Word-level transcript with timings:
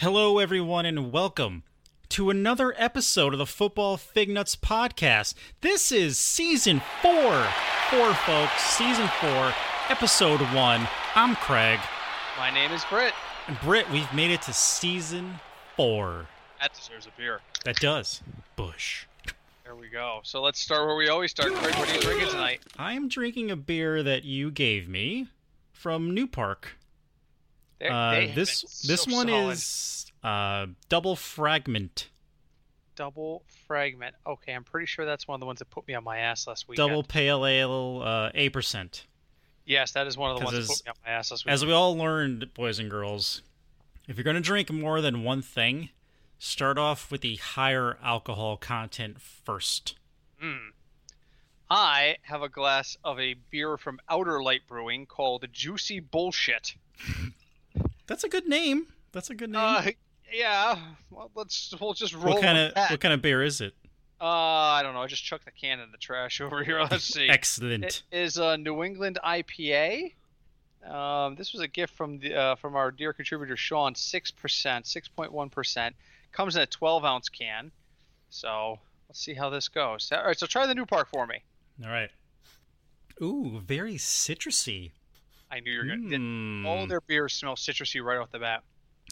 Hello, 0.00 0.38
everyone, 0.38 0.86
and 0.86 1.12
welcome 1.12 1.64
to 2.10 2.30
another 2.30 2.72
episode 2.76 3.32
of 3.32 3.38
the 3.38 3.46
Football 3.46 3.96
Fig 3.96 4.28
Nuts 4.30 4.54
podcast. 4.54 5.34
This 5.60 5.90
is 5.90 6.18
season 6.18 6.80
four, 7.02 7.46
four 7.90 8.14
folks, 8.14 8.62
season 8.62 9.08
four, 9.20 9.52
episode 9.88 10.40
one. 10.54 10.86
I'm 11.14 11.34
Craig. 11.36 11.78
My 12.36 12.50
name 12.50 12.72
is 12.72 12.84
Britt. 12.90 13.14
And 13.46 13.58
Britt, 13.60 13.90
we've 13.90 14.12
made 14.12 14.30
it 14.30 14.42
to 14.42 14.52
season 14.52 15.40
four. 15.76 16.26
That 16.60 16.74
deserves 16.74 17.06
a 17.06 17.10
beer. 17.16 17.40
That 17.64 17.76
does. 17.76 18.22
Bush. 18.56 19.06
There 19.64 19.74
we 19.74 19.88
go. 19.88 20.20
So 20.24 20.42
let's 20.42 20.60
start 20.60 20.86
where 20.86 20.96
we 20.96 21.08
always 21.08 21.30
start. 21.30 21.52
Craig, 21.54 21.74
what 21.76 21.90
are 21.90 21.94
you 21.94 22.00
drinking 22.00 22.28
tonight? 22.28 22.60
I'm 22.78 23.08
drinking 23.08 23.50
a 23.50 23.56
beer 23.56 24.02
that 24.02 24.24
you 24.24 24.50
gave 24.50 24.88
me 24.88 25.28
from 25.72 26.12
New 26.14 26.26
Park. 26.26 26.76
Uh, 27.80 28.26
this 28.34 28.62
been 28.62 28.88
this 28.90 29.02
so 29.02 29.14
one 29.14 29.28
solid. 29.28 29.52
is 29.52 30.12
uh, 30.24 30.66
double 30.88 31.14
fragment. 31.14 32.08
double 32.96 33.44
fragment. 33.68 34.16
Okay, 34.26 34.52
I'm 34.52 34.64
pretty 34.64 34.86
sure 34.86 35.06
that's 35.06 35.28
one 35.28 35.36
of 35.36 35.40
the 35.40 35.46
ones 35.46 35.60
that 35.60 35.70
put 35.70 35.86
me 35.86 35.94
on 35.94 36.02
my 36.02 36.18
ass 36.18 36.48
last 36.48 36.66
week. 36.68 36.76
Double 36.76 37.04
pale 37.04 37.46
ale, 37.46 38.02
uh, 38.04 38.30
eight 38.34 38.52
percent. 38.52 39.06
Yes, 39.68 39.92
that 39.92 40.06
is 40.06 40.16
one 40.16 40.30
of 40.30 40.38
the 40.38 40.44
ones 40.46 40.54
that 40.54 40.62
as- 40.62 40.68
put 40.68 40.86
me 40.86 40.90
on 40.90 40.96
my 41.04 41.12
ass 41.12 41.30
last 41.30 41.44
week. 41.44 41.52
As 41.52 41.64
we 41.64 41.72
all 41.72 41.94
learned, 41.94 42.54
boys 42.54 42.78
and 42.78 42.90
girls, 42.90 43.42
if 44.08 44.16
you're 44.16 44.24
going 44.24 44.34
to 44.34 44.40
drink 44.40 44.72
more 44.72 45.02
than 45.02 45.22
one 45.22 45.42
thing, 45.42 45.90
start 46.38 46.78
off 46.78 47.10
with 47.10 47.20
the 47.20 47.36
higher 47.36 47.98
alcohol 48.02 48.56
content 48.56 49.20
first. 49.20 49.96
Mm. 50.42 50.70
I 51.68 52.16
have 52.22 52.40
a 52.40 52.48
glass 52.48 52.96
of 53.04 53.20
a 53.20 53.34
beer 53.34 53.76
from 53.76 54.00
Outer 54.08 54.42
Light 54.42 54.62
Brewing 54.66 55.04
called 55.04 55.44
Juicy 55.52 56.00
Bullshit. 56.00 56.74
That's 58.06 58.24
a 58.24 58.28
good 58.30 58.48
name. 58.48 58.86
That's 59.12 59.28
a 59.28 59.34
good 59.34 59.50
name. 59.50 59.60
Uh, 59.60 59.90
yeah. 60.32 60.78
Well, 61.10 61.30
let's 61.34 61.74
we'll 61.78 61.92
just 61.92 62.14
roll. 62.14 62.34
what 62.34 62.42
kind 62.42 62.56
of 62.56 62.90
what 62.90 63.00
kind 63.00 63.12
of 63.12 63.20
beer 63.20 63.42
is 63.42 63.60
it? 63.60 63.74
Uh, 64.20 64.24
I 64.24 64.82
don't 64.82 64.94
know. 64.94 65.02
I 65.02 65.06
just 65.06 65.22
chucked 65.24 65.44
the 65.44 65.50
can 65.52 65.78
in 65.80 65.92
the 65.92 65.98
trash 65.98 66.40
over 66.40 66.64
here. 66.64 66.80
Let's 66.90 67.04
see. 67.14 67.28
Excellent. 67.28 67.84
It 67.84 68.02
is 68.10 68.36
a 68.36 68.56
New 68.56 68.82
England 68.82 69.18
IPA. 69.24 70.12
Um, 70.88 71.34
this 71.34 71.52
was 71.52 71.60
a 71.60 71.68
gift 71.68 71.94
from 71.96 72.18
the 72.18 72.34
uh, 72.34 72.54
from 72.56 72.76
our 72.76 72.90
dear 72.90 73.12
contributor 73.12 73.56
Sean. 73.56 73.94
Six 73.94 74.30
percent, 74.30 74.86
six 74.86 75.08
point 75.08 75.32
one 75.32 75.50
percent. 75.50 75.94
Comes 76.32 76.56
in 76.56 76.62
a 76.62 76.66
twelve 76.66 77.04
ounce 77.04 77.28
can. 77.28 77.70
So 78.30 78.78
let's 79.08 79.20
see 79.20 79.34
how 79.34 79.50
this 79.50 79.68
goes. 79.68 80.10
All 80.12 80.24
right, 80.24 80.38
so 80.38 80.46
try 80.46 80.66
the 80.66 80.74
new 80.74 80.86
park 80.86 81.08
for 81.10 81.26
me. 81.26 81.42
All 81.84 81.90
right. 81.90 82.10
Ooh, 83.20 83.60
very 83.66 83.94
citrusy. 83.94 84.92
I 85.50 85.60
knew 85.60 85.72
you 85.72 85.78
were 85.78 85.84
gonna. 85.84 86.00
Mm, 86.18 86.66
All 86.66 86.86
their 86.86 87.00
beers 87.00 87.32
smell 87.34 87.56
citrusy 87.56 88.02
right 88.02 88.18
off 88.18 88.30
the 88.30 88.38
bat. 88.38 88.62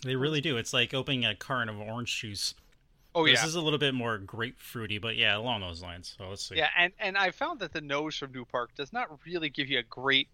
they 0.04 0.14
really 0.16 0.40
do. 0.40 0.56
It's 0.56 0.72
like 0.72 0.94
opening 0.94 1.24
a 1.24 1.34
carton 1.34 1.68
of 1.68 1.80
orange 1.80 2.20
juice. 2.20 2.54
Oh 3.16 3.24
This 3.24 3.40
yeah, 3.40 3.46
is 3.46 3.54
a 3.54 3.62
little 3.62 3.78
bit 3.78 3.94
more 3.94 4.18
grapefruity, 4.18 5.00
but 5.00 5.16
yeah, 5.16 5.38
along 5.38 5.62
those 5.62 5.82
lines. 5.82 6.14
So 6.18 6.28
let's 6.28 6.46
see. 6.46 6.56
yeah, 6.56 6.68
and 6.76 6.92
and 7.00 7.16
I 7.16 7.30
found 7.30 7.60
that 7.60 7.72
the 7.72 7.80
nose 7.80 8.14
from 8.14 8.30
New 8.30 8.44
Park 8.44 8.74
does 8.76 8.92
not 8.92 9.08
really 9.24 9.48
give 9.48 9.70
you 9.70 9.78
a 9.78 9.82
great 9.82 10.28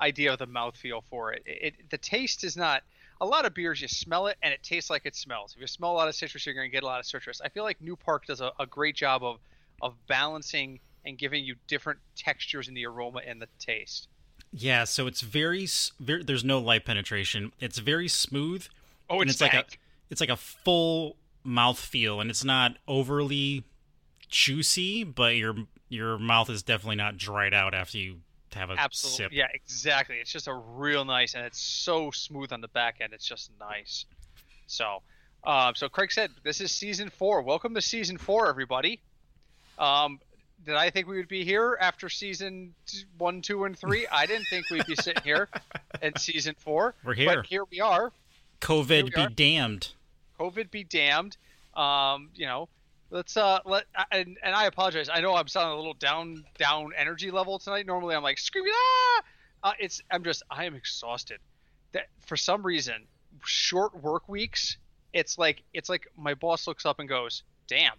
idea 0.00 0.32
of 0.32 0.38
the 0.38 0.46
mouthfeel 0.46 1.02
for 1.10 1.34
it. 1.34 1.42
It, 1.44 1.62
it. 1.62 1.90
The 1.90 1.98
taste 1.98 2.44
is 2.44 2.56
not. 2.56 2.82
A 3.20 3.26
lot 3.26 3.44
of 3.44 3.52
beers, 3.52 3.82
you 3.82 3.88
smell 3.88 4.28
it 4.28 4.38
and 4.42 4.54
it 4.54 4.62
tastes 4.62 4.88
like 4.88 5.02
it 5.04 5.14
smells. 5.16 5.52
If 5.54 5.60
you 5.60 5.66
smell 5.66 5.90
a 5.90 5.98
lot 5.98 6.08
of 6.08 6.14
citrus, 6.14 6.46
you're 6.46 6.54
going 6.54 6.70
to 6.70 6.72
get 6.72 6.82
a 6.82 6.86
lot 6.86 6.98
of 6.98 7.04
citrus. 7.04 7.42
I 7.44 7.50
feel 7.50 7.64
like 7.64 7.78
New 7.82 7.96
Park 7.96 8.24
does 8.26 8.40
a, 8.40 8.52
a 8.58 8.64
great 8.66 8.96
job 8.96 9.22
of 9.22 9.38
of 9.82 9.94
balancing 10.06 10.80
and 11.04 11.18
giving 11.18 11.44
you 11.44 11.56
different 11.66 11.98
textures 12.16 12.68
in 12.68 12.74
the 12.74 12.86
aroma 12.86 13.20
and 13.26 13.42
the 13.42 13.48
taste. 13.58 14.08
Yeah, 14.52 14.84
so 14.84 15.06
it's 15.06 15.20
very, 15.20 15.68
very 16.00 16.22
there's 16.24 16.44
no 16.44 16.58
light 16.58 16.86
penetration. 16.86 17.52
It's 17.60 17.78
very 17.78 18.08
smooth. 18.08 18.66
Oh, 19.10 19.20
and 19.20 19.28
it's, 19.28 19.42
it's 19.42 19.52
like 19.52 19.52
a 19.52 19.64
it's 20.08 20.20
like 20.22 20.30
a 20.30 20.36
full 20.36 21.16
mouth 21.48 21.78
feel 21.78 22.20
and 22.20 22.30
it's 22.30 22.44
not 22.44 22.76
overly 22.86 23.64
juicy, 24.28 25.02
but 25.02 25.36
your 25.36 25.54
your 25.88 26.18
mouth 26.18 26.50
is 26.50 26.62
definitely 26.62 26.96
not 26.96 27.16
dried 27.16 27.54
out 27.54 27.74
after 27.74 27.98
you 27.98 28.18
have 28.54 28.70
a 28.70 28.74
Absolutely. 28.74 29.16
sip. 29.24 29.32
Yeah, 29.32 29.46
exactly. 29.54 30.16
It's 30.16 30.30
just 30.30 30.48
a 30.48 30.54
real 30.54 31.04
nice, 31.04 31.34
and 31.34 31.44
it's 31.44 31.60
so 31.60 32.10
smooth 32.10 32.52
on 32.52 32.60
the 32.60 32.68
back 32.68 32.96
end. 33.00 33.12
It's 33.12 33.26
just 33.26 33.50
nice. 33.58 34.04
So, 34.66 35.02
um, 35.44 35.74
so 35.74 35.88
Craig 35.88 36.12
said, 36.12 36.30
"This 36.42 36.60
is 36.60 36.70
season 36.70 37.10
four. 37.10 37.42
Welcome 37.42 37.74
to 37.74 37.80
season 37.80 38.18
four, 38.18 38.48
everybody." 38.48 39.00
Um, 39.78 40.20
did 40.64 40.74
I 40.74 40.90
think 40.90 41.06
we 41.06 41.16
would 41.16 41.28
be 41.28 41.44
here 41.44 41.78
after 41.80 42.08
season 42.08 42.74
one, 43.16 43.40
two, 43.42 43.64
and 43.64 43.78
three? 43.78 44.06
I 44.10 44.26
didn't 44.26 44.46
think 44.50 44.68
we'd 44.70 44.86
be 44.86 44.96
sitting 44.96 45.22
here 45.22 45.48
in 46.02 46.16
season 46.16 46.56
four. 46.58 46.94
We're 47.04 47.14
here. 47.14 47.36
But 47.36 47.46
here 47.46 47.64
we 47.70 47.80
are. 47.80 48.12
COVID 48.60 48.88
Here 48.88 49.04
we 49.04 49.10
be 49.10 49.20
are. 49.20 49.28
damned. 49.28 49.88
COVID 50.38 50.70
be 50.70 50.84
damned. 50.84 51.36
Um, 51.74 52.30
you 52.34 52.46
know, 52.46 52.68
let's 53.10 53.36
uh 53.36 53.60
let 53.64 53.84
and, 54.10 54.36
and 54.42 54.54
I 54.54 54.66
apologize. 54.66 55.08
I 55.12 55.20
know 55.20 55.34
I'm 55.34 55.48
sounding 55.48 55.74
a 55.74 55.76
little 55.76 55.94
down 55.94 56.44
down 56.58 56.90
energy 56.96 57.30
level 57.30 57.58
tonight. 57.58 57.86
Normally 57.86 58.14
I'm 58.14 58.22
like 58.22 58.38
screaming 58.38 58.72
ah. 58.74 59.22
Uh, 59.62 59.72
it's 59.78 60.00
I'm 60.10 60.24
just 60.24 60.42
I 60.50 60.64
am 60.64 60.74
exhausted. 60.74 61.38
That 61.92 62.06
for 62.26 62.36
some 62.36 62.62
reason, 62.62 63.06
short 63.44 64.00
work 64.02 64.28
weeks. 64.28 64.76
It's 65.12 65.38
like 65.38 65.62
it's 65.72 65.88
like 65.88 66.06
my 66.16 66.34
boss 66.34 66.66
looks 66.66 66.84
up 66.84 67.00
and 67.00 67.08
goes, 67.08 67.42
"Damn, 67.66 67.94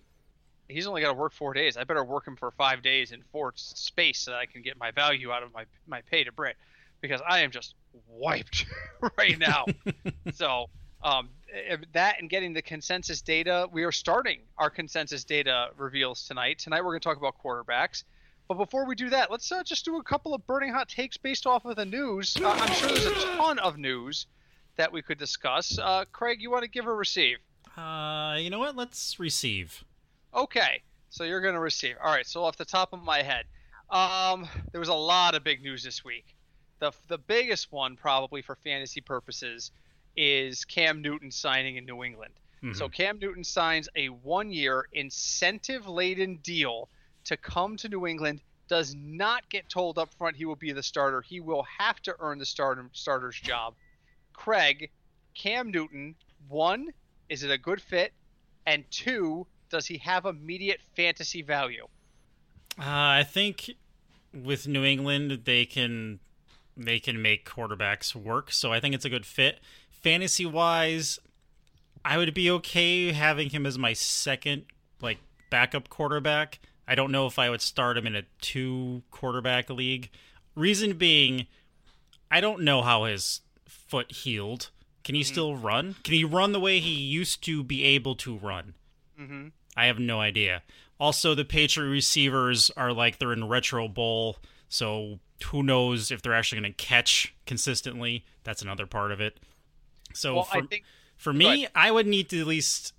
he's 0.68 0.88
only 0.88 1.02
got 1.02 1.10
to 1.10 1.16
work 1.16 1.34
four 1.34 1.54
days. 1.54 1.76
I 1.76 1.84
better 1.84 2.04
work 2.04 2.28
him 2.28 2.36
for 2.36 2.52
five 2.52 2.82
days 2.82 3.12
in 3.12 3.24
four 3.32 3.54
space 3.56 4.20
so 4.20 4.32
that 4.32 4.38
I 4.38 4.46
can 4.46 4.62
get 4.62 4.78
my 4.78 4.92
value 4.92 5.32
out 5.32 5.44
of 5.44 5.54
my 5.54 5.66
my 5.88 6.02
pay 6.02 6.24
to 6.24 6.32
Brit, 6.32 6.56
because 7.02 7.20
I 7.28 7.40
am 7.40 7.52
just 7.52 7.74
wiped 8.08 8.66
right 9.18 9.38
now." 9.38 9.66
so 10.34 10.70
um, 11.04 11.30
eh, 11.54 11.78
that 11.94 12.20
and 12.20 12.30
getting 12.30 12.54
the 12.54 12.62
consensus 12.62 13.22
data, 13.22 13.68
we 13.72 13.84
are 13.84 13.92
starting 13.92 14.40
our 14.58 14.70
consensus 14.70 15.24
data 15.24 15.70
reveals 15.78 16.26
tonight. 16.28 16.60
Tonight 16.60 16.82
we're 16.82 16.92
going 16.92 17.02
to 17.02 17.08
talk 17.08 17.18
about 17.18 17.36
quarterbacks. 17.44 18.04
But 18.48 18.56
before 18.56 18.86
we 18.86 18.96
do 18.96 19.12
that, 19.12 19.30
let's 19.30 19.52
uh, 19.52 19.64
just 19.64 19.86
do 19.86 19.98
a 19.98 20.04
couple 20.04 20.34
of 20.34 20.46
burning 20.48 20.74
hot 20.74 20.90
takes 20.90 21.18
based 21.18 21.46
off 21.46 21.66
of 21.66 21.76
the 21.76 21.86
news. 21.86 22.36
Uh, 22.36 22.50
I'm 22.50 22.74
sure 22.74 22.90
there's 22.90 23.06
a 23.06 23.38
ton 23.38 23.60
of 23.60 23.78
news 23.78 24.26
that 24.76 24.92
we 24.92 25.04
could 25.04 25.20
discuss. 25.20 25.78
Uh, 25.78 26.06
Craig, 26.12 26.42
you 26.42 26.50
want 26.50 26.64
to 26.64 26.70
give 26.70 26.88
or 26.88 26.96
receive? 26.96 27.38
Uh, 27.78 28.38
you 28.40 28.50
know 28.50 28.58
what? 28.58 28.76
Let's 28.76 29.20
receive. 29.20 29.84
Okay, 30.34 30.82
so 31.10 31.24
you're 31.24 31.42
going 31.42 31.54
to 31.54 31.60
receive. 31.60 31.96
All 32.04 32.12
right, 32.12 32.26
so 32.26 32.44
off 32.44 32.58
the 32.58 32.66
top 32.66 32.92
of 32.92 33.04
my 33.04 33.22
head, 33.22 33.46
um, 33.92 34.48
there 34.72 34.80
was 34.80 34.90
a 34.90 34.94
lot 34.94 35.36
of 35.36 35.44
big 35.44 35.62
news 35.62 35.84
this 35.84 36.04
week. 36.04 36.36
The, 36.80 36.92
the 37.08 37.18
biggest 37.18 37.72
one, 37.72 37.96
probably 37.96 38.42
for 38.42 38.56
fantasy 38.56 39.02
purposes, 39.02 39.72
is 40.22 40.66
Cam 40.66 41.02
Newton 41.02 41.32
signing 41.32 41.78
in 41.78 41.86
New 41.86 42.04
England. 42.04 42.34
Mhm. 42.62 42.76
So 42.76 42.90
Cam 42.90 43.20
Newton 43.20 43.46
signs 43.46 43.88
a 43.96 44.10
one-year 44.10 44.90
incentive-laden 44.92 46.38
deal 46.44 46.90
to 47.24 47.38
come 47.38 47.78
to 47.78 47.88
New 47.88 48.06
England. 48.06 48.42
Does 48.68 48.94
not 48.96 49.50
get 49.50 49.70
told 49.70 49.98
up 49.98 50.14
front 50.16 50.36
he 50.36 50.44
will 50.44 50.58
be 50.58 50.74
the 50.74 50.84
starter. 50.84 51.22
He 51.22 51.40
will 51.40 51.64
have 51.64 52.02
to 52.02 52.16
earn 52.20 52.38
the 52.38 52.46
starter 52.46 52.90
starter's 52.92 53.40
job. 53.40 53.76
Craig, 54.34 54.92
Cam 55.36 55.72
Newton, 55.72 56.16
one, 56.50 56.94
is 57.30 57.44
it 57.44 57.50
a 57.50 57.58
good 57.58 57.82
fit? 57.82 58.12
And 58.66 58.84
two, 58.92 59.48
does 59.70 59.88
he 59.88 59.98
have 60.00 60.26
immediate 60.26 60.82
fantasy 60.98 61.42
value? 61.42 61.88
Uh, 62.78 62.84
I 63.22 63.24
think 63.24 63.72
with 64.34 64.68
New 64.68 64.84
England 64.84 65.46
they 65.46 65.66
can 65.66 66.20
they 66.76 67.00
can 67.00 67.22
make 67.22 67.50
quarterbacks 67.50 68.16
work, 68.16 68.52
so 68.52 68.72
I 68.72 68.80
think 68.80 68.96
it's 68.96 69.06
a 69.06 69.10
good 69.10 69.26
fit. 69.26 69.60
Fantasy 70.02 70.46
wise, 70.46 71.20
I 72.06 72.18
would 72.18 72.34
be 72.34 72.50
okay 72.52 73.12
having 73.12 73.50
him 73.50 73.66
as 73.66 73.78
my 73.78 73.94
second 73.94 74.66
like 75.02 75.18
backup 75.50 75.90
quarterback. 75.90 76.60
I 76.88 76.96
don't 76.96 77.12
know 77.12 77.28
if 77.28 77.38
I 77.38 77.50
would 77.50 77.62
start 77.62 77.98
him 77.98 78.08
in 78.08 78.16
a 78.16 78.24
two 78.42 79.04
quarterback 79.12 79.70
league. 79.70 80.10
Reason 80.56 80.98
being, 80.98 81.48
I 82.32 82.42
don't 82.42 82.62
know 82.62 82.82
how 82.82 83.04
his 83.04 83.42
foot 83.66 84.12
healed. 84.12 84.70
Can 85.04 85.16
he 85.16 85.24
still 85.24 85.56
run? 85.56 85.96
Can 86.04 86.14
he 86.14 86.24
run 86.24 86.52
the 86.52 86.60
way 86.60 86.80
he 86.80 86.92
used 86.92 87.44
to 87.46 87.64
be 87.64 87.84
able 87.84 88.16
to 88.16 88.38
run? 88.38 88.76
Mm-hmm. 89.20 89.48
I 89.76 89.86
have 89.86 90.00
no 90.00 90.20
idea. 90.20 90.62
Also, 91.00 91.34
the 91.34 91.46
Patriot 91.46 91.90
receivers 91.90 92.70
are 92.76 92.92
like 92.92 93.18
they're 93.18 93.34
in 93.34 93.48
retro 93.48 93.88
bowl, 93.88 94.38
so 94.68 95.20
who 95.46 95.64
knows 95.64 96.12
if 96.12 96.22
they're 96.22 96.34
actually 96.34 96.62
going 96.62 96.74
to 96.74 96.86
catch 96.86 97.34
consistently? 97.46 98.26
That's 98.44 98.62
another 98.62 98.86
part 98.86 99.12
of 99.12 99.22
it. 99.22 99.40
So 100.14 100.36
Well, 100.36 100.44
for, 100.44 100.58
I 100.58 100.62
think 100.62 100.84
for 101.18 101.34
me. 101.34 101.68
I 101.76 101.92
would 101.92 102.08
need 102.08 102.30
to 102.30 102.40
at 102.40 102.48
least 102.48 102.94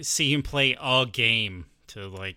see 0.00 0.32
him 0.32 0.42
play 0.42 0.76
a 0.80 1.06
game 1.06 1.66
to 1.88 2.08
like 2.08 2.36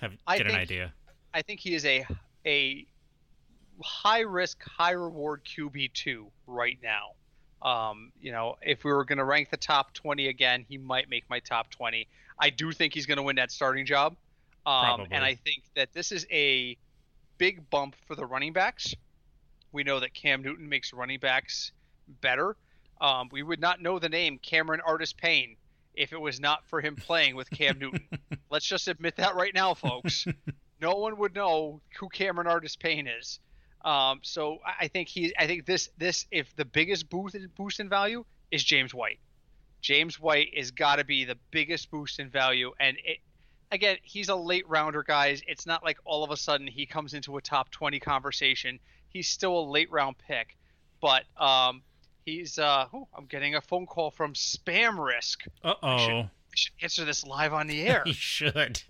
have 0.00 0.12
I 0.26 0.38
get 0.38 0.46
an 0.46 0.52
think- 0.52 0.62
idea. 0.62 0.92
I 1.32 1.42
think 1.42 1.60
he 1.60 1.74
is 1.74 1.84
a 1.84 2.06
a 2.46 2.86
high 3.82 4.20
risk, 4.20 4.62
high 4.62 4.92
reward 4.92 5.42
QB 5.44 5.92
two 5.92 6.30
right 6.46 6.78
now. 6.82 7.12
Um, 7.68 8.12
you 8.20 8.30
know, 8.30 8.56
if 8.62 8.84
we 8.84 8.92
were 8.92 9.04
going 9.04 9.18
to 9.18 9.24
rank 9.24 9.50
the 9.50 9.56
top 9.56 9.94
20 9.94 10.28
again, 10.28 10.66
he 10.68 10.76
might 10.76 11.08
make 11.08 11.24
my 11.30 11.40
top 11.40 11.70
20. 11.70 12.06
I 12.38 12.50
do 12.50 12.72
think 12.72 12.92
he's 12.92 13.06
going 13.06 13.16
to 13.16 13.22
win 13.22 13.36
that 13.36 13.50
starting 13.50 13.86
job. 13.86 14.16
Um, 14.66 15.06
and 15.10 15.24
I 15.24 15.34
think 15.34 15.64
that 15.74 15.92
this 15.94 16.12
is 16.12 16.26
a 16.30 16.76
big 17.38 17.68
bump 17.70 17.96
for 18.06 18.14
the 18.16 18.26
running 18.26 18.52
backs. 18.52 18.94
We 19.72 19.82
know 19.82 19.98
that 20.00 20.12
Cam 20.14 20.42
Newton 20.42 20.68
makes 20.68 20.92
running 20.92 21.18
backs 21.18 21.72
better. 22.20 22.56
Um, 23.00 23.28
we 23.32 23.42
would 23.42 23.60
not 23.60 23.80
know 23.80 23.98
the 23.98 24.08
name 24.08 24.38
Cameron 24.38 24.80
Artis-Payne 24.86 25.56
if 25.94 26.12
it 26.12 26.20
was 26.20 26.40
not 26.40 26.66
for 26.66 26.80
him 26.80 26.96
playing 26.96 27.36
with 27.36 27.50
Cam 27.50 27.78
Newton. 27.78 28.06
Let's 28.50 28.66
just 28.66 28.88
admit 28.88 29.16
that 29.16 29.34
right 29.34 29.54
now, 29.54 29.74
folks. 29.74 30.26
no 30.80 30.96
one 30.96 31.16
would 31.18 31.34
know 31.34 31.80
who 31.98 32.08
Cameron 32.08 32.46
Artis-Payne 32.46 33.06
is. 33.06 33.38
Um, 33.84 34.20
so 34.22 34.58
I 34.80 34.88
think 34.88 35.08
he, 35.08 35.34
I 35.38 35.46
think 35.46 35.66
this, 35.66 35.90
this, 35.98 36.26
if 36.30 36.54
the 36.56 36.64
biggest 36.64 37.10
boost 37.10 37.36
boost 37.54 37.80
in 37.80 37.88
value 37.88 38.24
is 38.50 38.64
James 38.64 38.94
White. 38.94 39.20
James 39.82 40.18
White 40.18 40.48
is 40.54 40.70
got 40.70 40.96
to 40.96 41.04
be 41.04 41.24
the 41.24 41.36
biggest 41.50 41.90
boost 41.90 42.18
in 42.18 42.30
value, 42.30 42.72
and 42.80 42.96
it, 43.04 43.18
again, 43.70 43.98
he's 44.02 44.30
a 44.30 44.34
late 44.34 44.66
rounder, 44.66 45.02
guys. 45.02 45.42
It's 45.46 45.66
not 45.66 45.84
like 45.84 45.98
all 46.06 46.24
of 46.24 46.30
a 46.30 46.36
sudden 46.36 46.66
he 46.66 46.86
comes 46.86 47.12
into 47.12 47.36
a 47.36 47.42
top 47.42 47.70
20 47.70 48.00
conversation. 48.00 48.78
He's 49.10 49.28
still 49.28 49.58
a 49.58 49.64
late 49.68 49.90
round 49.90 50.16
pick, 50.16 50.56
but 51.02 51.24
um, 51.36 51.82
he's. 52.24 52.58
Uh, 52.58 52.86
oh, 52.92 53.08
I'm 53.16 53.26
getting 53.26 53.54
a 53.54 53.60
phone 53.60 53.86
call 53.86 54.10
from 54.10 54.34
Spam 54.34 55.04
Risk. 55.04 55.44
Uh 55.62 55.74
oh. 55.82 55.86
I 55.86 56.56
should 56.56 56.72
answer 56.82 57.04
this 57.04 57.24
live 57.26 57.52
on 57.52 57.66
the 57.66 57.82
air. 57.82 58.02
you 58.06 58.12
should. 58.12 58.80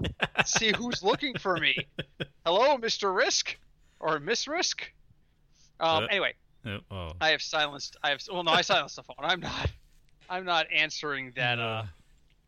See 0.44 0.72
who's 0.76 1.02
looking 1.02 1.34
for 1.38 1.56
me. 1.56 1.74
Hello, 2.44 2.76
Mr. 2.76 3.14
Risk 3.14 3.56
or 4.00 4.20
Miss 4.20 4.46
Risk. 4.46 4.92
Um, 5.80 6.04
Uh, 6.04 6.06
anyway, 6.06 6.34
Oh, 6.66 6.78
oh. 6.90 7.12
I 7.20 7.30
have 7.30 7.42
silenced. 7.42 7.96
I 8.02 8.10
have. 8.10 8.20
Well, 8.30 8.42
no, 8.44 8.52
I 8.52 8.62
silenced 8.62 8.96
the 8.96 9.02
phone. 9.02 9.16
I'm 9.20 9.40
not. 9.40 9.70
I'm 10.28 10.44
not 10.44 10.66
answering 10.72 11.32
that. 11.36 11.58
Uh, 11.58 11.84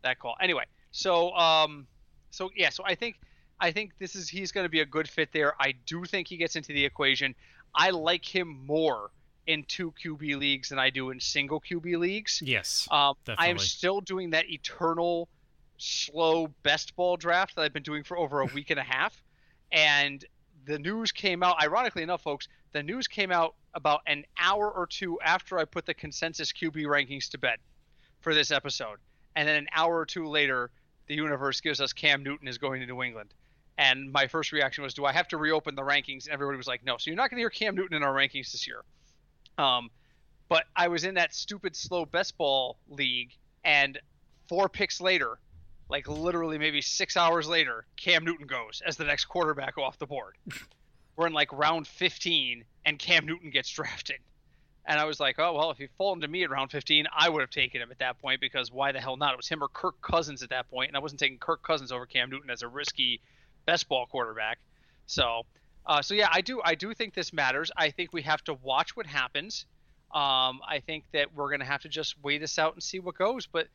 that 0.03 0.19
call. 0.19 0.35
Anyway, 0.41 0.65
so 0.91 1.31
um, 1.33 1.87
so 2.31 2.49
yeah, 2.55 2.69
so 2.69 2.83
I 2.85 2.95
think 2.95 3.15
I 3.59 3.71
think 3.71 3.93
this 3.99 4.15
is 4.15 4.29
he's 4.29 4.51
going 4.51 4.65
to 4.65 4.69
be 4.69 4.81
a 4.81 4.85
good 4.85 5.07
fit 5.09 5.29
there. 5.33 5.53
I 5.59 5.73
do 5.85 6.05
think 6.05 6.27
he 6.27 6.37
gets 6.37 6.55
into 6.55 6.73
the 6.73 6.85
equation. 6.85 7.33
I 7.75 7.89
like 7.89 8.23
him 8.23 8.65
more 8.65 9.11
in 9.47 9.63
two 9.63 9.93
QB 10.03 10.37
leagues 10.37 10.69
than 10.69 10.77
I 10.77 10.89
do 10.89 11.09
in 11.09 11.19
single 11.19 11.59
QB 11.59 11.97
leagues. 11.97 12.41
yes. 12.45 12.87
Um, 12.91 13.15
I 13.37 13.47
am 13.47 13.57
still 13.57 14.01
doing 14.01 14.31
that 14.31 14.49
eternal 14.49 15.29
slow 15.77 16.47
best 16.63 16.95
ball 16.95 17.17
draft 17.17 17.55
that 17.55 17.61
I've 17.61 17.73
been 17.73 17.83
doing 17.83 18.03
for 18.03 18.17
over 18.17 18.41
a 18.41 18.45
week 18.53 18.69
and 18.69 18.79
a 18.79 18.83
half. 18.83 19.23
And 19.71 20.23
the 20.65 20.77
news 20.77 21.11
came 21.11 21.43
out, 21.43 21.61
ironically 21.61 22.03
enough, 22.03 22.21
folks, 22.21 22.47
the 22.73 22.83
news 22.83 23.07
came 23.07 23.31
out 23.31 23.55
about 23.73 24.01
an 24.05 24.25
hour 24.37 24.69
or 24.69 24.85
two 24.85 25.19
after 25.21 25.57
I 25.57 25.65
put 25.65 25.85
the 25.85 25.93
consensus 25.93 26.51
QB 26.51 26.83
rankings 26.85 27.29
to 27.29 27.37
bed 27.37 27.57
for 28.19 28.33
this 28.33 28.51
episode. 28.51 28.99
And 29.35 29.47
then 29.47 29.55
an 29.55 29.67
hour 29.73 29.97
or 29.97 30.05
two 30.05 30.27
later, 30.27 30.71
the 31.07 31.15
universe 31.15 31.61
gives 31.61 31.79
us 31.79 31.93
Cam 31.93 32.23
Newton 32.23 32.47
is 32.47 32.57
going 32.57 32.81
to 32.81 32.87
New 32.87 33.01
England. 33.01 33.33
And 33.77 34.11
my 34.11 34.27
first 34.27 34.51
reaction 34.51 34.83
was, 34.83 34.93
do 34.93 35.05
I 35.05 35.13
have 35.13 35.27
to 35.29 35.37
reopen 35.37 35.75
the 35.75 35.83
rankings? 35.83 36.25
And 36.25 36.33
everybody 36.33 36.57
was 36.57 36.67
like, 36.67 36.83
no. 36.83 36.97
So 36.97 37.09
you're 37.11 37.15
not 37.15 37.29
going 37.29 37.37
to 37.37 37.41
hear 37.41 37.49
Cam 37.49 37.75
Newton 37.75 37.95
in 37.95 38.03
our 38.03 38.13
rankings 38.13 38.51
this 38.51 38.67
year. 38.67 38.83
Um, 39.57 39.89
but 40.49 40.65
I 40.75 40.87
was 40.87 41.03
in 41.03 41.15
that 41.15 41.33
stupid 41.33 41.75
slow 41.75 42.05
best 42.05 42.37
ball 42.37 42.77
league, 42.89 43.31
and 43.63 43.99
four 44.47 44.69
picks 44.69 45.01
later, 45.01 45.37
like 45.89 46.07
literally 46.07 46.57
maybe 46.57 46.81
six 46.81 47.17
hours 47.17 47.47
later, 47.47 47.85
Cam 47.95 48.23
Newton 48.23 48.47
goes 48.47 48.81
as 48.85 48.97
the 48.97 49.05
next 49.05 49.25
quarterback 49.25 49.77
off 49.77 49.97
the 49.99 50.05
board. 50.05 50.35
We're 51.15 51.27
in 51.27 51.33
like 51.33 51.51
round 51.51 51.87
15, 51.87 52.63
and 52.85 52.99
Cam 52.99 53.25
Newton 53.25 53.49
gets 53.49 53.69
drafted. 53.69 54.17
And 54.85 54.99
I 54.99 55.03
was 55.03 55.19
like, 55.19 55.37
oh, 55.37 55.53
well, 55.53 55.71
if 55.71 55.77
he'd 55.79 55.89
fallen 55.97 56.21
to 56.21 56.27
me 56.27 56.43
at 56.43 56.49
round 56.49 56.71
15, 56.71 57.07
I 57.13 57.27
would 57.27 57.41
have 57.41 57.49
taken 57.49 57.81
him 57.81 57.91
at 57.91 57.99
that 57.99 58.19
point 58.19 58.39
because 58.39 58.71
why 58.71 58.93
the 58.93 59.01
hell 59.01 59.17
not? 59.17 59.33
It 59.33 59.37
was 59.37 59.47
him 59.47 59.61
or 59.61 59.67
Kirk 59.67 59.99
Cousins 60.01 60.43
at 60.43 60.49
that 60.51 60.69
point, 60.69 60.89
and 60.89 60.95
I 60.95 61.01
wasn't 61.01 61.19
taking 61.19 61.39
Kirk 61.39 61.61
Cousins 61.61 61.91
over 61.91 62.05
Cam 62.05 62.29
Newton 62.29 62.49
as 62.49 62.61
a 62.61 62.67
risky 62.69 63.19
best 63.65 63.89
ball 63.89 64.05
quarterback. 64.05 64.59
So, 65.07 65.45
uh, 65.87 66.01
so 66.01 66.13
yeah, 66.13 66.27
I 66.31 66.41
do, 66.41 66.61
I 66.63 66.75
do 66.75 66.93
think 66.93 67.13
this 67.13 67.31
matters. 67.31 67.71
I 67.77 67.91
think 67.91 68.11
we 68.11 68.21
have 68.23 68.43
to 68.43 68.53
watch 68.55 68.95
what 68.95 69.05
happens. 69.05 69.65
Um, 70.13 70.61
I 70.67 70.81
think 70.85 71.05
that 71.13 71.33
we're 71.33 71.47
going 71.47 71.61
to 71.61 71.65
have 71.65 71.81
to 71.81 71.89
just 71.89 72.15
wait 72.21 72.39
this 72.39 72.59
out 72.59 72.73
and 72.73 72.83
see 72.83 72.99
what 72.99 73.17
goes. 73.17 73.47
But 73.47 73.67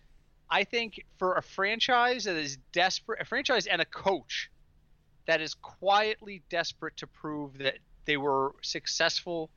I 0.51 0.65
think 0.65 1.05
for 1.19 1.35
a 1.37 1.43
franchise 1.43 2.25
that 2.25 2.37
is 2.37 2.59
desperate, 2.73 3.23
a 3.23 3.25
franchise 3.25 3.67
and 3.67 3.81
a 3.81 3.87
coach 3.87 4.51
that 5.27 5.41
is 5.41 5.55
quietly 5.55 6.43
desperate 6.51 6.99
to 6.99 7.07
prove 7.07 7.59
that 7.59 7.79
they 8.05 8.19
were 8.19 8.55
successful 8.63 9.51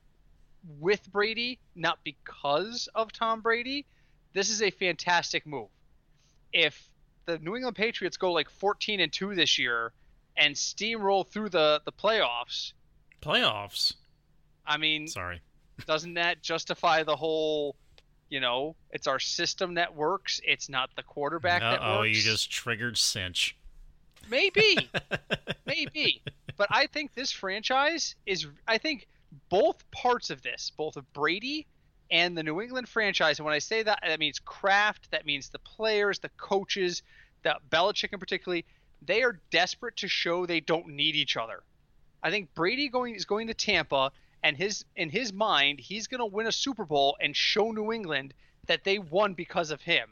with 0.80 1.10
Brady, 1.12 1.58
not 1.74 1.98
because 2.04 2.88
of 2.94 3.12
Tom 3.12 3.42
Brady, 3.42 3.84
this 4.32 4.48
is 4.48 4.62
a 4.62 4.70
fantastic 4.70 5.46
move. 5.46 5.68
If 6.52 6.88
the 7.26 7.38
New 7.38 7.56
England 7.56 7.76
Patriots 7.76 8.16
go 8.16 8.32
like 8.32 8.48
14 8.48 9.00
and 9.00 9.12
2 9.12 9.34
this 9.34 9.58
year 9.58 9.92
and 10.36 10.54
steamroll 10.54 11.26
through 11.26 11.48
the, 11.50 11.80
the 11.84 11.92
playoffs, 11.92 12.72
Playoffs. 13.22 13.94
I 14.66 14.76
mean, 14.76 15.08
Sorry. 15.08 15.40
doesn't 15.86 16.14
that 16.14 16.42
justify 16.42 17.02
the 17.02 17.16
whole 17.16 17.76
you 18.28 18.40
know 18.40 18.74
it's 18.90 19.06
our 19.06 19.20
system 19.20 19.74
that 19.74 19.94
works 19.94 20.40
it's 20.44 20.68
not 20.68 20.90
the 20.96 21.02
quarterback 21.04 21.62
Uh 21.62 21.70
that 21.70 21.80
works. 21.80 21.92
oh, 21.98 22.02
you 22.02 22.14
just 22.14 22.50
triggered 22.50 22.98
cinch. 22.98 23.56
maybe 24.28 24.90
maybe 25.66 26.20
but 26.56 26.66
i 26.70 26.86
think 26.88 27.14
this 27.14 27.30
franchise 27.30 28.16
is 28.26 28.46
i 28.66 28.78
think 28.78 29.06
both 29.48 29.88
parts 29.92 30.30
of 30.30 30.42
this 30.42 30.72
both 30.76 30.96
of 30.96 31.12
brady 31.12 31.66
and 32.10 32.36
the 32.36 32.42
new 32.42 32.60
england 32.60 32.88
franchise 32.88 33.38
and 33.38 33.46
when 33.46 33.54
i 33.54 33.60
say 33.60 33.84
that 33.84 34.00
that 34.04 34.18
means 34.18 34.40
kraft 34.40 35.08
that 35.12 35.24
means 35.24 35.48
the 35.50 35.60
players 35.60 36.18
the 36.18 36.30
coaches 36.36 37.02
the 37.44 37.54
belichick 37.70 38.12
in 38.12 38.18
particularly 38.18 38.64
they 39.02 39.22
are 39.22 39.40
desperate 39.50 39.96
to 39.96 40.08
show 40.08 40.46
they 40.46 40.60
don't 40.60 40.88
need 40.88 41.14
each 41.14 41.36
other 41.36 41.62
i 42.22 42.30
think 42.30 42.52
brady 42.54 42.88
going 42.88 43.14
is 43.14 43.24
going 43.24 43.46
to 43.46 43.54
tampa 43.54 44.10
and 44.42 44.56
his 44.56 44.84
in 44.96 45.10
his 45.10 45.32
mind 45.32 45.78
he's 45.80 46.06
going 46.06 46.18
to 46.20 46.26
win 46.26 46.46
a 46.46 46.52
super 46.52 46.84
bowl 46.84 47.16
and 47.20 47.36
show 47.36 47.70
new 47.72 47.92
england 47.92 48.32
that 48.66 48.84
they 48.84 48.98
won 48.98 49.34
because 49.34 49.70
of 49.70 49.80
him 49.82 50.08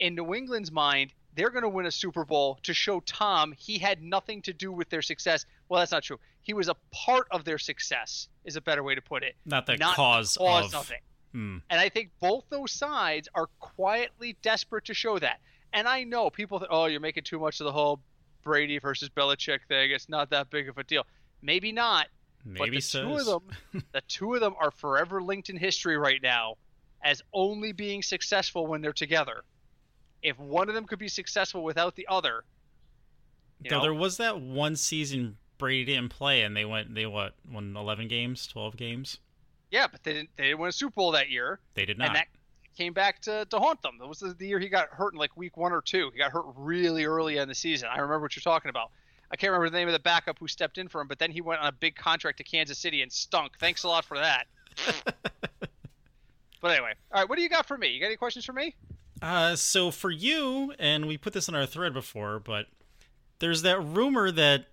in 0.00 0.14
new 0.14 0.34
england's 0.34 0.72
mind 0.72 1.12
they're 1.36 1.50
going 1.50 1.62
to 1.62 1.68
win 1.68 1.86
a 1.86 1.90
super 1.90 2.24
bowl 2.24 2.58
to 2.62 2.72
show 2.72 3.00
tom 3.00 3.52
he 3.56 3.78
had 3.78 4.02
nothing 4.02 4.40
to 4.42 4.52
do 4.52 4.72
with 4.72 4.88
their 4.90 5.02
success 5.02 5.44
well 5.68 5.80
that's 5.80 5.92
not 5.92 6.02
true 6.02 6.18
he 6.42 6.52
was 6.52 6.68
a 6.68 6.76
part 6.92 7.26
of 7.30 7.44
their 7.44 7.58
success 7.58 8.28
is 8.44 8.56
a 8.56 8.60
better 8.60 8.82
way 8.82 8.94
to 8.94 9.00
put 9.02 9.22
it 9.22 9.34
Not 9.46 9.66
the 9.66 9.76
not 9.76 9.96
cause, 9.96 10.36
cause 10.36 10.74
of. 10.74 10.90
it 10.90 11.00
Hmm. 11.32 11.58
and 11.68 11.80
I 11.80 11.88
think 11.88 12.10
both 12.20 12.44
those 12.48 12.70
sides 12.70 13.28
are 13.34 13.48
quietly 13.58 14.36
desperate 14.40 14.84
to 14.84 14.94
show 14.94 15.18
that. 15.18 15.40
And 15.72 15.88
I 15.88 16.04
know 16.04 16.30
people 16.30 16.60
think, 16.60 16.70
oh, 16.72 16.84
you're 16.86 17.00
making 17.00 17.24
too 17.24 17.40
much 17.40 17.60
of 17.60 17.64
the 17.64 17.72
whole 17.72 17.98
Brady 18.44 18.78
versus 18.78 19.08
Belichick 19.08 19.60
thing. 19.68 19.90
It's 19.90 20.08
not 20.08 20.30
that 20.30 20.50
big 20.50 20.68
of 20.68 20.78
a 20.78 20.84
deal. 20.84 21.04
Maybe 21.42 21.72
not. 21.72 22.06
but 22.46 22.64
Maybe 22.64 22.76
the 22.76 22.82
so. 22.82 23.02
two 23.08 23.14
of 23.16 23.26
them, 23.26 23.82
the 23.92 24.02
two 24.02 24.34
of 24.34 24.40
them 24.40 24.54
are 24.60 24.70
forever 24.70 25.22
linked 25.22 25.50
in 25.50 25.56
history 25.56 25.96
right 25.96 26.22
now 26.22 26.56
as 27.02 27.22
only 27.32 27.72
being 27.72 28.02
successful 28.02 28.66
when 28.66 28.80
they're 28.80 28.92
together. 28.92 29.42
If 30.22 30.38
one 30.38 30.68
of 30.68 30.74
them 30.74 30.86
could 30.86 30.98
be 30.98 31.08
successful 31.08 31.62
without 31.64 31.96
the 31.96 32.06
other, 32.08 32.44
Though 33.68 33.76
know, 33.76 33.82
there 33.82 33.94
was 33.94 34.16
that 34.18 34.40
one 34.40 34.76
season 34.76 35.36
Brady 35.58 35.84
didn't 35.84 36.10
play, 36.10 36.42
and 36.42 36.56
they 36.56 36.64
went. 36.64 36.94
They 36.94 37.06
what? 37.06 37.34
Won 37.50 37.76
eleven 37.76 38.08
games, 38.08 38.46
twelve 38.46 38.76
games. 38.76 39.18
yeah, 39.70 39.86
but 39.86 40.02
they 40.02 40.12
didn't. 40.14 40.30
They 40.36 40.44
didn't 40.44 40.58
win 40.60 40.68
a 40.68 40.72
Super 40.72 40.92
Bowl 40.94 41.12
that 41.12 41.30
year. 41.30 41.60
They 41.74 41.84
did 41.84 41.96
not. 41.98 42.08
and 42.08 42.16
that 42.16 42.26
came 42.74 42.92
back 42.92 43.20
to, 43.22 43.46
to 43.46 43.58
haunt 43.58 43.82
them. 43.82 43.98
That 43.98 44.06
was 44.06 44.18
the, 44.18 44.34
the 44.34 44.46
year 44.46 44.58
he 44.58 44.68
got 44.68 44.88
hurt 44.90 45.12
in 45.14 45.18
like 45.18 45.36
week 45.36 45.56
one 45.56 45.72
or 45.72 45.80
two. 45.80 46.10
He 46.12 46.18
got 46.18 46.32
hurt 46.32 46.44
really 46.56 47.04
early 47.04 47.38
in 47.38 47.48
the 47.48 47.54
season. 47.54 47.88
I 47.90 47.96
remember 47.96 48.20
what 48.20 48.36
you're 48.36 48.42
talking 48.42 48.68
about. 48.68 48.90
I 49.30 49.36
can't 49.36 49.50
remember 49.50 49.70
the 49.70 49.78
name 49.78 49.88
of 49.88 49.92
the 49.92 49.98
backup 50.00 50.38
who 50.38 50.46
stepped 50.46 50.78
in 50.78 50.88
for 50.88 51.00
him, 51.00 51.08
but 51.08 51.18
then 51.18 51.30
he 51.30 51.40
went 51.40 51.60
on 51.60 51.66
a 51.66 51.72
big 51.72 51.96
contract 51.96 52.38
to 52.38 52.44
Kansas 52.44 52.78
City 52.78 53.02
and 53.02 53.10
stunk. 53.10 53.58
Thanks 53.58 53.82
a 53.84 53.88
lot 53.88 54.04
for 54.04 54.18
that. 54.18 54.46
but 56.60 56.70
anyway, 56.70 56.92
all 57.12 57.20
right, 57.20 57.28
what 57.28 57.36
do 57.36 57.42
you 57.42 57.48
got 57.48 57.66
for 57.66 57.76
me? 57.76 57.88
You 57.88 58.00
got 58.00 58.06
any 58.06 58.16
questions 58.16 58.44
for 58.44 58.52
me? 58.52 58.74
Uh, 59.22 59.56
so 59.56 59.90
for 59.90 60.10
you, 60.10 60.72
and 60.78 61.06
we 61.06 61.16
put 61.16 61.32
this 61.32 61.48
in 61.48 61.54
our 61.54 61.66
thread 61.66 61.94
before, 61.94 62.38
but 62.38 62.66
there's 63.38 63.62
that 63.62 63.80
rumor 63.80 64.30
that 64.30 64.66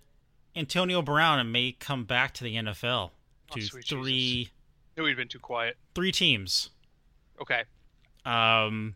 Antonio 0.54 1.02
Brown 1.02 1.50
may 1.50 1.72
come 1.72 2.04
back 2.04 2.34
to 2.34 2.44
the 2.44 2.56
NFL 2.56 3.10
Oh, 3.50 3.54
to 3.54 3.62
sweet 3.62 3.84
three 3.86 4.50
Knew 4.96 5.06
he'd 5.06 5.16
been 5.16 5.28
too 5.28 5.38
quiet. 5.38 5.76
three 5.94 6.12
teams. 6.12 6.70
Okay, 7.40 7.62
Um, 8.24 8.94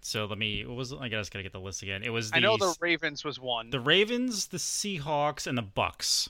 so 0.00 0.26
let 0.26 0.38
me. 0.38 0.64
What 0.64 0.76
was? 0.76 0.92
I 0.92 1.08
guess 1.08 1.28
gotta 1.28 1.42
get 1.42 1.52
the 1.52 1.60
list 1.60 1.82
again. 1.82 2.02
It 2.02 2.10
was 2.10 2.30
the 2.30 2.38
I 2.38 2.40
know 2.40 2.56
the 2.56 2.74
Ravens 2.80 3.24
was 3.24 3.38
one. 3.38 3.70
the 3.70 3.80
Ravens, 3.80 4.46
the 4.46 4.58
Seahawks, 4.58 5.46
and 5.46 5.56
the 5.58 5.62
Bucs. 5.62 6.28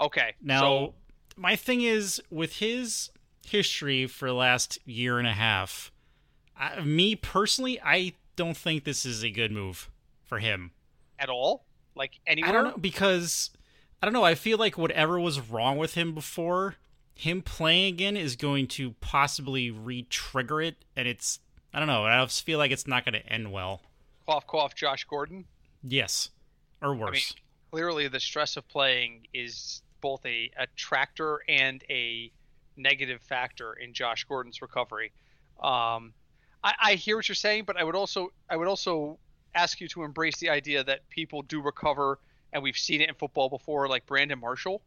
okay, 0.00 0.34
Now, 0.42 0.60
so, 0.60 0.94
my 1.36 1.56
thing 1.56 1.82
is 1.82 2.22
with 2.30 2.56
his 2.56 3.10
history 3.46 4.06
for 4.06 4.28
the 4.28 4.34
last 4.34 4.78
year 4.84 5.18
and 5.18 5.26
a 5.26 5.32
half. 5.32 5.90
I, 6.56 6.80
me 6.80 7.16
personally, 7.16 7.80
I 7.82 8.14
don't 8.36 8.56
think 8.56 8.84
this 8.84 9.04
is 9.04 9.22
a 9.22 9.30
good 9.30 9.52
move 9.52 9.90
for 10.24 10.38
him. 10.38 10.72
at 11.18 11.28
all, 11.28 11.64
like 11.94 12.20
anywhere. 12.26 12.50
I 12.50 12.52
don't 12.52 12.64
know 12.64 12.76
because 12.76 13.50
I 14.02 14.06
don't 14.06 14.12
know. 14.12 14.24
I 14.24 14.34
feel 14.34 14.58
like 14.58 14.76
whatever 14.76 15.18
was 15.18 15.40
wrong 15.40 15.78
with 15.78 15.94
him 15.94 16.14
before 16.14 16.76
him 17.14 17.42
playing 17.42 17.94
again 17.94 18.16
is 18.16 18.36
going 18.36 18.66
to 18.66 18.92
possibly 19.00 19.70
re-trigger 19.70 20.60
it, 20.60 20.84
and 20.96 21.06
it's 21.06 21.38
I 21.74 21.78
don't 21.78 21.88
know. 21.88 22.04
I 22.04 22.22
just 22.24 22.44
feel 22.44 22.58
like 22.58 22.70
it's 22.70 22.86
not 22.86 23.04
going 23.04 23.14
to 23.14 23.26
end 23.26 23.52
well. 23.52 23.80
Cough, 24.26 24.46
cough. 24.46 24.74
Josh 24.74 25.04
Gordon. 25.04 25.44
Yes, 25.82 26.30
or 26.80 26.94
worse. 26.94 27.08
I 27.08 27.12
mean, 27.12 27.22
clearly, 27.70 28.08
the 28.08 28.20
stress 28.20 28.56
of 28.56 28.68
playing 28.68 29.26
is 29.32 29.82
both 30.00 30.24
a 30.26 30.50
attractor 30.58 31.40
and 31.48 31.82
a 31.88 32.30
negative 32.76 33.20
factor 33.22 33.74
in 33.74 33.92
Josh 33.92 34.24
Gordon's 34.24 34.62
recovery. 34.62 35.12
Um, 35.62 36.12
I, 36.62 36.74
I 36.80 36.94
hear 36.94 37.16
what 37.16 37.28
you're 37.28 37.34
saying, 37.34 37.64
but 37.66 37.76
I 37.76 37.84
would 37.84 37.96
also 37.96 38.32
I 38.48 38.56
would 38.56 38.68
also 38.68 39.18
ask 39.54 39.80
you 39.80 39.88
to 39.88 40.02
embrace 40.02 40.38
the 40.38 40.50
idea 40.50 40.84
that 40.84 41.08
people 41.08 41.42
do 41.42 41.60
recover, 41.60 42.18
and 42.52 42.62
we've 42.62 42.76
seen 42.76 43.00
it 43.00 43.08
in 43.08 43.14
football 43.14 43.48
before, 43.48 43.88
like 43.88 44.06
Brandon 44.06 44.38
Marshall, 44.38 44.82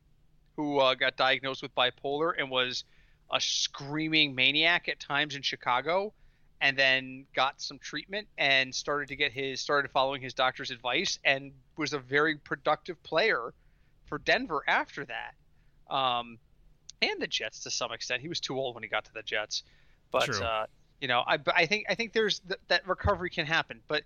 who 0.55 0.79
uh, 0.79 0.95
got 0.95 1.17
diagnosed 1.17 1.61
with 1.61 1.73
bipolar 1.75 2.33
and 2.37 2.49
was 2.49 2.83
a 3.31 3.41
screaming 3.41 4.35
maniac 4.35 4.87
at 4.87 4.99
times 4.99 5.35
in 5.35 5.41
Chicago, 5.41 6.13
and 6.61 6.77
then 6.77 7.25
got 7.33 7.61
some 7.61 7.79
treatment 7.79 8.27
and 8.37 8.73
started 8.73 9.09
to 9.09 9.15
get 9.15 9.31
his 9.31 9.59
started 9.59 9.91
following 9.91 10.21
his 10.21 10.33
doctor's 10.33 10.71
advice 10.71 11.19
and 11.23 11.51
was 11.77 11.93
a 11.93 11.99
very 11.99 12.37
productive 12.37 13.01
player 13.03 13.53
for 14.05 14.17
Denver 14.17 14.63
after 14.67 15.05
that. 15.05 15.33
Um, 15.93 16.37
and 17.01 17.21
the 17.21 17.27
Jets 17.27 17.61
to 17.63 17.71
some 17.71 17.91
extent. 17.91 18.21
He 18.21 18.29
was 18.29 18.39
too 18.39 18.57
old 18.57 18.75
when 18.75 18.83
he 18.83 18.89
got 18.89 19.05
to 19.05 19.13
the 19.13 19.21
Jets, 19.21 19.63
but 20.11 20.41
uh, 20.41 20.65
you 21.01 21.07
know, 21.07 21.23
I, 21.27 21.37
I 21.53 21.65
think 21.65 21.85
I 21.89 21.95
think 21.95 22.13
there's 22.13 22.39
th- 22.39 22.59
that 22.69 22.87
recovery 22.87 23.29
can 23.29 23.45
happen, 23.45 23.81
but 23.87 24.03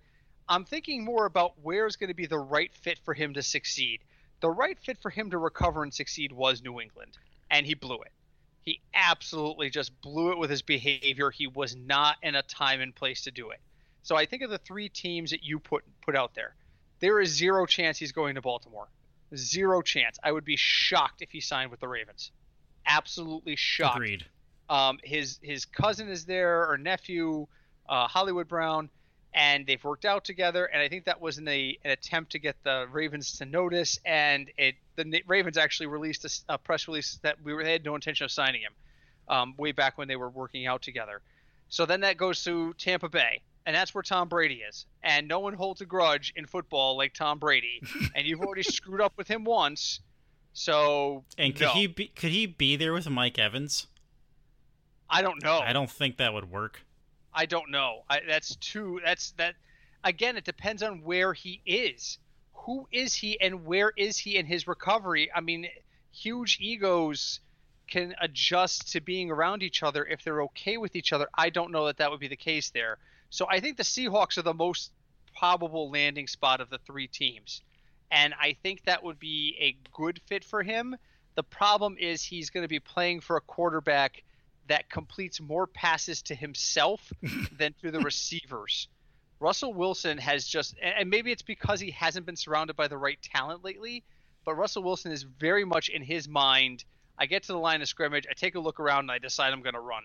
I'm 0.48 0.64
thinking 0.64 1.04
more 1.04 1.26
about 1.26 1.52
where's 1.62 1.96
going 1.96 2.08
to 2.08 2.14
be 2.14 2.26
the 2.26 2.38
right 2.38 2.74
fit 2.74 2.98
for 3.04 3.14
him 3.14 3.34
to 3.34 3.42
succeed. 3.42 4.00
The 4.40 4.50
right 4.50 4.78
fit 4.78 4.98
for 4.98 5.10
him 5.10 5.30
to 5.30 5.38
recover 5.38 5.82
and 5.82 5.94
succeed 5.94 6.32
was 6.32 6.62
New 6.62 6.80
England, 6.80 7.16
and 7.50 7.64
he 7.64 7.74
blew 7.74 7.96
it. 7.96 8.12
He 8.64 8.80
absolutely 8.94 9.70
just 9.70 9.98
blew 10.02 10.32
it 10.32 10.38
with 10.38 10.50
his 10.50 10.62
behavior. 10.62 11.30
He 11.30 11.46
was 11.46 11.74
not 11.74 12.16
in 12.22 12.34
a 12.34 12.42
time 12.42 12.80
and 12.80 12.94
place 12.94 13.22
to 13.22 13.30
do 13.30 13.50
it. 13.50 13.60
So 14.02 14.16
I 14.16 14.26
think 14.26 14.42
of 14.42 14.50
the 14.50 14.58
three 14.58 14.88
teams 14.88 15.30
that 15.30 15.42
you 15.42 15.58
put 15.58 15.84
put 16.02 16.16
out 16.16 16.34
there. 16.34 16.54
There 17.00 17.20
is 17.20 17.30
zero 17.30 17.66
chance 17.66 17.98
he's 17.98 18.12
going 18.12 18.34
to 18.34 18.42
Baltimore. 18.42 18.88
Zero 19.34 19.80
chance. 19.80 20.18
I 20.22 20.32
would 20.32 20.44
be 20.44 20.56
shocked 20.56 21.22
if 21.22 21.30
he 21.30 21.40
signed 21.40 21.70
with 21.70 21.80
the 21.80 21.88
Ravens. 21.88 22.32
Absolutely 22.86 23.56
shocked. 23.56 23.96
Agreed. 23.96 24.26
Um, 24.68 24.98
his 25.02 25.38
his 25.42 25.64
cousin 25.64 26.08
is 26.08 26.24
there 26.26 26.70
or 26.70 26.78
nephew, 26.78 27.46
uh, 27.88 28.08
Hollywood 28.08 28.48
Brown 28.48 28.90
and 29.32 29.66
they've 29.66 29.82
worked 29.82 30.04
out 30.04 30.24
together. 30.24 30.64
And 30.64 30.82
I 30.82 30.88
think 30.88 31.04
that 31.04 31.20
was 31.20 31.38
in 31.38 31.46
a, 31.46 31.78
an 31.84 31.90
attempt 31.90 32.32
to 32.32 32.38
get 32.38 32.56
the 32.64 32.86
Ravens 32.90 33.38
to 33.38 33.46
notice. 33.46 33.98
And 34.04 34.50
it 34.56 34.74
the 35.08 35.22
Ravens 35.26 35.56
actually 35.56 35.86
released 35.86 36.24
a, 36.24 36.54
a 36.54 36.58
press 36.58 36.88
release 36.88 37.18
that 37.22 37.36
we 37.42 37.54
were, 37.54 37.64
they 37.64 37.72
had 37.72 37.84
no 37.84 37.94
intention 37.94 38.24
of 38.24 38.30
signing 38.30 38.62
him 38.62 38.72
um, 39.28 39.54
way 39.56 39.72
back 39.72 39.96
when 39.96 40.08
they 40.08 40.16
were 40.16 40.28
working 40.28 40.66
out 40.66 40.82
together. 40.82 41.22
So 41.68 41.86
then 41.86 42.00
that 42.00 42.16
goes 42.16 42.42
to 42.44 42.74
Tampa 42.74 43.08
Bay, 43.08 43.42
and 43.64 43.74
that's 43.74 43.94
where 43.94 44.02
Tom 44.02 44.28
Brady 44.28 44.62
is. 44.68 44.86
And 45.02 45.28
no 45.28 45.38
one 45.38 45.54
holds 45.54 45.80
a 45.80 45.86
grudge 45.86 46.32
in 46.36 46.46
football 46.46 46.96
like 46.96 47.14
Tom 47.14 47.38
Brady. 47.38 47.80
and 48.14 48.26
you've 48.26 48.40
already 48.40 48.64
screwed 48.64 49.00
up 49.00 49.12
with 49.16 49.28
him 49.28 49.44
once. 49.44 50.00
So 50.52 51.24
and 51.38 51.54
could 51.54 51.66
no. 51.66 51.72
he 51.72 51.86
be, 51.86 52.08
could 52.08 52.32
he 52.32 52.46
be 52.46 52.74
there 52.74 52.92
with 52.92 53.08
Mike 53.08 53.38
Evans? 53.38 53.86
I 55.08 55.22
don't 55.22 55.42
know. 55.42 55.58
I 55.58 55.72
don't 55.72 55.90
think 55.90 56.16
that 56.18 56.34
would 56.34 56.50
work. 56.50 56.84
I 57.32 57.46
don't 57.46 57.70
know. 57.70 58.02
I, 58.08 58.20
that's 58.26 58.56
too. 58.56 59.00
That's 59.04 59.32
that. 59.32 59.54
Again, 60.02 60.36
it 60.36 60.44
depends 60.44 60.82
on 60.82 61.02
where 61.02 61.32
he 61.32 61.60
is. 61.66 62.18
Who 62.66 62.86
is 62.92 63.14
he, 63.14 63.40
and 63.40 63.64
where 63.64 63.92
is 63.96 64.18
he 64.18 64.36
in 64.36 64.46
his 64.46 64.66
recovery? 64.66 65.30
I 65.34 65.40
mean, 65.40 65.68
huge 66.12 66.58
egos 66.60 67.40
can 67.88 68.14
adjust 68.20 68.92
to 68.92 69.00
being 69.00 69.30
around 69.30 69.62
each 69.62 69.82
other 69.82 70.04
if 70.04 70.22
they're 70.22 70.42
okay 70.42 70.76
with 70.76 70.94
each 70.94 71.12
other. 71.12 71.28
I 71.34 71.50
don't 71.50 71.72
know 71.72 71.86
that 71.86 71.96
that 71.98 72.10
would 72.10 72.20
be 72.20 72.28
the 72.28 72.36
case 72.36 72.70
there. 72.70 72.98
So 73.30 73.46
I 73.48 73.60
think 73.60 73.76
the 73.76 73.82
Seahawks 73.82 74.38
are 74.38 74.42
the 74.42 74.54
most 74.54 74.92
probable 75.36 75.90
landing 75.90 76.26
spot 76.26 76.60
of 76.60 76.70
the 76.70 76.78
three 76.78 77.08
teams. 77.08 77.62
And 78.10 78.34
I 78.40 78.56
think 78.62 78.84
that 78.84 79.02
would 79.02 79.18
be 79.18 79.56
a 79.60 79.76
good 79.92 80.20
fit 80.26 80.44
for 80.44 80.62
him. 80.62 80.96
The 81.36 81.42
problem 81.42 81.96
is 81.98 82.22
he's 82.22 82.50
going 82.50 82.64
to 82.64 82.68
be 82.68 82.80
playing 82.80 83.20
for 83.20 83.36
a 83.36 83.40
quarterback 83.40 84.22
that 84.66 84.90
completes 84.90 85.40
more 85.40 85.66
passes 85.66 86.22
to 86.22 86.34
himself 86.34 87.12
than 87.58 87.74
to 87.82 87.90
the 87.90 88.00
receivers. 88.00 88.88
Russell 89.40 89.72
Wilson 89.72 90.18
has 90.18 90.46
just, 90.46 90.76
and 90.82 91.08
maybe 91.08 91.32
it's 91.32 91.42
because 91.42 91.80
he 91.80 91.90
hasn't 91.90 92.26
been 92.26 92.36
surrounded 92.36 92.76
by 92.76 92.86
the 92.88 92.98
right 92.98 93.18
talent 93.22 93.64
lately, 93.64 94.04
but 94.44 94.54
Russell 94.54 94.82
Wilson 94.82 95.10
is 95.12 95.22
very 95.22 95.64
much 95.64 95.88
in 95.88 96.02
his 96.02 96.28
mind. 96.28 96.84
I 97.18 97.26
get 97.26 97.42
to 97.44 97.52
the 97.52 97.58
line 97.58 97.80
of 97.80 97.88
scrimmage, 97.88 98.26
I 98.30 98.34
take 98.34 98.54
a 98.54 98.60
look 98.60 98.78
around, 98.78 99.00
and 99.00 99.10
I 99.10 99.18
decide 99.18 99.52
I'm 99.52 99.62
going 99.62 99.74
to 99.74 99.80
run. 99.80 100.04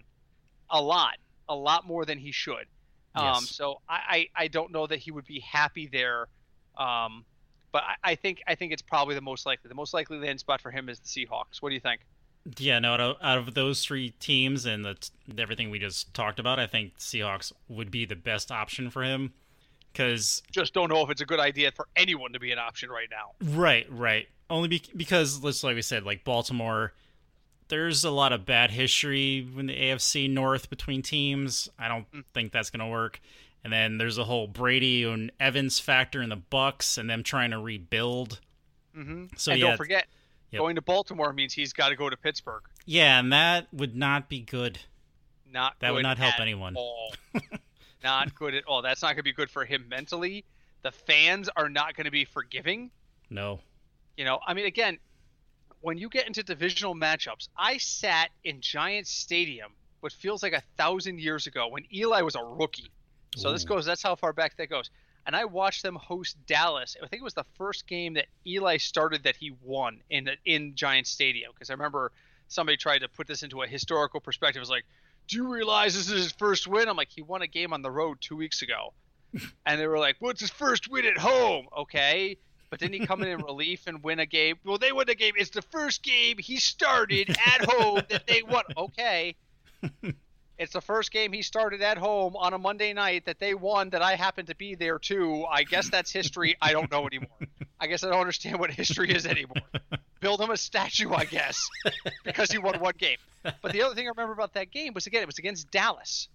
A 0.70 0.82
lot, 0.82 1.18
a 1.50 1.56
lot 1.56 1.86
more 1.86 2.06
than 2.06 2.18
he 2.18 2.32
should. 2.32 2.66
Um, 3.14 3.26
yes. 3.26 3.38
Um, 3.38 3.44
so 3.46 3.82
I, 3.88 4.00
I, 4.36 4.44
I, 4.44 4.48
don't 4.48 4.72
know 4.72 4.88
that 4.88 5.00
he 5.00 5.12
would 5.12 5.26
be 5.26 5.40
happy 5.40 5.88
there. 5.88 6.28
Um, 6.78 7.24
but 7.72 7.84
I, 7.84 8.12
I 8.12 8.16
think 8.16 8.42
I 8.46 8.56
think 8.56 8.74
it's 8.74 8.82
probably 8.82 9.16
the 9.16 9.22
most 9.22 9.46
likely. 9.46 9.70
The 9.70 9.76
most 9.76 9.94
likely 9.94 10.18
land 10.18 10.40
spot 10.40 10.60
for 10.60 10.72
him 10.72 10.90
is 10.90 11.00
the 11.00 11.08
Seahawks. 11.08 11.62
What 11.62 11.70
do 11.70 11.76
you 11.76 11.82
think? 11.82 12.02
Yeah, 12.58 12.80
no. 12.80 12.94
Out 12.94 13.02
of, 13.02 13.16
out 13.22 13.38
of 13.38 13.54
those 13.54 13.84
three 13.84 14.12
teams 14.20 14.66
and 14.66 14.86
the, 14.86 15.10
everything 15.38 15.70
we 15.70 15.80
just 15.80 16.14
talked 16.14 16.40
about, 16.40 16.60
I 16.60 16.68
think 16.68 16.98
Seahawks 16.98 17.52
would 17.68 17.90
be 17.90 18.06
the 18.06 18.16
best 18.16 18.52
option 18.52 18.90
for 18.90 19.04
him. 19.04 19.34
Because 19.92 20.44
just 20.52 20.74
don't 20.74 20.90
know 20.90 21.02
if 21.04 21.10
it's 21.10 21.22
a 21.22 21.26
good 21.26 21.40
idea 21.40 21.72
for 21.72 21.88
anyone 21.96 22.34
to 22.34 22.40
be 22.40 22.52
an 22.52 22.60
option 22.60 22.90
right 22.90 23.08
now. 23.10 23.32
Right, 23.58 23.88
right. 23.90 24.28
Only 24.50 24.68
be- 24.68 24.84
because, 24.96 25.42
let's 25.42 25.64
like 25.64 25.76
we 25.76 25.82
said, 25.82 26.04
like 26.04 26.24
Baltimore, 26.26 26.94
there's 27.70 28.04
a 28.04 28.12
lot 28.12 28.34
of 28.34 28.46
bad 28.46 28.72
history 28.72 29.48
in 29.58 29.68
the 29.68 29.74
AFC 29.76 30.30
North 30.30 30.70
between 30.70 31.02
teams. 31.02 31.70
I 31.80 31.88
don't 31.88 32.12
mm. 32.12 32.24
think 32.34 32.52
that's 32.52 32.70
going 32.70 32.82
to 32.82 32.92
work. 32.92 33.22
And 33.64 33.74
then 33.74 33.98
there's 33.98 34.20
a 34.20 34.24
whole 34.24 34.48
Brady 34.48 35.04
and 35.06 35.32
Evans 35.40 35.80
factor 35.80 36.22
in 36.22 36.30
the 36.30 36.38
Bucs 36.38 37.00
and 37.00 37.10
them 37.10 37.24
trying 37.24 37.50
to 37.52 37.58
rebuild. 37.58 38.40
Mm-hmm. 38.96 39.26
So 39.38 39.54
and 39.54 39.60
yeah, 39.60 39.68
don't 39.70 39.78
forget, 39.78 40.06
Yep. 40.56 40.62
Going 40.62 40.76
to 40.76 40.82
Baltimore 40.82 41.34
means 41.34 41.54
he's 41.54 41.74
got 41.74 41.90
to 41.90 41.98
go 41.98 42.10
to 42.10 42.16
Pittsburgh. 42.16 42.64
Yeah, 42.86 43.20
and 43.20 43.34
that 43.34 43.68
would 43.74 43.94
not 43.94 44.30
be 44.30 44.40
good. 44.40 44.80
Not 45.52 45.76
that 45.80 45.94
would 45.94 46.04
not 46.04 46.18
help 46.18 46.40
anyone. 46.40 46.78
not 48.04 48.34
good 48.36 48.56
at 48.56 48.64
all. 48.64 48.82
That's 48.82 49.02
not 49.02 49.10
going 49.10 49.18
to 49.18 49.24
be 49.24 49.34
good 49.34 49.50
for 49.50 49.66
him 49.66 49.86
mentally. 49.90 50.46
The 50.82 50.92
fans 50.92 51.50
are 51.58 51.68
not 51.68 51.96
going 51.96 52.06
to 52.06 52.12
be 52.12 52.24
forgiving. 52.24 52.90
No. 53.30 53.60
You 54.16 54.24
know, 54.24 54.40
I 54.48 54.54
mean, 54.54 54.66
again, 54.66 54.98
when 55.82 55.98
you 55.98 56.08
get 56.08 56.26
into 56.26 56.42
divisional 56.42 56.96
matchups, 56.96 57.50
I 57.58 57.78
sat 57.78 58.30
in 58.46 58.62
Giants 58.62 59.12
Stadium, 59.12 59.74
what 60.00 60.14
feels 60.14 60.42
like 60.42 60.54
a 60.54 60.64
thousand 60.78 61.20
years 61.20 61.48
ago, 61.48 61.68
when 61.68 61.84
Eli 61.94 62.22
was 62.22 62.36
a 62.36 62.44
rookie. 62.44 62.92
So 63.36 63.50
Ooh. 63.50 63.52
this 63.52 63.66
goes. 63.66 63.86
That's 63.86 64.02
how 64.02 64.16
far 64.16 64.32
back 64.32 64.56
that 64.56 64.70
goes 64.70 64.90
and 65.26 65.36
I 65.36 65.46
watched 65.46 65.84
them 65.84 65.96
host 65.96 66.38
Dallas. 66.46 66.96
I 67.02 67.08
think 67.08 67.22
it 67.22 67.24
was 67.24 67.34
the 67.34 67.46
first 67.56 67.88
game 67.88 68.14
that 68.14 68.28
Eli 68.46 68.78
started 68.78 69.24
that 69.24 69.36
he 69.36 69.52
won 69.62 70.00
in 70.10 70.26
the, 70.26 70.36
in 70.46 70.76
Giants 70.76 71.10
Stadium 71.10 71.52
because 71.54 71.70
I 71.70 71.74
remember 71.74 72.12
somebody 72.48 72.78
tried 72.78 73.00
to 73.00 73.10
put 73.10 73.28
this 73.28 73.44
into 73.44 73.62
a 73.62 73.68
historical 73.68 74.20
perspective. 74.20 74.58
It 74.58 74.62
was 74.62 74.70
like, 74.70 74.86
"Do 75.28 75.38
you 75.38 75.48
realize 75.48 75.96
this 75.96 76.10
is 76.10 76.24
his 76.24 76.32
first 76.34 76.68
win?" 76.68 76.88
I'm 76.88 76.98
like, 76.98 77.10
"He 77.10 77.22
won 77.22 77.42
a 77.42 77.48
game 77.48 77.74
on 77.74 77.82
the 77.82 77.92
road 77.92 78.18
two 78.22 78.36
weeks 78.36 78.62
ago," 78.62 78.94
and 79.66 79.80
they 79.80 79.88
were 79.88 80.00
like, 80.00 80.18
"What's 80.20 80.42
his 80.42 80.52
first 80.52 80.90
win 80.90 81.06
at 81.06 81.18
home?" 81.18 81.68
Okay. 81.78 82.38
But 82.72 82.80
didn't 82.80 83.00
he 83.00 83.06
come 83.06 83.22
in 83.22 83.28
in 83.30 83.38
relief 83.46 83.88
and 83.88 84.04
win 84.04 84.20
a 84.20 84.26
game? 84.26 84.58
Well, 84.66 84.78
they 84.78 84.92
won 84.92 85.08
a 85.08 85.16
game. 85.16 85.34
It's 85.38 85.52
the 85.52 85.62
first 85.62 86.04
game 86.04 86.38
he 86.38 86.58
started 86.58 87.30
at 87.30 87.66
home 87.66 88.02
that 88.10 88.28
they 88.28 88.42
won. 88.44 88.64
Okay. 88.76 89.36
It's 90.58 90.72
the 90.72 90.82
first 90.82 91.12
game 91.12 91.34
he 91.34 91.42
started 91.42 91.82
at 91.82 91.98
home 91.98 92.36
on 92.38 92.54
a 92.54 92.58
Monday 92.58 92.94
night 92.94 93.26
that 93.26 93.40
they 93.40 93.54
won 93.54 93.90
that 93.90 94.02
I 94.02 94.16
happened 94.16 94.48
to 94.48 94.56
be 94.56 94.76
there 94.76 94.98
too. 94.98 95.46
I 95.50 95.64
guess 95.64 95.90
that's 95.90 96.12
history. 96.12 96.56
I 96.62 96.72
don't 96.72 96.90
know 96.90 97.06
anymore. 97.06 97.28
I 97.80 97.88
guess 97.88 98.04
I 98.04 98.10
don't 98.10 98.22
understand 98.22 98.60
what 98.60 98.72
history 98.72 99.12
is 99.12 99.26
anymore. 99.26 99.58
Build 100.22 100.40
him 100.40 100.50
a 100.50 100.58
statue, 100.58 101.12
I 101.12 101.26
guess, 101.26 101.60
because 102.24 102.50
he 102.52 102.58
won 102.58 102.80
one 102.80 102.94
game. 102.98 103.18
But 103.44 103.74
the 103.74 103.84
other 103.84 103.96
thing 103.96 104.08
I 104.08 104.10
remember 104.10 104.34
about 104.34 104.54
that 104.54 104.72
game 104.72 104.94
was 104.94 105.08
again 105.08 105.22
it 105.22 105.28
was 105.28 105.40
against 105.40 105.70
Dallas, 105.72 106.30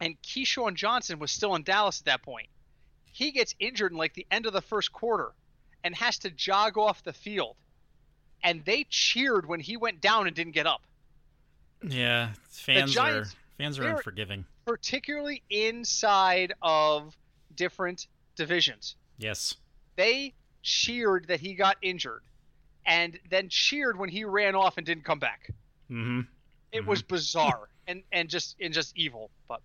and 0.00 0.20
Keyshawn 0.22 0.74
Johnson 0.74 1.20
was 1.20 1.30
still 1.30 1.54
in 1.54 1.62
Dallas 1.62 2.00
at 2.00 2.06
that 2.06 2.22
point. 2.22 2.48
He 3.12 3.30
gets 3.30 3.54
injured 3.60 3.92
in 3.92 3.98
like 3.98 4.14
the 4.14 4.26
end 4.32 4.46
of 4.46 4.52
the 4.52 4.60
first 4.60 4.92
quarter, 4.92 5.30
and 5.84 5.94
has 5.94 6.18
to 6.18 6.30
jog 6.30 6.76
off 6.76 7.04
the 7.04 7.12
field, 7.12 7.54
and 8.42 8.64
they 8.64 8.84
cheered 8.90 9.46
when 9.46 9.60
he 9.60 9.76
went 9.76 10.00
down 10.00 10.26
and 10.26 10.34
didn't 10.34 10.54
get 10.54 10.66
up. 10.66 10.82
Yeah, 11.82 12.30
fans 12.48 12.90
the 12.90 12.94
Giants, 12.94 13.32
are 13.32 13.36
Fans 13.58 13.78
are 13.78 13.84
unforgiving. 13.84 14.44
Particularly 14.64 15.42
inside 15.50 16.52
of 16.62 17.16
different 17.54 18.08
divisions. 18.36 18.96
Yes. 19.18 19.54
They 19.96 20.34
cheered 20.62 21.26
that 21.28 21.40
he 21.40 21.54
got 21.54 21.76
injured 21.82 22.22
and 22.86 23.18
then 23.30 23.48
cheered 23.48 23.98
when 23.98 24.08
he 24.08 24.24
ran 24.24 24.54
off 24.54 24.76
and 24.76 24.86
didn't 24.86 25.04
come 25.04 25.18
back. 25.18 25.50
Mm-hmm. 25.90 26.20
It 26.72 26.80
mm-hmm. 26.80 26.88
was 26.88 27.02
bizarre 27.02 27.68
and, 27.86 28.02
and 28.12 28.28
just 28.28 28.56
and 28.60 28.74
just 28.74 28.96
evil. 28.96 29.30
But 29.48 29.60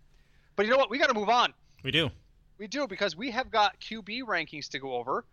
but 0.56 0.66
you 0.66 0.72
know 0.72 0.78
what? 0.78 0.90
We 0.90 0.98
got 0.98 1.08
to 1.08 1.14
move 1.14 1.30
on. 1.30 1.54
We 1.84 1.92
do. 1.92 2.10
We 2.58 2.68
do 2.68 2.88
because 2.88 3.16
we 3.16 3.32
have 3.32 3.50
got 3.50 3.80
QB 3.80 4.24
rankings 4.24 4.68
to 4.70 4.80
go 4.80 4.96
over. 4.96 5.26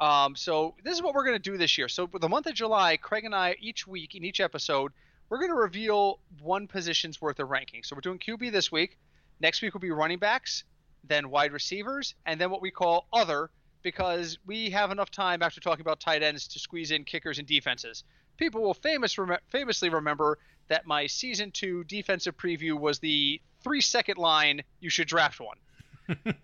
Um, 0.00 0.36
so 0.36 0.76
this 0.84 0.94
is 0.94 1.02
what 1.02 1.14
we're 1.14 1.24
going 1.24 1.34
to 1.34 1.50
do 1.50 1.56
this 1.56 1.76
year. 1.76 1.88
So 1.88 2.06
for 2.06 2.20
the 2.20 2.28
month 2.28 2.46
of 2.46 2.54
July, 2.54 2.96
Craig 2.96 3.24
and 3.24 3.34
I 3.34 3.56
each 3.60 3.86
week 3.86 4.14
in 4.14 4.24
each 4.24 4.38
episode 4.40 4.92
we're 5.28 5.38
going 5.38 5.50
to 5.50 5.56
reveal 5.56 6.20
one 6.40 6.66
position's 6.66 7.20
worth 7.20 7.38
of 7.38 7.50
ranking. 7.50 7.82
So 7.82 7.94
we're 7.94 8.00
doing 8.00 8.18
QB 8.18 8.52
this 8.52 8.72
week. 8.72 8.98
Next 9.40 9.62
week 9.62 9.74
will 9.74 9.80
be 9.80 9.90
running 9.90 10.18
backs, 10.18 10.64
then 11.04 11.30
wide 11.30 11.52
receivers, 11.52 12.14
and 12.26 12.40
then 12.40 12.50
what 12.50 12.62
we 12.62 12.70
call 12.70 13.06
other 13.12 13.50
because 13.82 14.38
we 14.46 14.70
have 14.70 14.90
enough 14.90 15.10
time 15.10 15.42
after 15.42 15.60
talking 15.60 15.80
about 15.82 16.00
tight 16.00 16.22
ends 16.22 16.48
to 16.48 16.58
squeeze 16.58 16.90
in 16.90 17.04
kickers 17.04 17.38
and 17.38 17.46
defenses. 17.46 18.04
People 18.36 18.62
will 18.62 18.74
famous 18.74 19.16
rem- 19.18 19.38
famously 19.48 19.88
remember 19.88 20.38
that 20.68 20.86
my 20.86 21.06
season 21.06 21.50
two 21.50 21.84
defensive 21.84 22.36
preview 22.36 22.78
was 22.78 22.98
the 22.98 23.40
three 23.62 23.80
second 23.80 24.18
line. 24.18 24.62
You 24.80 24.90
should 24.90 25.08
draft 25.08 25.40
one. 25.40 25.56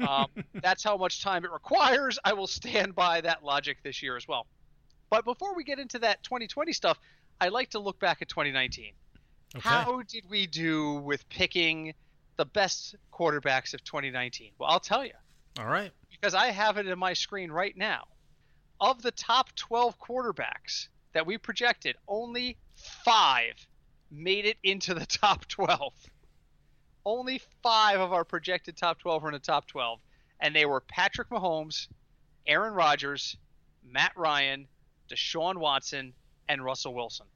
um, 0.08 0.26
that's 0.54 0.84
how 0.84 0.96
much 0.96 1.22
time 1.22 1.44
it 1.44 1.50
requires. 1.50 2.18
I 2.24 2.34
will 2.34 2.46
stand 2.46 2.94
by 2.94 3.20
that 3.22 3.44
logic 3.44 3.78
this 3.82 4.02
year 4.02 4.16
as 4.16 4.28
well. 4.28 4.46
But 5.10 5.24
before 5.24 5.54
we 5.54 5.64
get 5.64 5.78
into 5.78 5.98
that 6.00 6.22
2020 6.22 6.72
stuff, 6.72 6.98
I'd 7.40 7.52
like 7.52 7.70
to 7.70 7.78
look 7.78 7.98
back 7.98 8.22
at 8.22 8.28
2019. 8.28 8.92
Okay. 9.56 9.68
How 9.68 10.02
did 10.08 10.24
we 10.28 10.46
do 10.46 10.94
with 10.94 11.28
picking 11.28 11.94
the 12.36 12.44
best 12.44 12.96
quarterbacks 13.12 13.74
of 13.74 13.84
2019? 13.84 14.52
Well, 14.58 14.68
I'll 14.70 14.80
tell 14.80 15.04
you 15.04 15.12
All 15.58 15.66
right. 15.66 15.92
because 16.10 16.34
I 16.34 16.46
have 16.46 16.76
it 16.78 16.86
in 16.86 16.98
my 16.98 17.12
screen 17.12 17.50
right 17.50 17.76
now. 17.76 18.04
Of 18.80 19.02
the 19.02 19.12
top 19.12 19.54
12 19.54 19.98
quarterbacks 20.00 20.88
that 21.12 21.26
we 21.26 21.38
projected, 21.38 21.96
only 22.08 22.56
five 23.04 23.54
made 24.10 24.44
it 24.46 24.56
into 24.62 24.94
the 24.94 25.06
top 25.06 25.46
12. 25.46 25.92
Only 27.06 27.40
five 27.62 28.00
of 28.00 28.12
our 28.12 28.24
projected 28.24 28.76
top 28.76 28.98
12 28.98 29.22
were 29.22 29.28
in 29.28 29.34
the 29.34 29.38
top 29.38 29.66
12, 29.66 30.00
and 30.40 30.56
they 30.56 30.64
were 30.66 30.80
Patrick 30.80 31.28
Mahomes, 31.28 31.86
Aaron 32.46 32.72
Rodgers, 32.74 33.36
Matt 33.84 34.12
Ryan, 34.16 34.66
Deshaun 35.08 35.58
Watson, 35.58 36.14
and 36.48 36.64
Russell 36.64 36.94
Wilson. 36.94 37.26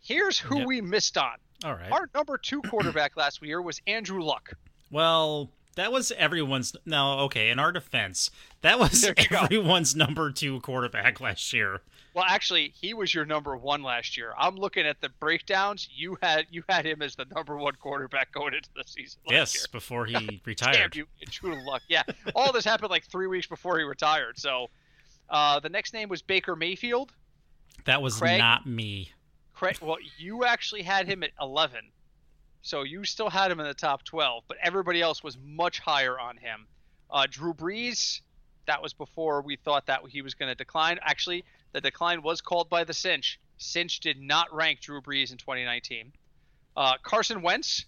Here's 0.00 0.38
who 0.38 0.58
Yep. 0.58 0.66
we 0.66 0.80
missed 0.80 1.16
on. 1.16 1.36
All 1.64 1.74
right. 1.74 1.90
Our 1.92 2.08
number 2.14 2.36
two 2.38 2.60
quarterback 2.62 3.16
last 3.16 3.40
year 3.42 3.62
was 3.62 3.80
Andrew 3.86 4.22
Luck. 4.22 4.54
Well, 4.90 5.50
that 5.76 5.92
was 5.92 6.10
everyone's. 6.12 6.74
No, 6.84 7.20
okay. 7.20 7.50
In 7.50 7.58
our 7.58 7.70
defense, 7.72 8.30
that 8.62 8.78
was 8.78 9.02
you 9.04 9.14
go. 9.14 9.38
everyone's 9.44 9.94
number 9.94 10.30
two 10.32 10.60
quarterback 10.60 11.20
last 11.20 11.52
year. 11.52 11.80
Well, 12.14 12.26
actually, 12.28 12.74
he 12.78 12.92
was 12.92 13.14
your 13.14 13.24
number 13.24 13.56
one 13.56 13.82
last 13.82 14.18
year. 14.18 14.34
I'm 14.36 14.56
looking 14.56 14.86
at 14.86 15.00
the 15.00 15.08
breakdowns. 15.20 15.88
You 15.94 16.18
had 16.20 16.46
you 16.50 16.62
had 16.68 16.84
him 16.84 17.00
as 17.00 17.14
the 17.14 17.24
number 17.34 17.56
one 17.56 17.74
quarterback 17.76 18.32
going 18.32 18.52
into 18.54 18.68
the 18.76 18.82
season. 18.84 19.20
Last 19.26 19.32
yes, 19.32 19.54
year. 19.54 19.66
before 19.72 20.04
he 20.04 20.12
Damn 20.26 20.40
retired. 20.44 20.96
you! 20.96 21.06
True 21.30 21.54
to 21.54 21.60
luck. 21.62 21.82
Yeah, 21.88 22.02
all 22.34 22.52
this 22.52 22.64
happened 22.66 22.90
like 22.90 23.04
three 23.06 23.28
weeks 23.28 23.46
before 23.46 23.78
he 23.78 23.84
retired. 23.84 24.38
So, 24.38 24.66
uh, 25.30 25.60
the 25.60 25.70
next 25.70 25.94
name 25.94 26.10
was 26.10 26.20
Baker 26.20 26.54
Mayfield. 26.56 27.12
That 27.84 28.02
was 28.02 28.18
Craig? 28.18 28.38
not 28.38 28.66
me. 28.66 29.10
Craig, 29.54 29.78
well, 29.80 29.98
you 30.18 30.44
actually 30.44 30.82
had 30.82 31.06
him 31.06 31.22
at 31.22 31.30
11, 31.40 31.80
so 32.62 32.82
you 32.82 33.04
still 33.04 33.30
had 33.30 33.50
him 33.50 33.60
in 33.60 33.66
the 33.66 33.74
top 33.74 34.04
12, 34.04 34.44
but 34.48 34.56
everybody 34.62 35.00
else 35.00 35.22
was 35.22 35.36
much 35.38 35.78
higher 35.78 36.18
on 36.18 36.36
him. 36.36 36.66
Uh, 37.10 37.26
Drew 37.30 37.54
Brees, 37.54 38.20
that 38.66 38.82
was 38.82 38.92
before 38.92 39.42
we 39.42 39.56
thought 39.56 39.86
that 39.86 40.00
he 40.08 40.22
was 40.22 40.34
going 40.34 40.48
to 40.48 40.54
decline. 40.54 40.98
Actually, 41.02 41.44
the 41.72 41.80
decline 41.80 42.22
was 42.22 42.40
called 42.40 42.68
by 42.68 42.84
the 42.84 42.94
Cinch. 42.94 43.38
Cinch 43.58 44.00
did 44.00 44.20
not 44.20 44.52
rank 44.52 44.80
Drew 44.80 45.00
Brees 45.00 45.30
in 45.30 45.38
2019. 45.38 46.12
Uh, 46.76 46.94
Carson 47.02 47.42
Wentz, 47.42 47.84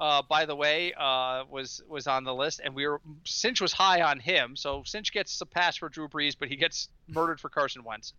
uh, 0.00 0.22
by 0.28 0.46
the 0.46 0.56
way, 0.56 0.92
uh, 0.94 1.44
was 1.50 1.82
was 1.88 2.06
on 2.06 2.24
the 2.24 2.34
list, 2.34 2.60
and 2.64 2.74
we 2.74 2.86
were 2.86 3.00
Cinch 3.24 3.60
was 3.60 3.72
high 3.72 4.02
on 4.02 4.18
him, 4.18 4.56
so 4.56 4.82
Cinch 4.84 5.12
gets 5.12 5.40
a 5.40 5.46
pass 5.46 5.76
for 5.76 5.88
Drew 5.88 6.08
Brees, 6.08 6.34
but 6.38 6.48
he 6.48 6.56
gets 6.56 6.88
murdered 7.06 7.40
for 7.40 7.48
Carson 7.48 7.84
Wentz. 7.84 8.14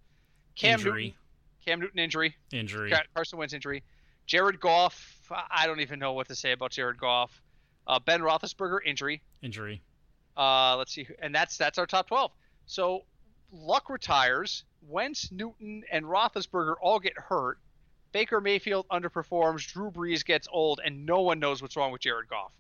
Cam 0.60 0.80
Injury. 0.80 1.04
Newton, 1.04 1.18
Cam 1.66 1.80
Newton 1.80 2.00
injury. 2.00 2.36
Injury. 2.52 2.94
Carson 3.14 3.40
Wentz 3.40 3.54
injury. 3.54 3.84
Jared 4.26 4.60
Goff, 4.60 5.18
I 5.52 5.66
don't 5.66 5.80
even 5.80 5.98
know 6.00 6.14
what 6.14 6.28
to 6.28 6.36
say 6.36 6.52
about 6.52 6.72
Jared 6.72 7.00
Goff. 7.00 7.42
Uh, 7.88 8.00
ben 8.00 8.22
Roethlisberger 8.22 8.80
injury. 8.86 9.22
Injury. 9.42 9.82
Uh, 10.38 10.76
let's 10.78 10.94
see, 10.94 11.08
and 11.22 11.34
that's 11.34 11.58
that's 11.58 11.78
our 11.78 11.86
top 11.88 12.08
twelve. 12.08 12.32
So 12.66 13.06
Luck 13.52 13.90
retires. 13.90 14.64
Wentz, 14.88 15.32
Newton, 15.32 15.84
and 15.92 16.06
Roethlisberger 16.06 16.76
all 16.82 17.00
get 17.00 17.18
hurt. 17.18 17.58
Baker 18.12 18.40
Mayfield 18.40 18.86
underperforms. 18.90 19.68
Drew 19.68 19.92
Brees 19.92 20.24
gets 20.24 20.48
old, 20.52 20.80
and 20.84 21.06
no 21.06 21.22
one 21.22 21.40
knows 21.40 21.62
what's 21.62 21.76
wrong 21.76 21.92
with 21.92 22.02
Jared 22.02 22.28
Goff. 22.30 22.52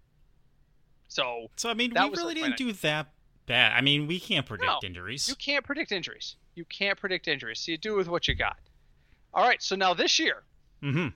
So 1.07 1.47
So 1.55 1.69
I 1.69 1.73
mean, 1.73 1.93
we 1.93 2.09
really 2.09 2.33
didn't 2.35 2.57
do 2.57 2.71
that 2.73 3.11
bad. 3.45 3.73
I 3.73 3.81
mean, 3.81 4.07
we 4.07 4.19
can't 4.19 4.45
predict 4.45 4.67
No, 4.67 4.79
injuries. 4.83 5.27
you 5.27 5.35
can't 5.35 5.63
predict 5.65 5.91
injuries. 5.91 6.35
You 6.59 6.65
can't 6.65 6.99
predict 6.99 7.29
injuries. 7.29 7.59
So 7.61 7.71
you 7.71 7.77
do 7.77 7.95
with 7.95 8.09
what 8.09 8.27
you 8.27 8.35
got. 8.35 8.57
All 9.33 9.45
right. 9.47 9.63
So 9.63 9.77
now 9.77 9.93
this 9.93 10.19
year, 10.19 10.43
Mm-hmm. 10.83 11.07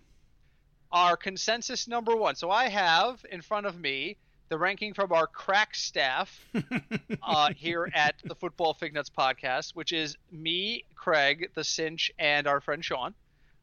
our 0.93 1.17
consensus 1.17 1.85
number 1.85 2.15
one. 2.15 2.35
So 2.35 2.49
I 2.49 2.69
have 2.69 3.25
in 3.29 3.41
front 3.41 3.65
of 3.65 3.77
me 3.77 4.15
the 4.47 4.57
ranking 4.57 4.93
from 4.93 5.11
our 5.11 5.27
crack 5.27 5.75
staff 5.75 6.39
uh, 7.21 7.49
here 7.55 7.89
at 7.93 8.15
the 8.23 8.35
Football 8.35 8.73
Fig 8.73 8.93
Nuts 8.93 9.09
podcast, 9.09 9.71
which 9.75 9.91
is 9.91 10.15
me, 10.31 10.85
Craig, 10.95 11.49
the 11.55 11.63
Cinch, 11.65 12.09
and 12.17 12.47
our 12.47 12.61
friend 12.61 12.83
Sean. 12.85 13.13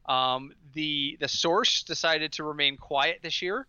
Um, 0.07 0.53
the 0.73 1.17
the 1.19 1.27
source 1.27 1.81
decided 1.81 2.31
to 2.33 2.43
remain 2.43 2.77
quiet 2.77 3.19
this 3.23 3.41
year. 3.41 3.65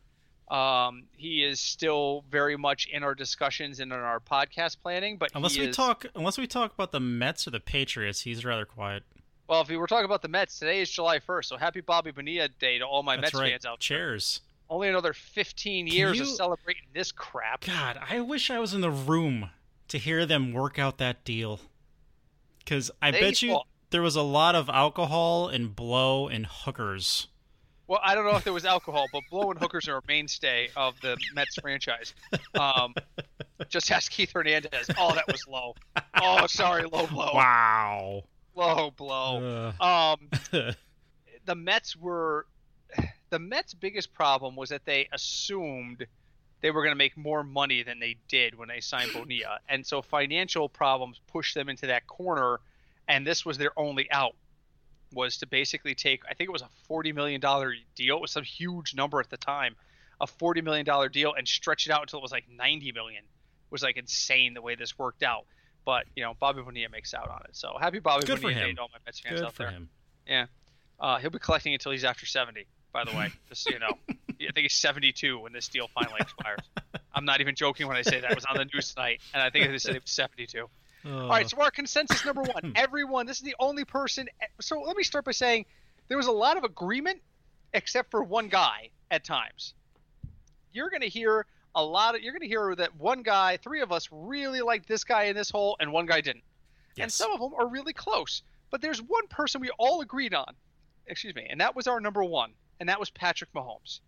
Um, 0.53 1.05
he 1.17 1.43
is 1.43 1.61
still 1.61 2.25
very 2.31 2.57
much 2.59 2.87
in 2.93 3.03
our 3.03 3.15
discussions 3.15 3.81
and 3.81 3.91
in 3.91 3.99
our 3.99 4.21
podcast 4.21 4.77
planning, 4.83 5.17
but 5.17 5.31
unless 5.35 5.57
we 5.57 5.69
is- 5.69 5.77
talk, 5.77 6.05
unless 6.15 6.37
we 6.37 6.47
talk 6.47 6.75
about 6.75 6.93
the 6.93 7.01
Mets 7.01 7.47
or 7.47 7.51
the 7.51 7.61
Patriots, 7.61 8.21
he's 8.23 8.45
rather 8.45 8.67
quiet. 8.67 9.03
Well, 9.49 9.63
if 9.63 9.69
we 9.69 9.77
were 9.79 9.87
talking 9.87 10.05
about 10.05 10.21
the 10.23 10.29
Mets, 10.29 10.59
today 10.59 10.81
is 10.81 10.91
July 10.91 11.19
1st, 11.21 11.47
so 11.47 11.57
happy 11.57 11.81
Bobby 11.81 12.11
Bonilla 12.11 12.49
Day 12.49 12.79
to 12.79 12.85
all 12.85 13.03
my 13.03 13.17
That's 13.17 13.33
Mets 13.33 13.35
right. 13.35 13.51
fans 13.53 13.65
out 13.65 13.81
there. 13.81 13.97
Cheers. 13.99 14.41
Only 14.69 14.89
another 14.89 15.13
15 15.13 15.87
Can 15.89 15.95
years 15.97 16.21
of 16.21 16.29
celebrating 16.29 16.85
this 16.95 17.13
crap. 17.13 17.63
God, 17.65 17.99
I 18.09 18.21
wish 18.21 18.51
I 18.51 18.59
was 18.59 18.73
in 18.75 18.81
the 18.83 18.91
room 18.91 19.51
to 19.89 19.99
hear 19.99 20.25
them 20.27 20.53
work 20.53 20.79
out 20.79 20.99
that 20.99 21.25
deal. 21.25 21.61
Because 22.59 22.91
I 23.03 23.11
They 23.11 23.21
bet 23.21 23.43
you 23.43 23.53
fought- 23.53 23.67
there 23.91 24.03
was 24.03 24.17
a 24.17 24.23
lot 24.23 24.55
of 24.55 24.69
alcohol 24.71 25.49
and 25.49 25.75
blow 25.75 26.29
and 26.29 26.47
hookers. 26.47 27.27
Well, 27.87 28.01
I 28.03 28.15
don't 28.15 28.25
know 28.25 28.37
if 28.37 28.45
there 28.45 28.53
was 28.53 28.65
alcohol, 28.65 29.07
but 29.13 29.23
blowing 29.31 29.57
hookers 29.57 29.89
are 29.89 29.99
a 29.99 30.03
mainstay 30.07 30.71
of 30.77 30.95
the 31.01 31.17
Mets 31.35 31.57
franchise. 31.57 32.15
Um, 32.59 32.95
just 33.69 33.91
ask 33.91 34.11
Keith 34.11 34.33
Hernandez. 34.33 34.89
Oh, 34.99 35.15
that 35.15 35.27
was 35.27 35.47
low. 35.49 35.75
Oh, 36.21 36.47
sorry, 36.47 36.85
low 36.85 37.07
blow. 37.07 37.33
Wow. 37.35 38.23
Low 38.55 38.91
blow. 38.91 39.73
Um, 39.81 40.29
the 41.45 41.55
Mets 41.55 41.97
were 41.97 42.47
the 43.31 43.39
Mets' 43.39 43.75
biggest 43.75 44.13
problem 44.13 44.57
was 44.57 44.69
that 44.69 44.85
they 44.85 45.09
assumed 45.13 46.07
they 46.61 46.71
were 46.71 46.83
going 46.83 46.93
to 46.93 46.99
make 46.99 47.17
more 47.17 47.43
money 47.43 47.83
than 47.83 47.99
they 47.99 48.17
did 48.29 48.55
when 48.55 48.69
they 48.69 48.81
signed 48.81 49.11
Bonilla, 49.13 49.59
and 49.69 49.85
so 49.85 50.03
financial 50.03 50.69
problems 50.69 51.21
pushed 51.27 51.55
them 51.55 51.69
into 51.69 51.87
that 51.87 52.07
corner. 52.07 52.61
And 53.09 53.27
this 53.27 53.45
was 53.45 53.59
their 53.59 53.73
only 53.77 54.11
out 54.13 54.37
was 55.13 55.39
to 55.39 55.47
basically 55.47 55.95
take 55.95 56.23
I 56.29 56.35
think 56.35 56.49
it 56.49 56.53
was 56.53 56.63
a 56.63 56.69
forty 56.87 57.13
million 57.13 57.41
dollar 57.41 57.75
deal. 57.95 58.17
It 58.17 58.23
was 58.23 58.31
some 58.33 58.45
huge 58.45 58.95
number 58.95 59.21
at 59.21 59.31
the 59.31 59.37
time, 59.37 59.77
a 60.21 60.27
forty 60.27 60.61
million 60.61 60.85
dollar 60.85 61.09
deal, 61.09 61.35
and 61.35 61.47
stretch 61.47 61.87
it 61.87 61.93
out 61.93 62.03
until 62.03 62.19
it 62.19 62.23
was 62.23 62.33
like 62.33 62.45
ninety 62.49 62.93
million. 62.93 63.23
It 63.25 63.71
was 63.73 63.83
like 63.83 63.97
insane 63.97 64.55
the 64.55 64.63
way 64.63 64.75
this 64.75 64.99
worked 64.99 65.23
out. 65.23 65.47
But 65.85 66.07
you 66.15 66.23
know, 66.23 66.35
Bobby 66.39 66.63
Bonilla 66.63 66.89
makes 66.91 67.15
out 67.15 67.29
on 67.29 67.43
it. 67.49 67.57
So 67.57 67.77
happy 67.81 67.99
Bobby 67.99 68.27
Good 68.27 68.39
for 68.39 68.43
Bonilla 68.43 68.61
Day 68.65 68.71
him. 68.71 68.77
all 68.81 68.89
my 68.93 68.99
Mets 69.05 69.21
fans 69.21 69.41
Good 69.41 69.47
out 69.47 69.55
for 69.55 69.63
there. 69.65 69.71
him. 69.73 69.89
Uh, 71.01 71.19
he'll 71.19 71.31
be 71.31 71.39
collecting 71.41 71.73
until 71.73 71.91
he's 71.91 72.05
after 72.05 72.27
70, 72.27 72.65
by 72.93 73.05
the 73.05 73.11
way. 73.11 73.33
Just 73.49 73.65
so 73.65 73.71
you 73.71 73.81
know. 73.81 73.99
I 74.09 74.53
think 74.53 74.59
he's 74.59 74.75
72 74.75 75.39
when 75.39 75.53
this 75.53 75.69
deal 75.69 75.89
finally 75.89 76.21
expires. 76.21 76.61
I'm 77.15 77.25
not 77.25 77.41
even 77.41 77.55
joking 77.55 77.89
when 77.89 77.97
I 77.97 78.03
say 78.03 78.21
that. 78.21 78.31
It 78.31 78.35
was 78.37 78.45
on 78.45 78.57
the 78.57 78.65
news 78.73 78.95
tonight, 78.95 79.21
and 79.35 79.43
I 79.43 79.51
think 79.51 79.69
they 79.69 79.79
said 79.79 79.97
it 79.97 80.03
was 80.03 80.11
72. 81.03 81.23
All 81.23 81.29
right, 81.29 81.49
so 81.49 81.61
our 81.61 81.71
consensus 81.71 82.25
number 82.25 82.43
one. 82.43 82.73
Everyone, 82.77 83.27
this 83.27 83.39
is 83.39 83.43
the 83.43 83.57
only 83.59 83.85
person. 83.85 84.29
So 84.61 84.81
let 84.81 84.97
me 84.97 85.03
start 85.03 85.25
by 85.25 85.33
saying 85.33 85.67
there 86.09 86.17
was 86.17 86.27
a 86.27 86.33
lot 86.33 86.57
of 86.57 86.65
agreement, 86.65 87.21
except 87.75 88.11
for 88.11 88.23
one 88.23 88.49
guy 88.49 88.91
at 89.11 89.25
times. 89.25 89.75
You're 90.73 90.91
going 90.91 91.03
to 91.03 91.09
hear 91.09 91.47
a 91.75 91.85
lot 91.85 92.15
of. 92.15 92.23
You're 92.23 92.33
going 92.33 92.43
to 92.43 92.49
hear 92.49 92.75
that 92.77 92.97
one 92.97 93.23
guy, 93.23 93.57
three 93.59 93.81
of 93.81 93.93
us 93.93 94.09
really 94.11 94.61
liked 94.61 94.89
this 94.89 95.05
guy 95.05 95.25
in 95.25 95.37
this 95.37 95.51
hole, 95.51 95.77
and 95.81 95.93
one 95.93 96.07
guy 96.07 96.21
didn't 96.21 96.45
and 96.99 97.13
some 97.13 97.33
of 97.33 97.41
them 97.41 97.53
are 97.59 97.67
really 97.67 97.93
close. 97.93 98.43
But 98.71 98.81
there's 98.81 99.01
one 99.03 99.27
person 99.29 99.61
we 99.61 99.71
all 99.79 100.01
agreed 100.01 100.35
on, 100.35 100.55
excuse 101.07 101.35
me, 101.35 101.47
and 101.49 101.61
that 101.61 101.77
was 101.77 101.87
our 101.87 102.01
number 102.01 102.25
one, 102.25 102.53
and 102.81 102.89
that 102.89 103.01
was 103.01 103.11
Patrick 103.11 103.53
Mahomes. 103.53 104.01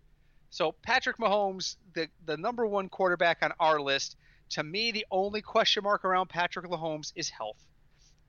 So 0.50 0.72
Patrick 0.82 1.18
Mahomes, 1.18 1.76
the 1.94 2.08
the 2.24 2.36
number 2.36 2.66
one 2.66 2.88
quarterback 2.88 3.38
on 3.42 3.52
our 3.58 3.80
list. 3.80 4.16
To 4.54 4.62
me, 4.62 4.92
the 4.92 5.04
only 5.10 5.42
question 5.42 5.82
mark 5.82 6.04
around 6.04 6.28
Patrick 6.28 6.66
Mahomes 6.66 7.12
is 7.16 7.28
health, 7.28 7.58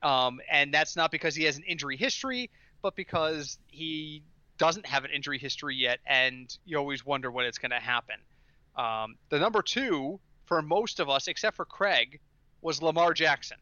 um, 0.01 0.39
and 0.51 0.73
that's 0.73 0.95
not 0.95 1.11
because 1.11 1.35
he 1.35 1.43
has 1.43 1.57
an 1.57 1.63
injury 1.63 1.97
history, 1.97 2.49
but 2.81 2.95
because 2.95 3.57
he 3.67 4.23
doesn't 4.57 4.85
have 4.87 5.03
an 5.05 5.11
injury 5.11 5.37
history 5.37 5.75
yet, 5.75 5.99
and 6.07 6.57
you 6.65 6.77
always 6.77 7.05
wonder 7.05 7.29
when 7.29 7.45
it's 7.45 7.57
going 7.59 7.71
to 7.71 7.79
happen. 7.79 8.15
Um, 8.75 9.15
the 9.29 9.37
number 9.39 9.61
two 9.61 10.19
for 10.45 10.61
most 10.61 10.99
of 10.99 11.09
us, 11.09 11.27
except 11.27 11.55
for 11.55 11.65
Craig, 11.65 12.19
was 12.61 12.81
Lamar 12.81 13.13
Jackson. 13.13 13.57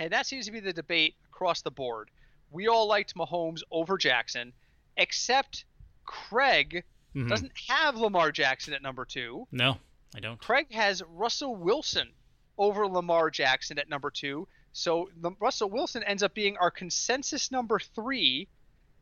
And 0.00 0.12
that 0.12 0.26
seems 0.26 0.46
to 0.46 0.52
be 0.52 0.60
the 0.60 0.72
debate 0.72 1.14
across 1.26 1.62
the 1.62 1.70
board. 1.70 2.10
We 2.50 2.66
all 2.68 2.88
liked 2.88 3.14
Mahomes 3.14 3.62
over 3.70 3.98
Jackson, 3.98 4.52
except 4.96 5.64
Craig 6.04 6.84
Mhm. 7.14 7.28
doesn't 7.28 7.52
have 7.68 7.96
Lamar 7.96 8.32
Jackson 8.32 8.74
at 8.74 8.82
number 8.82 9.04
two. 9.04 9.46
No, 9.52 9.78
I 10.14 10.20
don't. 10.20 10.38
Craig 10.40 10.72
has 10.72 11.02
Russell 11.14 11.54
Wilson 11.56 12.08
over 12.56 12.86
Lamar 12.86 13.30
Jackson 13.30 13.78
at 13.78 13.88
number 13.88 14.10
two. 14.10 14.48
So 14.72 15.10
the, 15.20 15.30
Russell 15.40 15.70
Wilson 15.70 16.02
ends 16.02 16.22
up 16.22 16.34
being 16.34 16.56
our 16.56 16.70
consensus 16.70 17.50
number 17.50 17.78
three, 17.78 18.48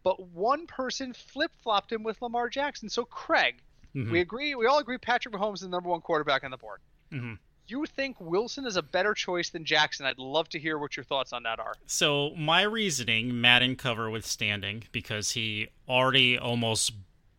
but 0.05 0.21
one 0.31 0.67
person 0.67 1.13
flip 1.13 1.53
flopped 1.63 1.93
him 1.93 2.03
with 2.03 2.21
Lamar 2.23 2.49
Jackson. 2.49 2.89
So 2.89 3.05
Craig, 3.05 3.57
Mhm. 3.95 4.11
we 4.11 4.21
agree, 4.21 4.55
we 4.55 4.67
all 4.67 4.79
agree 4.79 4.99
Patrick 4.99 5.35
Mahomes 5.35 5.55
is 5.55 5.61
the 5.61 5.69
number 5.69 5.89
one 5.89 6.01
quarterback 6.01 6.45
on 6.45 6.51
the 6.51 6.57
board. 6.57 6.81
Mhm. 7.13 7.39
You 7.69 7.85
think 7.87 8.21
Wilson 8.21 8.65
is 8.67 8.77
a 8.77 8.83
better 8.83 9.13
choice 9.15 9.51
than 9.51 9.65
Jackson? 9.65 10.07
I'd 10.07 10.19
love 10.19 10.49
to 10.51 10.59
hear 10.61 10.79
what 10.79 10.97
your 10.97 11.03
thoughts 11.05 11.33
on 11.33 11.43
that 11.45 11.59
are. 11.59 11.75
So 11.87 12.31
my 12.37 12.63
reasoning, 12.63 13.41
Madden 13.41 13.75
cover 13.75 14.09
withstanding, 14.09 14.85
because 14.93 15.33
he 15.33 15.69
already 15.89 16.39
almost 16.39 16.93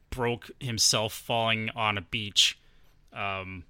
broke 0.10 0.52
himself 0.60 1.14
falling 1.14 1.70
on 1.70 1.98
a 1.98 2.02
beach. 2.02 2.58
Um, 3.14 3.64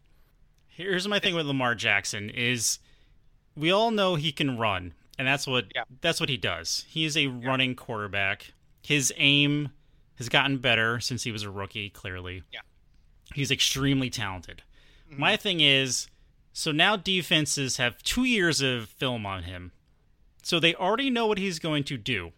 here's 0.67 1.08
my 1.08 1.19
thing 1.19 1.36
with 1.36 1.45
Lamar 1.45 1.76
Jackson: 1.76 2.30
is 2.30 2.80
we 3.56 3.71
all 3.71 3.91
know 3.91 4.15
he 4.15 4.32
can 4.32 4.58
run, 4.58 4.93
and 5.17 5.28
that's 5.28 5.47
what 5.47 5.65
Yeah. 5.76 5.84
that's 6.02 6.19
what 6.19 6.30
he 6.30 6.38
does. 6.38 6.86
He 6.89 7.06
is 7.06 7.15
a 7.17 7.28
running 7.28 7.76
quarterback. 7.76 8.54
His 8.84 9.13
aim 9.17 9.69
has 10.15 10.30
gotten 10.30 10.58
better 10.58 11.00
since 11.00 11.23
he 11.23 11.32
was 11.32 11.43
a 11.43 11.50
rookie. 11.50 11.89
Clearly, 11.89 12.43
Yeah. 12.52 12.62
he's 13.36 13.52
extremely 13.52 14.10
talented. 14.10 14.63
Mhm. 15.12 15.17
My 15.17 15.38
thing 15.38 15.60
is, 15.62 16.08
so 16.54 16.71
now 16.71 16.95
defenses 16.95 17.78
have 17.78 18.02
two 18.04 18.23
years 18.23 18.62
of 18.62 18.89
film 18.89 19.26
on 19.26 19.43
him, 19.43 19.71
so 20.41 20.60
they 20.60 20.73
already 20.76 21.10
know 21.10 21.28
what 21.28 21.38
he's 21.38 21.60
going 21.60 21.84
to 21.86 21.97
do. 21.97 22.34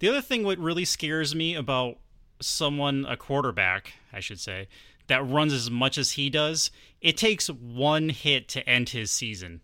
The 0.00 0.08
other 0.08 0.20
thing, 0.22 0.44
what 0.44 0.58
really 0.58 0.84
scares 0.84 1.34
me 1.34 1.54
about 1.54 1.98
someone, 2.40 3.04
a 3.06 3.16
quarterback, 3.16 3.94
I 4.12 4.20
should 4.20 4.38
say, 4.38 4.68
that 5.08 5.26
runs 5.28 5.52
as 5.52 5.70
much 5.70 5.98
as 5.98 6.12
he 6.12 6.30
does, 6.30 6.70
it 7.00 7.16
takes 7.16 7.48
one 7.48 8.08
hit 8.10 8.48
to 8.48 8.68
end 8.68 8.90
his 8.90 9.10
season. 9.10 9.60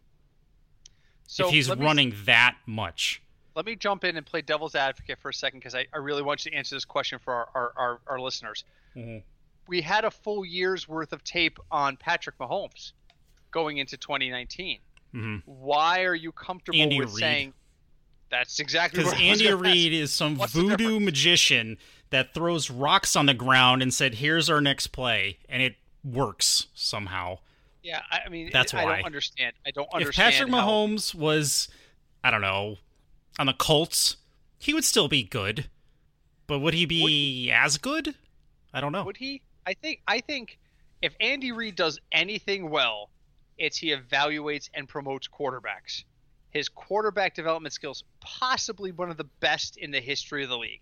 So 1.27 1.47
if 1.47 1.53
he's 1.53 1.71
me- 1.71 1.77
running 1.85 2.15
that 2.27 2.57
much. 2.67 3.23
let 3.55 3.65
me 3.67 3.77
jump 3.77 4.05
in 4.05 4.17
and 4.17 4.27
play 4.27 4.43
devil's 4.43 4.75
advocate 4.75 5.19
for 5.21 5.29
a 5.29 5.35
second 5.35 5.61
because 5.61 5.75
I, 5.75 5.87
I 5.93 5.99
really 5.99 6.23
want 6.23 6.45
you 6.45 6.51
to 6.51 6.57
answer 6.57 6.75
this 6.75 6.85
question 6.85 7.19
for 7.19 7.33
our, 7.33 7.49
our, 7.55 7.73
our, 7.77 8.01
our 8.07 8.21
listeners. 8.21 8.65
We 9.67 9.81
had 9.81 10.05
a 10.05 10.11
full 10.11 10.45
year's 10.45 10.87
worth 10.89 11.13
of 11.13 11.25
tape 11.25 11.59
on 11.71 11.97
Patrick 11.97 12.39
Mahomes 12.39 12.93
going 13.51 13.79
into 13.79 13.97
2019. 13.97 14.79
hmm 15.13 15.37
Why 15.47 16.03
are 16.05 16.15
you 16.15 16.33
comfortable 16.33 16.81
Andy 16.81 16.99
with 16.99 17.09
Reid. 17.09 17.19
saying 17.19 17.53
that's 18.35 18.59
exactly 18.59 18.99
Because 18.99 19.15
I 19.15 19.23
Andy. 19.23 19.53
Reid 19.55 19.93
is 19.93 20.13
some 20.13 20.37
What's 20.37 20.53
voodoo 20.53 20.99
magician 21.01 21.79
that 22.11 22.35
throws 22.35 22.71
rocks 22.71 23.15
on 23.17 23.27
the 23.27 23.35
ground 23.35 23.83
and 23.83 23.95
said, 23.95 24.15
"Here's 24.17 24.51
our 24.51 24.61
next 24.61 24.89
play," 24.89 25.39
and 25.49 25.63
it 25.63 25.77
works 26.03 26.67
somehow. 26.75 27.39
Yeah, 27.83 28.01
I 28.11 28.21
I 28.27 28.29
mean, 28.29 28.51
That's 28.53 28.75
I 28.75 28.85
why. 28.85 28.97
don't 28.97 29.07
understand. 29.07 29.53
I 29.67 29.71
don't 29.71 29.89
understand. 29.93 30.29
If. 30.35 30.35
Patrick 30.39 30.51
how- 30.53 30.67
Mahomes 30.69 31.15
was, 31.15 31.69
I 32.23 32.31
don't 32.31 32.41
know, 32.41 32.79
on 33.39 33.47
the 33.47 33.53
Colts, 33.53 34.17
he 34.59 34.75
would 34.75 34.85
still 34.85 35.09
be 35.09 35.23
good. 35.23 35.69
But 36.47 36.59
would 36.59 36.75
he 36.75 36.85
be 36.87 37.51
as 37.53 37.79
good? 37.79 38.15
I 38.73 38.81
don't 38.81 38.93
know. 38.93 39.05
would 39.05 39.17
he? 39.17 39.43
I 39.67 39.75
think. 39.75 40.01
I 40.07 40.21
think 40.21 40.59
if 41.03 41.15
Andy 41.21 41.53
Reid 41.53 41.77
does 41.77 41.99
anything 42.13 42.69
well, 42.71 43.11
it's 43.57 43.79
he 43.79 43.95
evaluates 43.95 44.69
and 44.75 44.89
promotes 44.89 45.29
quarterbacks. 45.29 46.05
His 46.55 46.69
quarterback 46.69 47.35
development 47.35 47.73
skills, 47.75 48.05
possibly 48.21 48.93
one 48.93 49.11
of 49.11 49.17
the 49.17 49.25
best 49.41 49.77
in 49.77 49.91
the 49.91 50.01
history 50.01 50.43
of 50.45 50.49
the 50.49 50.57
league. 50.57 50.81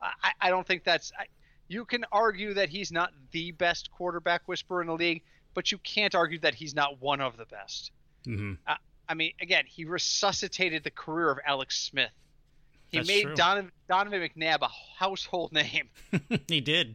I, 0.00 0.30
I- 0.40 0.48
don't 0.50 0.66
think 0.66 0.84
that's. 0.84 1.12
I, 1.18 1.26
you 1.66 1.84
can 1.84 2.04
argue 2.12 2.54
that 2.54 2.70
he's 2.70 2.90
not 2.90 3.12
the 3.32 3.50
best 3.52 3.90
quarterback 3.90 4.42
whisperer 4.46 4.80
in 4.80 4.86
the 4.86 4.94
league, 4.94 5.22
but 5.54 5.70
you 5.70 5.76
can't 5.78 6.14
argue 6.14 6.38
that 6.38 6.54
he's 6.54 6.74
not 6.74 7.02
one 7.02 7.20
of 7.20 7.36
the 7.36 7.44
best. 7.44 7.90
hmm 8.24 8.54
I 9.10 9.14
mean, 9.14 9.32
again, 9.40 9.64
he 9.66 9.84
resuscitated 9.86 10.84
the 10.84 10.90
career 10.90 11.30
of 11.30 11.38
Alex 11.46 11.78
Smith. 11.80 12.10
He 12.90 12.98
That's 12.98 13.08
made 13.08 13.22
true. 13.22 13.34
Donovan, 13.34 13.72
Donovan 13.88 14.20
McNabb 14.20 14.58
a 14.62 14.68
household 14.98 15.50
name. 15.54 15.88
he 16.48 16.60
did. 16.60 16.94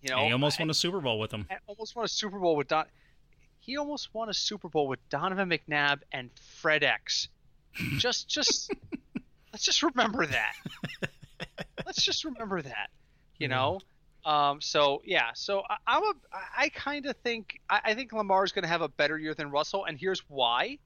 You 0.00 0.10
know, 0.10 0.18
And 0.18 0.26
he 0.28 0.32
almost 0.32 0.58
I- 0.60 0.62
won 0.62 0.70
a 0.70 0.74
Super 0.74 1.00
Bowl 1.00 1.18
with 1.18 1.32
him. 1.32 1.46
I 1.50 1.56
almost 1.66 1.94
won 1.94 2.04
a 2.04 2.08
Super 2.08 2.38
Bowl 2.38 2.56
with 2.56 2.68
Don. 2.68 2.86
He 3.58 3.76
almost 3.76 4.14
won 4.14 4.28
a 4.28 4.34
Super 4.34 4.68
Bowl 4.68 4.88
with 4.88 5.06
Donovan 5.10 5.50
McNabb 5.50 6.00
and 6.10 6.30
Fred 6.60 6.82
X. 6.84 7.28
Just, 7.98 8.28
just 8.28 8.72
let's 9.52 9.64
just 9.64 9.82
remember 9.82 10.26
that. 10.26 10.52
let's 11.86 12.02
just 12.02 12.24
remember 12.24 12.62
that. 12.62 12.90
You 13.38 13.48
Yeah. 13.48 13.54
know. 13.56 13.80
Um, 14.24 14.60
so 14.60 15.00
yeah. 15.04 15.30
So 15.34 15.62
I, 15.68 15.76
I'm 15.86 16.02
a. 16.04 16.12
I 16.58 16.68
kind 16.68 17.06
of 17.06 17.16
think. 17.18 17.58
I, 17.70 17.80
I 17.86 17.94
think 17.94 18.12
Lamar's 18.12 18.52
going 18.52 18.64
to 18.64 18.68
have 18.68 18.82
a 18.82 18.88
better 18.88 19.18
year 19.18 19.32
than 19.34 19.50
Russell, 19.50 19.86
and 19.86 19.98
here's 19.98 20.20
why. 20.28 20.78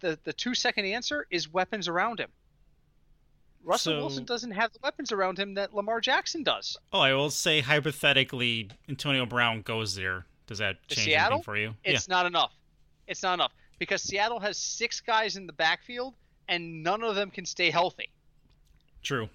The 0.00 0.16
the 0.22 0.32
two 0.32 0.54
second 0.54 0.84
answer 0.84 1.26
is 1.30 1.52
weapons 1.52 1.88
around 1.88 2.20
him. 2.20 2.28
Russell 3.64 3.94
So- 3.94 3.98
Wilson 3.98 4.24
doesn't 4.24 4.52
have 4.52 4.72
the 4.72 4.78
weapons 4.82 5.10
around 5.10 5.38
him 5.38 5.54
that 5.54 5.74
Lamar 5.74 6.00
Jackson 6.00 6.44
does. 6.44 6.78
Oh, 6.92 7.00
I 7.00 7.14
will 7.14 7.30
say 7.30 7.60
hypothetically, 7.60 8.70
Antonio 8.88 9.26
Brown 9.26 9.62
goes 9.62 9.96
there. 9.96 10.24
Does 10.46 10.58
that 10.58 10.76
change 10.88 11.06
Seattle? 11.06 11.32
anything 11.38 11.42
for 11.44 11.56
you? 11.56 11.74
It's 11.84 12.08
not 12.08 12.26
enough. 12.26 12.52
It's 13.08 13.22
not 13.24 13.34
enough 13.34 13.52
because 13.78 14.02
Seattle 14.02 14.40
has 14.40 14.56
six 14.56 15.00
guys 15.00 15.36
in 15.36 15.46
the 15.46 15.52
backfield 15.52 16.14
and 16.48 16.82
none 16.82 17.02
of 17.02 17.14
them 17.14 17.30
can 17.30 17.44
stay 17.44 17.70
healthy. 17.70 18.10
true. 19.02 19.28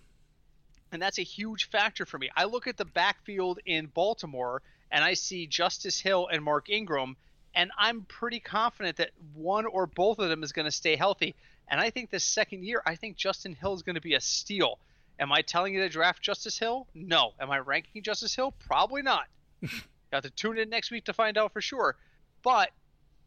And 0.91 1.01
that's 1.01 1.17
a 1.17 1.23
huge 1.23 1.69
factor 1.71 2.06
for 2.06 2.19
me. 2.19 2.29
I 2.36 2.43
look 2.43 2.67
at 2.67 2.77
the 2.77 2.86
backfield 2.86 3.60
in 3.65 3.88
Baltimore 3.88 4.62
and 4.91 5.03
I 5.03 5.15
see 5.15 5.47
Justice 5.47 5.99
Hill 5.99 6.27
and 6.32 6.43
Mark 6.43 6.69
Ingram, 6.69 7.17
and 7.56 7.71
I'm 7.79 8.03
pretty 8.03 8.39
confident 8.39 8.97
that 8.97 9.10
one 9.34 9.65
or 9.65 9.88
both 9.88 10.19
of 10.19 10.29
them 10.29 10.43
is 10.43 10.51
going 10.51 10.65
to 10.65 10.71
stay 10.71 10.95
healthy. 10.95 11.34
And 11.67 11.82
I 11.82 11.89
think 11.89 12.12
this 12.12 12.23
second 12.23 12.63
year, 12.63 12.84
I 12.86 12.95
think 12.95 13.17
Justice 13.17 13.56
Hill 13.60 13.73
is 13.73 13.82
going 13.82 13.95
to 13.95 14.01
be 14.01 14.13
a 14.13 14.21
steal. 14.21 14.77
Am 15.19 15.32
I 15.32 15.41
telling 15.41 15.73
you 15.73 15.79
to 15.82 15.89
draft 15.89 16.21
Justice 16.21 16.60
Hill? 16.60 16.86
No. 16.93 17.34
Am 17.39 17.49
I 17.49 17.58
ranking 17.60 18.03
Justice 18.03 18.36
Hill? 18.36 18.53
Probably 18.67 19.01
not. 19.01 19.25
Got 20.12 20.23
to 20.23 20.29
tune 20.29 20.60
in 20.60 20.69
next 20.69 20.91
week 20.91 21.06
to 21.06 21.13
find 21.13 21.39
out 21.39 21.53
for 21.53 21.62
sure. 21.62 21.95
But 22.43 22.69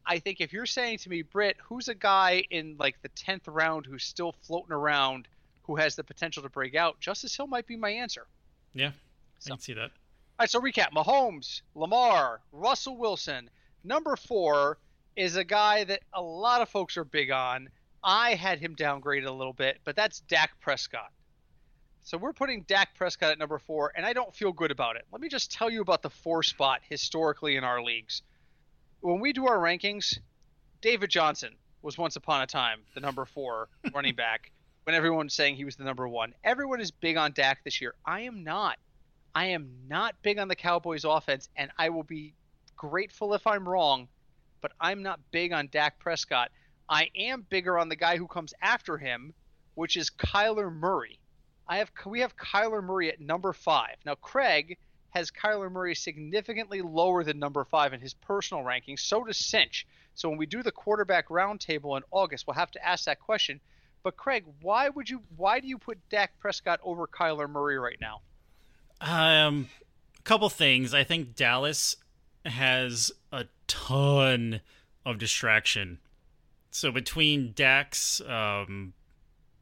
I 0.07 0.19
think 0.21 0.41
if 0.41 0.53
you're 0.53 0.67
saying 0.67 0.99
to 0.99 1.09
me, 1.11 1.23
Britt, 1.23 1.57
who's 1.63 1.89
a 1.89 1.95
guy 1.95 2.45
in 2.51 2.77
like 2.79 3.01
the 3.03 3.09
10th 3.11 3.43
round 3.49 3.87
who's 3.87 4.05
still 4.05 4.33
floating 4.43 4.73
around 4.73 5.27
who 5.65 5.77
has 5.77 5.97
the 5.97 6.05
potential 6.05 6.43
to 6.45 6.49
break 6.49 6.75
out, 6.77 7.01
Justice 7.01 7.37
Hill 7.37 7.49
might 7.49 7.67
be 7.67 7.77
my 7.77 7.91
answer. 7.91 8.27
Yeah, 8.73 8.89
I 8.89 8.93
So- 9.41 9.51
can 9.55 9.59
see 9.61 9.73
that. 9.75 9.91
All 10.39 10.43
right, 10.45 10.51
so 10.51 10.61
recap 10.61 10.93
Mahomes, 10.93 11.63
Lamar, 11.75 12.41
Russell 12.53 12.97
Wilson. 12.97 13.49
Number 13.85 14.17
four 14.17 14.79
is 15.17 15.37
a 15.37 15.45
guy 15.45 15.83
that 15.85 16.03
a 16.13 16.21
lot 16.23 16.61
of 16.61 16.69
folks 16.69 16.97
are 16.99 17.05
big 17.05 17.31
on. 17.31 17.69
I 18.05 18.35
had 18.35 18.59
him 18.61 18.77
downgraded 18.77 19.27
a 19.27 19.33
little 19.33 19.55
bit, 19.55 19.81
but 19.83 19.97
that's 19.97 20.21
Dak 20.21 20.61
Prescott. 20.61 21.11
So 22.05 22.17
we're 22.19 22.35
putting 22.35 22.63
Dak 22.63 22.95
Prescott 22.95 23.33
at 23.33 23.39
number 23.39 23.59
four, 23.59 23.93
and 23.97 24.07
I 24.07 24.13
don't 24.13 24.33
feel 24.33 24.53
good 24.53 24.71
about 24.71 24.95
it. 24.97 25.07
Let 25.11 25.21
me 25.21 25.29
just 25.29 25.51
tell 25.51 25.71
you 25.71 25.81
about 25.81 26.03
the 26.03 26.11
four 26.11 26.43
spot 26.45 26.83
historically 26.89 27.57
in 27.57 27.65
our 27.65 27.83
leagues. 27.83 28.23
When 29.01 29.21
we 29.21 29.33
do 29.33 29.47
our 29.47 29.59
rankings, 29.59 30.19
David 30.81 31.11
Johnson 31.11 31.55
was 31.83 31.99
once 31.99 32.17
upon 32.17 32.43
a 32.43 32.47
time 32.47 32.81
the 32.95 33.01
number 33.01 33.25
four 33.25 33.69
running 33.95 34.15
back 34.15 34.51
when 34.85 34.95
everyone's 34.95 35.35
saying 35.35 35.57
he 35.57 35.65
was 35.65 35.77
the 35.77 35.85
number 35.85 36.09
one. 36.09 36.35
Everyone 36.45 36.81
is 36.81 36.91
big 36.91 37.17
on 37.17 37.33
Dak 37.33 37.63
this 37.65 37.81
year. 37.81 37.95
I 38.05 38.23
am 38.23 38.45
not. 38.45 38.79
I 39.35 39.47
am 39.47 39.71
not 39.87 40.15
big 40.23 40.39
on 40.39 40.49
the 40.49 40.57
Cowboys 40.57 41.05
offense, 41.05 41.49
and 41.57 41.71
I 41.79 41.91
will 41.91 42.05
be 42.05 42.35
grateful 42.77 43.35
if 43.35 43.47
I'm 43.47 43.69
wrong, 43.69 44.09
but 44.61 44.73
I'm 44.81 45.03
not 45.03 45.21
big 45.31 45.53
on 45.53 45.69
Dak 45.71 45.99
Prescott. 45.99 46.51
I 46.89 47.11
am 47.17 47.47
bigger 47.49 47.79
on 47.79 47.89
the 47.89 47.97
guy 47.97 48.17
who 48.17 48.27
comes 48.27 48.55
after 48.63 48.97
him, 48.97 49.35
which 49.75 49.97
is 49.97 50.11
Kyler 50.11 50.73
Murray. 50.73 51.19
I 51.69 51.79
have 51.79 51.91
we 52.07 52.21
have 52.21 52.37
Kyler 52.37 52.83
Murray 52.83 53.11
at 53.11 53.21
number 53.21 53.53
five. 53.53 53.97
Now 54.05 54.15
Craig 54.15 54.79
has 55.17 55.31
Kyler 55.31 55.73
Murray 55.73 55.95
significantly 55.95 56.83
lower 56.83 57.25
than 57.25 57.39
number 57.39 57.65
five 57.65 57.95
in 57.95 58.01
his 58.01 58.13
personal 58.13 58.63
rankings. 58.63 59.01
So 59.01 59.25
does 59.25 59.39
Cinch. 59.39 59.87
So 60.15 60.29
when 60.29 60.37
we 60.37 60.45
do 60.45 60.63
the 60.63 60.71
quarterback 60.71 61.29
roundtable 61.29 61.97
in 61.97 62.03
August, 62.11 62.47
we'll 62.47 62.55
have 62.55 62.71
to 62.73 62.87
ask 62.87 63.07
that 63.07 63.19
question. 63.19 63.59
But 64.03 64.19
Craig, 64.19 64.45
why 64.61 64.91
would 64.91 65.09
you? 65.09 65.23
Why 65.35 65.61
do 65.61 65.69
you 65.69 65.79
put 65.79 66.07
Dak 66.11 66.39
Prescott 66.39 66.81
over 66.83 67.07
Kyler 67.07 67.49
Murray 67.49 67.79
right 67.79 67.97
now? 67.99 68.21
Um, 69.01 69.71
a 70.19 70.23
couple 70.23 70.51
things. 70.51 70.93
I 70.93 71.03
think 71.03 71.35
Dallas 71.35 71.97
has 72.45 73.11
a 73.33 73.47
ton 73.69 74.61
of 75.07 75.17
distraction. 75.17 75.99
So 76.71 76.93
between 76.93 77.53
Dak's 77.57 78.21
um, 78.21 78.93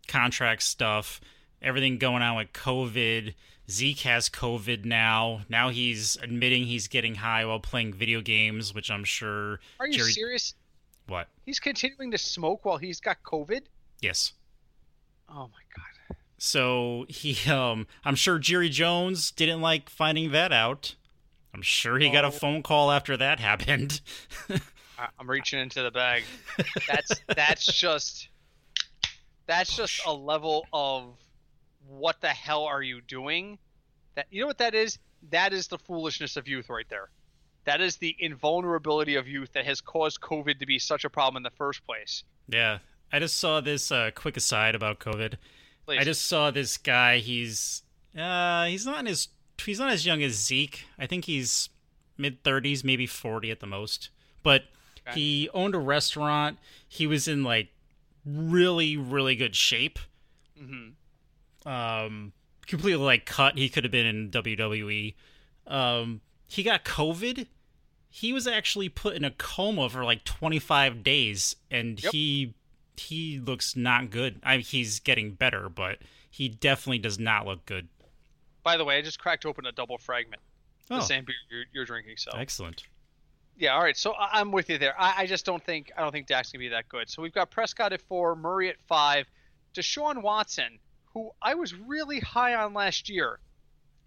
contract 0.08 0.64
stuff, 0.64 1.20
everything 1.62 1.98
going 1.98 2.22
on 2.22 2.36
with 2.36 2.52
COVID, 2.52 3.34
Zeke 3.70 4.00
has 4.00 4.28
COVID 4.28 4.84
now. 4.84 5.40
Now 5.48 5.70
he's 5.70 6.16
admitting 6.22 6.64
he's 6.64 6.86
getting 6.88 7.16
high 7.16 7.44
while 7.44 7.60
playing 7.60 7.94
video 7.94 8.20
games, 8.20 8.74
which 8.74 8.90
I'm 8.90 9.04
sure. 9.04 9.60
Are 9.80 9.86
you 9.86 9.94
Jerry- 9.98 10.12
serious? 10.12 10.54
What? 11.06 11.28
He's 11.44 11.60
continuing 11.60 12.10
to 12.10 12.18
smoke 12.18 12.64
while 12.64 12.78
he's 12.78 13.00
got 13.00 13.22
COVID. 13.22 13.62
Yes. 14.00 14.32
Oh 15.28 15.48
my 15.52 15.62
god. 15.76 16.16
So 16.38 17.06
he, 17.08 17.50
um, 17.50 17.86
I'm 18.04 18.14
sure 18.16 18.38
Jerry 18.38 18.68
Jones 18.68 19.30
didn't 19.30 19.60
like 19.62 19.88
finding 19.88 20.30
that 20.32 20.52
out. 20.52 20.94
I'm 21.54 21.62
sure 21.62 21.98
he 21.98 22.10
got 22.10 22.24
a 22.24 22.28
Oh. 22.28 22.32
phone 22.32 22.62
call 22.62 22.90
after 22.90 23.16
that 23.16 23.40
happened. 23.40 24.00
I'm 25.18 25.28
reaching 25.30 25.58
into 25.60 25.82
the 25.82 25.90
bag. 25.90 26.24
That's 26.88 27.12
that's 27.34 27.66
just 27.66 28.28
that's 29.46 29.76
just 29.76 30.00
a 30.06 30.12
level 30.12 30.66
of 30.72 31.16
what 31.88 32.20
the 32.20 32.28
hell 32.28 32.64
are 32.64 32.82
you 32.82 33.00
doing? 33.00 33.58
That 34.14 34.26
you 34.30 34.40
know 34.40 34.46
what 34.46 34.58
that 34.58 34.74
is? 34.74 34.98
That 35.30 35.52
is 35.52 35.68
the 35.68 35.78
foolishness 35.78 36.36
of 36.36 36.46
youth 36.48 36.68
right 36.68 36.86
there. 36.88 37.10
That 37.64 37.80
is 37.80 37.96
the 37.96 38.14
invulnerability 38.18 39.14
of 39.16 39.26
youth 39.26 39.52
that 39.54 39.64
has 39.64 39.80
caused 39.80 40.20
COVID 40.20 40.58
to 40.60 40.66
be 40.66 40.78
such 40.78 41.04
a 41.04 41.10
problem 41.10 41.38
in 41.38 41.42
the 41.42 41.56
first 41.56 41.84
place. 41.86 42.22
yeah, 42.48 42.78
I 43.12 43.18
just 43.20 43.38
saw 43.38 43.60
this 43.60 43.90
uh, 43.90 44.10
quick 44.14 44.36
aside 44.36 44.74
about 44.74 44.98
COVID. 44.98 45.34
Please. 45.86 45.98
I 46.00 46.04
just 46.04 46.26
saw 46.26 46.50
this 46.50 46.76
guy. 46.76 47.18
He's 47.18 47.82
uh, 48.18 48.66
he's 48.66 48.84
not 48.86 49.06
as 49.06 49.28
he's 49.64 49.78
not 49.78 49.90
as 49.92 50.04
young 50.06 50.22
as 50.22 50.32
Zeke. 50.34 50.84
I 50.98 51.06
think 51.06 51.24
he's 51.24 51.68
mid 52.18 52.42
thirties, 52.44 52.84
maybe 52.84 53.06
forty 53.06 53.50
at 53.50 53.60
the 53.60 53.66
most. 53.66 54.10
But 54.42 54.64
Okay. 55.06 55.20
he 55.20 55.50
owned 55.52 55.74
a 55.74 55.78
restaurant. 55.78 56.58
He 56.88 57.06
was 57.06 57.28
in 57.28 57.44
like 57.44 57.68
really 58.24 58.96
really 58.96 59.36
good 59.36 59.54
shape. 59.54 59.98
hmm 60.58 60.90
Um, 61.66 62.32
completely 62.66 63.04
like 63.04 63.26
cut. 63.26 63.56
He 63.58 63.68
could 63.68 63.84
have 63.84 63.90
been 63.90 64.06
in 64.06 64.30
WWE. 64.30 65.14
Um, 65.66 66.20
he 66.46 66.62
got 66.62 66.84
COVID. 66.84 67.46
He 68.10 68.32
was 68.32 68.46
actually 68.46 68.88
put 68.88 69.16
in 69.16 69.24
a 69.24 69.30
coma 69.32 69.88
for 69.88 70.04
like 70.04 70.24
25 70.24 71.02
days, 71.02 71.56
and 71.70 72.02
Yep. 72.02 72.12
he 72.12 72.54
he 72.96 73.40
looks 73.40 73.74
not 73.74 74.10
good. 74.10 74.40
I 74.44 74.56
mean, 74.58 74.64
he's 74.64 75.00
getting 75.00 75.32
better, 75.32 75.68
but 75.68 75.98
he 76.30 76.48
definitely 76.48 76.98
does 76.98 77.18
not 77.18 77.44
look 77.44 77.66
good. 77.66 77.88
By 78.62 78.76
the 78.76 78.84
way, 78.84 78.96
I 78.98 79.02
just 79.02 79.18
cracked 79.18 79.44
open 79.44 79.66
a 79.66 79.72
double 79.72 79.98
fragment. 79.98 80.40
Oh, 80.90 80.96
The 80.96 81.02
same 81.02 81.24
beer 81.24 81.34
you're, 81.50 81.64
you're 81.72 81.84
drinking, 81.84 82.16
so 82.18 82.30
excellent. 82.36 82.84
Yeah, 83.56 83.74
all 83.74 83.82
right. 83.82 83.96
So 83.96 84.14
I'm 84.18 84.52
with 84.52 84.68
you 84.70 84.78
there. 84.78 84.94
I, 85.00 85.22
I 85.22 85.26
just 85.26 85.44
don't 85.44 85.62
think 85.64 85.90
I 85.96 86.02
don't 86.02 86.12
think 86.12 86.26
Dak's 86.28 86.52
gonna 86.52 86.60
be 86.60 86.68
that 86.68 86.88
good. 86.88 87.08
So 87.10 87.20
we've 87.22 87.32
got 87.34 87.50
Prescott 87.50 87.92
at 87.92 88.00
four, 88.02 88.36
Murray 88.36 88.68
at 88.68 88.76
five, 88.86 89.26
Deshaun 89.74 90.22
Watson, 90.22 90.78
who 91.14 91.30
I 91.40 91.54
was 91.54 91.74
really 91.74 92.20
high 92.20 92.54
on 92.54 92.74
last 92.74 93.08
year, 93.08 93.38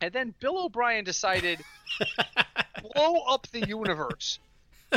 and 0.01 0.13
then 0.13 0.35
Bill 0.39 0.65
O'Brien 0.65 1.03
decided 1.03 1.59
blow 2.93 3.21
up 3.27 3.47
the 3.47 3.65
universe. 3.67 4.39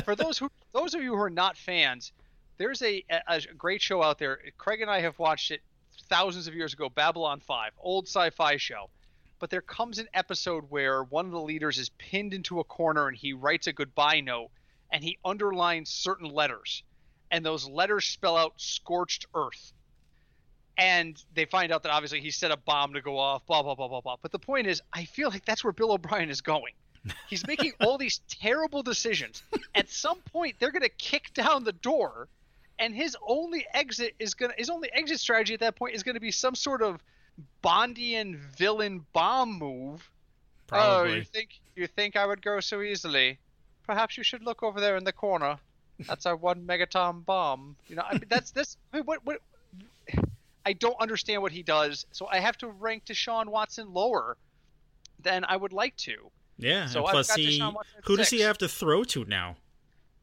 For 0.04 0.14
those 0.14 0.36
who 0.38 0.50
those 0.72 0.94
of 0.94 1.02
you 1.02 1.14
who 1.14 1.22
are 1.22 1.30
not 1.30 1.56
fans, 1.56 2.12
there's 2.58 2.82
a, 2.82 3.04
a, 3.10 3.22
a 3.28 3.54
great 3.56 3.80
show 3.80 4.02
out 4.02 4.18
there. 4.18 4.38
Craig 4.58 4.82
and 4.82 4.90
I 4.90 5.00
have 5.00 5.18
watched 5.18 5.50
it 5.50 5.62
thousands 6.08 6.46
of 6.46 6.54
years 6.54 6.74
ago, 6.74 6.88
Babylon 6.88 7.40
5, 7.40 7.72
old 7.78 8.06
sci-fi 8.06 8.56
show. 8.56 8.90
But 9.38 9.48
there 9.48 9.62
comes 9.62 9.98
an 9.98 10.08
episode 10.12 10.64
where 10.68 11.02
one 11.02 11.24
of 11.24 11.32
the 11.32 11.40
leaders 11.40 11.78
is 11.78 11.88
pinned 11.90 12.34
into 12.34 12.60
a 12.60 12.64
corner 12.64 13.08
and 13.08 13.16
he 13.16 13.32
writes 13.32 13.66
a 13.66 13.72
goodbye 13.72 14.20
note 14.20 14.50
and 14.92 15.02
he 15.02 15.18
underlines 15.24 15.88
certain 15.88 16.28
letters. 16.28 16.82
And 17.30 17.46
those 17.46 17.66
letters 17.68 18.06
spell 18.06 18.36
out 18.36 18.54
scorched 18.56 19.26
earth. 19.34 19.72
And 20.80 21.22
they 21.34 21.44
find 21.44 21.72
out 21.72 21.82
that 21.82 21.92
obviously 21.92 22.20
he 22.20 22.30
set 22.30 22.50
a 22.50 22.56
bomb 22.56 22.94
to 22.94 23.02
go 23.02 23.18
off, 23.18 23.46
blah, 23.46 23.62
blah, 23.62 23.74
blah, 23.74 23.86
blah, 23.86 24.00
blah. 24.00 24.16
But 24.22 24.32
the 24.32 24.38
point 24.38 24.66
is, 24.66 24.80
I 24.94 25.04
feel 25.04 25.28
like 25.28 25.44
that's 25.44 25.62
where 25.62 25.74
Bill 25.74 25.92
O'Brien 25.92 26.30
is 26.30 26.40
going. 26.40 26.72
He's 27.28 27.46
making 27.46 27.72
all 27.80 27.98
these 27.98 28.20
terrible 28.28 28.82
decisions. 28.82 29.42
At 29.74 29.90
some 29.90 30.20
point, 30.32 30.56
they're 30.58 30.72
going 30.72 30.82
to 30.82 30.88
kick 30.88 31.34
down 31.34 31.64
the 31.64 31.72
door, 31.72 32.28
and 32.78 32.94
his 32.94 33.14
only 33.26 33.66
exit 33.74 34.14
is 34.18 34.32
going 34.32 34.52
to 34.52 34.56
his 34.56 34.70
only 34.70 34.90
exit 34.92 35.20
strategy 35.20 35.54
at 35.54 35.60
that 35.60 35.76
point 35.76 35.94
is 35.94 36.02
going 36.02 36.14
to 36.14 36.20
be 36.20 36.30
some 36.30 36.54
sort 36.54 36.82
of 36.82 37.02
Bondian 37.62 38.38
villain 38.56 39.04
bomb 39.12 39.58
move. 39.58 40.10
Oh, 40.72 41.04
you 41.04 41.24
think 41.24 41.60
you 41.74 41.86
think 41.86 42.16
I 42.16 42.24
would 42.24 42.42
go 42.42 42.60
so 42.60 42.80
easily? 42.80 43.38
Perhaps 43.86 44.16
you 44.16 44.24
should 44.24 44.44
look 44.44 44.62
over 44.62 44.80
there 44.80 44.96
in 44.96 45.04
the 45.04 45.12
corner. 45.12 45.58
That's 46.06 46.26
our 46.26 46.36
one 46.36 46.66
megaton 46.66 47.24
bomb. 47.24 47.76
You 47.88 47.96
know, 47.96 48.04
I 48.08 48.14
mean, 48.14 48.26
that's 48.28 48.50
this. 48.52 48.76
I 48.92 48.98
mean, 48.98 49.04
what 49.04 49.24
what? 49.26 49.40
I 50.66 50.72
don't 50.74 50.96
understand 51.00 51.42
what 51.42 51.52
he 51.52 51.62
does, 51.62 52.06
so 52.12 52.26
I 52.26 52.38
have 52.40 52.56
to 52.58 52.68
rank 52.68 53.06
Deshaun 53.06 53.46
Watson 53.46 53.92
lower 53.92 54.36
than 55.22 55.44
I 55.44 55.56
would 55.56 55.72
like 55.72 55.96
to. 55.98 56.30
yeah. 56.58 56.86
so 56.86 57.02
plus, 57.02 57.34
he 57.34 57.58
Deshaun 57.58 57.74
Watson 57.74 57.94
at 57.98 58.04
who 58.06 58.16
does 58.16 58.28
he 58.30 58.40
have 58.40 58.58
to 58.58 58.68
throw 58.68 59.04
to 59.04 59.24
now? 59.24 59.56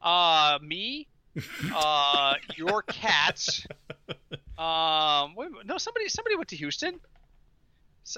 Uh, 0.00 0.58
me, 0.62 1.08
uh, 1.74 2.34
your 2.56 2.82
cats. 2.82 3.66
Um, 4.58 5.36
wait, 5.36 5.50
no, 5.66 5.78
somebody 5.78 6.08
somebody 6.08 6.34
went 6.34 6.48
to 6.48 6.56
Houston. 6.56 6.98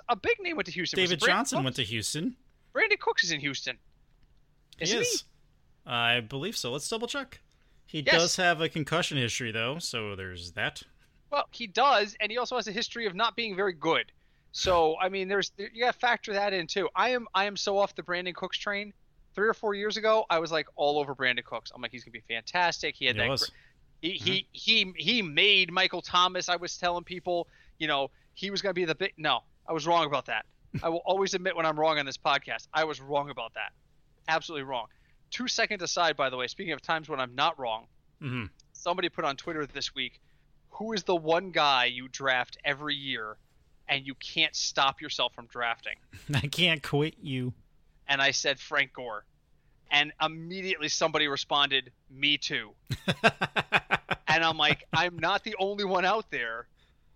A 0.08 0.16
big 0.16 0.40
name 0.40 0.56
went 0.56 0.64
to 0.66 0.72
Houston. 0.72 0.96
David 0.96 1.20
Johnson 1.20 1.56
Cooks? 1.58 1.64
went 1.64 1.76
to 1.76 1.82
Houston. 1.82 2.34
Brandin 2.74 2.98
Cooks 2.98 3.24
is 3.24 3.30
in 3.30 3.40
Houston. 3.40 3.76
Isn't 4.78 5.02
is. 5.02 5.24
I 5.84 6.20
believe 6.20 6.56
so. 6.56 6.72
Let's 6.72 6.88
double 6.88 7.08
check. 7.08 7.40
He 7.84 8.00
Yes. 8.00 8.14
does 8.14 8.36
have 8.36 8.62
a 8.62 8.70
concussion 8.70 9.18
history 9.18 9.52
though, 9.52 9.78
so 9.80 10.16
there's 10.16 10.52
that. 10.52 10.82
Well, 11.30 11.46
he 11.52 11.66
does, 11.66 12.16
and 12.20 12.30
he 12.30 12.38
also 12.38 12.56
has 12.56 12.66
a 12.68 12.72
history 12.72 13.06
of 13.06 13.14
not 13.14 13.36
being 13.36 13.54
very 13.56 13.72
good. 13.72 14.10
So, 14.52 14.96
I 15.00 15.08
mean, 15.08 15.28
there's 15.28 15.52
you 15.56 15.80
got 15.80 15.92
to 15.92 15.98
factor 15.98 16.32
that 16.32 16.52
in 16.52 16.66
too. 16.66 16.88
I 16.96 17.10
am 17.10 17.28
I 17.34 17.44
am 17.44 17.56
so 17.56 17.78
off 17.78 17.94
the 17.94 18.02
Brandin 18.02 18.34
Cooks 18.34 18.58
train. 18.58 18.92
Three 19.36 19.46
or 19.46 19.54
four 19.54 19.74
years 19.74 19.96
ago, 19.96 20.24
I 20.28 20.40
was 20.40 20.50
like 20.50 20.66
all 20.74 20.98
over 20.98 21.14
Brandin 21.14 21.44
Cooks. 21.44 21.70
I'm 21.72 21.80
like, 21.80 21.92
he's 21.92 22.02
gonna 22.02 22.12
be 22.12 22.22
fantastic. 22.28 22.96
He 22.96 23.06
had 23.06 23.16
that. 23.16 23.28
was. 23.28 23.50
He, 24.02 24.10
he 24.10 24.46
he 24.50 24.92
he 24.96 25.22
made 25.22 25.70
Michael 25.70 26.02
Thomas. 26.02 26.48
I 26.48 26.56
was 26.56 26.76
telling 26.78 27.04
people, 27.04 27.46
you 27.78 27.86
know, 27.86 28.10
he 28.34 28.50
was 28.50 28.60
gonna 28.60 28.74
be 28.74 28.84
the 28.84 28.94
big. 28.96 29.12
No, 29.16 29.40
I 29.68 29.72
was 29.72 29.86
wrong 29.86 30.06
about 30.06 30.26
that. 30.26 30.46
I 30.82 30.88
will 30.88 31.02
always 31.04 31.34
admit 31.34 31.54
when 31.54 31.64
I'm 31.64 31.78
wrong 31.78 31.98
on 31.98 32.06
this 32.06 32.16
podcast. 32.16 32.66
I 32.74 32.84
was 32.84 33.00
wrong 33.00 33.30
about 33.30 33.54
that. 33.54 33.72
Absolutely 34.26 34.64
wrong. 34.64 34.86
Two 35.30 35.46
seconds 35.46 35.82
aside, 35.82 36.16
by 36.16 36.28
the 36.28 36.36
way. 36.36 36.48
Speaking 36.48 36.72
of 36.72 36.82
times 36.82 37.08
when 37.08 37.20
I'm 37.20 37.34
not 37.36 37.56
wrong, 37.58 37.86
hmm 38.20 38.46
somebody 38.72 39.08
put 39.08 39.24
on 39.24 39.36
Twitter 39.36 39.66
this 39.66 39.94
week, 39.94 40.20
who 40.80 40.94
is 40.94 41.04
the 41.04 41.14
one 41.14 41.50
guy 41.50 41.84
you 41.84 42.08
draft 42.08 42.56
every 42.64 42.96
year 42.96 43.36
and 43.86 44.06
you 44.06 44.14
can't 44.14 44.56
stop 44.56 45.00
yourself 45.00 45.34
from 45.34 45.46
drafting? 45.46 45.94
I 46.34 46.46
can't 46.48 46.82
quit 46.82 47.14
you. 47.22 47.52
And 48.08 48.20
I 48.20 48.32
said 48.32 48.58
Frank 48.58 48.94
Gore. 48.94 49.24
And 49.92 50.12
immediately 50.22 50.88
somebody 50.88 51.28
responded, 51.28 51.92
Me 52.10 52.38
too. 52.38 52.72
And 54.30 54.44
I'm 54.44 54.56
like, 54.56 54.86
I'm 54.92 55.18
not 55.18 55.42
the 55.42 55.56
only 55.58 55.84
one 55.84 56.04
out 56.04 56.30
there 56.30 56.68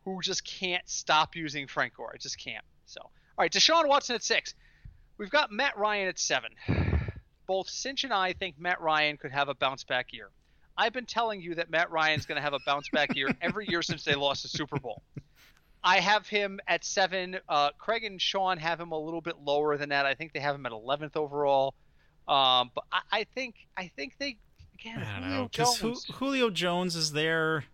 who 0.04 0.20
just 0.20 0.44
can't 0.44 0.82
stop 0.88 1.36
using 1.36 1.68
Frank 1.68 1.94
Gore. 1.94 2.10
I 2.12 2.18
just 2.18 2.40
can't. 2.40 2.64
So, 2.86 3.00
all 3.02 3.12
right, 3.38 3.52
Deshaun 3.52 3.86
Watson 3.86 4.16
at 4.16 4.24
six. 4.24 4.52
We've 5.16 5.30
got 5.30 5.52
Matt 5.52 5.78
Ryan 5.78 6.08
at 6.08 6.18
seven. 6.18 6.50
Both 7.46 7.68
Cinch 7.68 8.02
and 8.02 8.12
I 8.12 8.32
think 8.32 8.58
Matt 8.58 8.80
Ryan 8.80 9.16
could 9.16 9.30
have 9.30 9.48
a 9.48 9.54
bounce 9.54 9.84
back 9.84 10.12
year. 10.12 10.30
I've 10.76 10.92
been 10.92 11.06
telling 11.06 11.40
you 11.40 11.54
that 11.56 11.70
Matt 11.70 11.90
Ryan's 11.90 12.26
going 12.26 12.36
to 12.36 12.42
have 12.42 12.52
a 12.54 12.58
bounce 12.66 12.88
back 12.90 13.14
year 13.16 13.28
every 13.40 13.66
year 13.68 13.82
since 13.82 14.04
they 14.04 14.14
lost 14.14 14.42
the 14.42 14.48
Super 14.48 14.78
Bowl. 14.78 15.02
I 15.82 16.00
have 16.00 16.26
him 16.26 16.60
at 16.66 16.84
seven. 16.84 17.38
Uh, 17.48 17.70
Craig 17.78 18.04
and 18.04 18.20
Sean 18.20 18.56
have 18.58 18.80
him 18.80 18.92
a 18.92 18.98
little 18.98 19.20
bit 19.20 19.36
lower 19.44 19.76
than 19.76 19.90
that. 19.90 20.06
I 20.06 20.14
think 20.14 20.32
they 20.32 20.40
have 20.40 20.54
him 20.54 20.64
at 20.66 20.72
11th 20.72 21.16
overall. 21.16 21.74
Um, 22.26 22.70
but 22.74 22.84
I, 22.90 23.00
I 23.12 23.24
think 23.34 23.56
I 23.76 23.88
think 23.94 24.14
they 24.18 24.38
again. 24.78 24.98
I 25.02 25.20
don't 25.20 25.22
Julio 25.22 25.36
know 25.42 25.48
because 25.48 25.78
Jones. 25.78 26.04
Julio 26.14 26.50
Jones 26.50 26.96
is 26.96 27.12
there. 27.12 27.64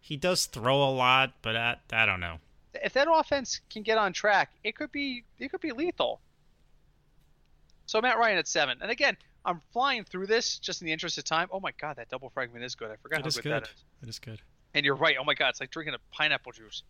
He 0.00 0.16
does 0.16 0.46
throw 0.46 0.82
a 0.82 0.90
lot, 0.90 1.34
but 1.42 1.54
I, 1.54 1.76
I 1.92 2.06
don't 2.06 2.18
know. 2.20 2.38
if 2.74 2.92
that 2.94 3.06
offense 3.08 3.60
can 3.70 3.82
get 3.82 3.98
on 3.98 4.12
track, 4.12 4.50
it 4.64 4.74
could 4.74 4.90
be 4.90 5.22
it 5.38 5.50
could 5.52 5.60
be 5.60 5.70
lethal. 5.70 6.20
So 7.86 8.00
Matt 8.00 8.18
Ryan 8.18 8.38
at 8.38 8.48
seven, 8.48 8.78
and 8.82 8.90
again, 8.90 9.16
I'm 9.44 9.60
flying 9.72 10.04
through 10.04 10.26
this 10.26 10.58
just 10.58 10.82
in 10.82 10.86
the 10.86 10.92
interest 10.92 11.16
of 11.18 11.24
time. 11.24 11.48
Oh 11.50 11.60
my 11.60 11.72
god, 11.80 11.96
that 11.96 12.08
double 12.10 12.28
fragment 12.30 12.64
is 12.64 12.74
good. 12.74 12.90
I 12.90 12.96
forgot 12.96 13.20
It 13.20 13.22
how 13.22 13.28
is 13.28 13.36
good, 13.36 13.42
good. 13.44 13.52
that 13.52 13.62
is. 13.62 13.84
It 14.02 14.08
is 14.08 14.18
good. 14.18 14.40
And 14.74 14.84
you're 14.84 14.96
right. 14.96 15.16
Oh 15.18 15.24
my 15.24 15.34
god, 15.34 15.48
it's 15.50 15.60
like 15.60 15.70
drinking 15.70 15.94
a 15.94 16.14
pineapple 16.14 16.52
juice. 16.52 16.82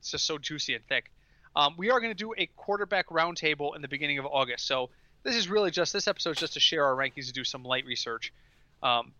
It's 0.00 0.10
just 0.12 0.24
so 0.24 0.38
juicy 0.38 0.74
and 0.74 0.84
thick. 0.86 1.10
Um, 1.56 1.74
we 1.76 1.90
are 1.90 1.98
going 2.00 2.10
to 2.10 2.16
do 2.16 2.32
a 2.38 2.46
quarterback 2.56 3.08
roundtable 3.08 3.74
in 3.74 3.82
the 3.82 3.88
beginning 3.88 4.18
of 4.18 4.26
August. 4.26 4.66
So 4.66 4.90
this 5.24 5.34
is 5.34 5.48
really 5.48 5.70
just 5.72 5.92
this 5.92 6.06
episode 6.06 6.30
is 6.32 6.38
just 6.38 6.52
to 6.54 6.60
share 6.60 6.84
our 6.84 6.94
rankings 6.94 7.24
and 7.24 7.32
do 7.32 7.42
some 7.44 7.64
light 7.64 7.84
research. 7.84 8.32
Um, 8.82 9.12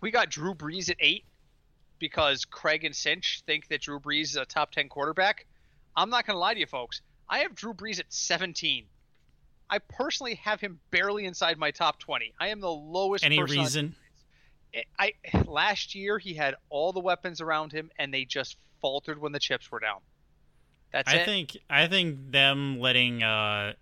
we 0.00 0.10
got 0.10 0.28
Drew 0.28 0.54
Brees 0.54 0.90
at 0.90 0.96
eight 1.00 1.24
because 1.98 2.44
Craig 2.44 2.84
and 2.84 2.94
Cinch 2.94 3.42
think 3.46 3.68
that 3.68 3.80
Drew 3.80 3.98
Brees 3.98 4.24
is 4.24 4.36
a 4.36 4.44
top 4.44 4.70
ten 4.72 4.88
quarterback. 4.88 5.46
I'm 5.96 6.10
not 6.10 6.26
going 6.26 6.34
to 6.34 6.38
lie 6.38 6.54
to 6.54 6.60
you, 6.60 6.66
folks. 6.66 7.00
I 7.28 7.40
have 7.40 7.54
Drew 7.54 7.74
Brees 7.74 7.98
at 7.98 8.06
17. 8.12 8.84
I 9.70 9.78
personally 9.78 10.36
have 10.36 10.60
him 10.60 10.80
barely 10.90 11.24
inside 11.24 11.58
my 11.58 11.70
top 11.70 11.98
20. 11.98 12.34
I 12.40 12.48
am 12.48 12.60
the 12.60 12.70
lowest. 12.70 13.24
Any 13.24 13.38
person 13.38 13.58
on 13.58 13.64
reason? 13.64 13.94
I 14.98 15.14
last 15.46 15.94
year 15.94 16.18
he 16.18 16.34
had 16.34 16.54
all 16.68 16.92
the 16.92 17.00
weapons 17.00 17.40
around 17.40 17.72
him 17.72 17.90
and 17.98 18.12
they 18.12 18.24
just 18.24 18.56
faltered 18.80 19.18
when 19.18 19.32
the 19.32 19.38
chips 19.38 19.70
were 19.70 19.80
down. 19.80 20.00
That's 20.92 21.12
I 21.12 21.16
it. 21.16 21.24
think 21.24 21.56
I 21.68 21.86
think 21.86 22.30
them 22.32 22.78
letting 22.78 23.22
uh, 23.22 23.74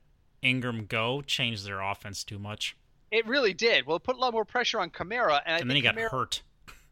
Ingram 0.42 0.86
go 0.86 1.22
changed 1.22 1.66
their 1.66 1.80
offense 1.80 2.24
too 2.24 2.38
much, 2.38 2.76
it 3.10 3.26
really 3.26 3.54
did. 3.54 3.86
Well, 3.86 3.96
it 3.96 4.02
put 4.02 4.16
a 4.16 4.18
lot 4.18 4.32
more 4.32 4.44
pressure 4.44 4.80
on 4.80 4.90
Kamara, 4.90 5.40
and 5.44 5.56
I 5.56 5.58
and 5.58 5.70
then 5.70 5.76
he 5.76 5.82
got 5.82 5.96
Kamara, 5.96 6.10
hurt. 6.10 6.42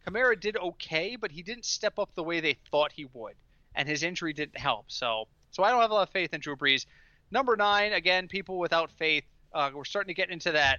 Kamara 0.06 0.38
did 0.38 0.56
okay, 0.56 1.16
but 1.16 1.32
he 1.32 1.42
didn't 1.42 1.64
step 1.64 1.98
up 1.98 2.10
the 2.14 2.22
way 2.22 2.40
they 2.40 2.56
thought 2.70 2.92
he 2.92 3.06
would, 3.12 3.34
and 3.74 3.88
his 3.88 4.02
injury 4.02 4.32
didn't 4.32 4.58
help. 4.58 4.86
So 4.88 5.28
So 5.50 5.62
I 5.62 5.70
don't 5.70 5.80
have 5.80 5.90
a 5.90 5.94
lot 5.94 6.08
of 6.08 6.10
faith 6.10 6.34
in 6.34 6.40
Drew 6.40 6.56
Brees. 6.56 6.86
Number 7.34 7.56
nine, 7.56 7.92
again, 7.92 8.28
people 8.28 8.60
without 8.60 8.92
faith. 8.92 9.24
Uh, 9.52 9.68
we're 9.74 9.84
starting 9.84 10.06
to 10.06 10.14
get 10.14 10.30
into 10.30 10.52
that. 10.52 10.78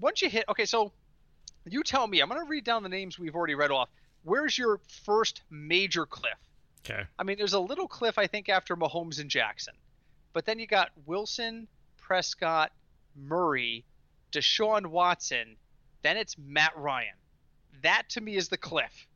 Once 0.00 0.22
you 0.22 0.30
hit, 0.30 0.46
okay, 0.48 0.64
so 0.64 0.92
you 1.66 1.82
tell 1.82 2.06
me. 2.06 2.20
I'm 2.20 2.28
going 2.30 2.40
to 2.40 2.48
read 2.48 2.64
down 2.64 2.82
the 2.82 2.88
names 2.88 3.18
we've 3.18 3.34
already 3.34 3.54
read 3.54 3.70
off. 3.70 3.90
Where's 4.22 4.56
your 4.56 4.80
first 5.04 5.42
major 5.50 6.06
cliff? 6.06 6.38
Okay. 6.86 7.02
I 7.18 7.22
mean, 7.22 7.36
there's 7.36 7.52
a 7.52 7.60
little 7.60 7.86
cliff 7.86 8.16
I 8.16 8.26
think 8.26 8.48
after 8.48 8.76
Mahomes 8.76 9.20
and 9.20 9.28
Jackson, 9.28 9.74
but 10.32 10.46
then 10.46 10.58
you 10.58 10.66
got 10.66 10.88
Wilson, 11.04 11.68
Prescott, 11.98 12.72
Murray, 13.14 13.84
Deshaun 14.32 14.86
Watson, 14.86 15.56
then 16.02 16.16
it's 16.16 16.36
Matt 16.38 16.72
Ryan. 16.78 17.14
That 17.82 18.08
to 18.10 18.22
me 18.22 18.36
is 18.36 18.48
the 18.48 18.56
cliff. 18.56 19.06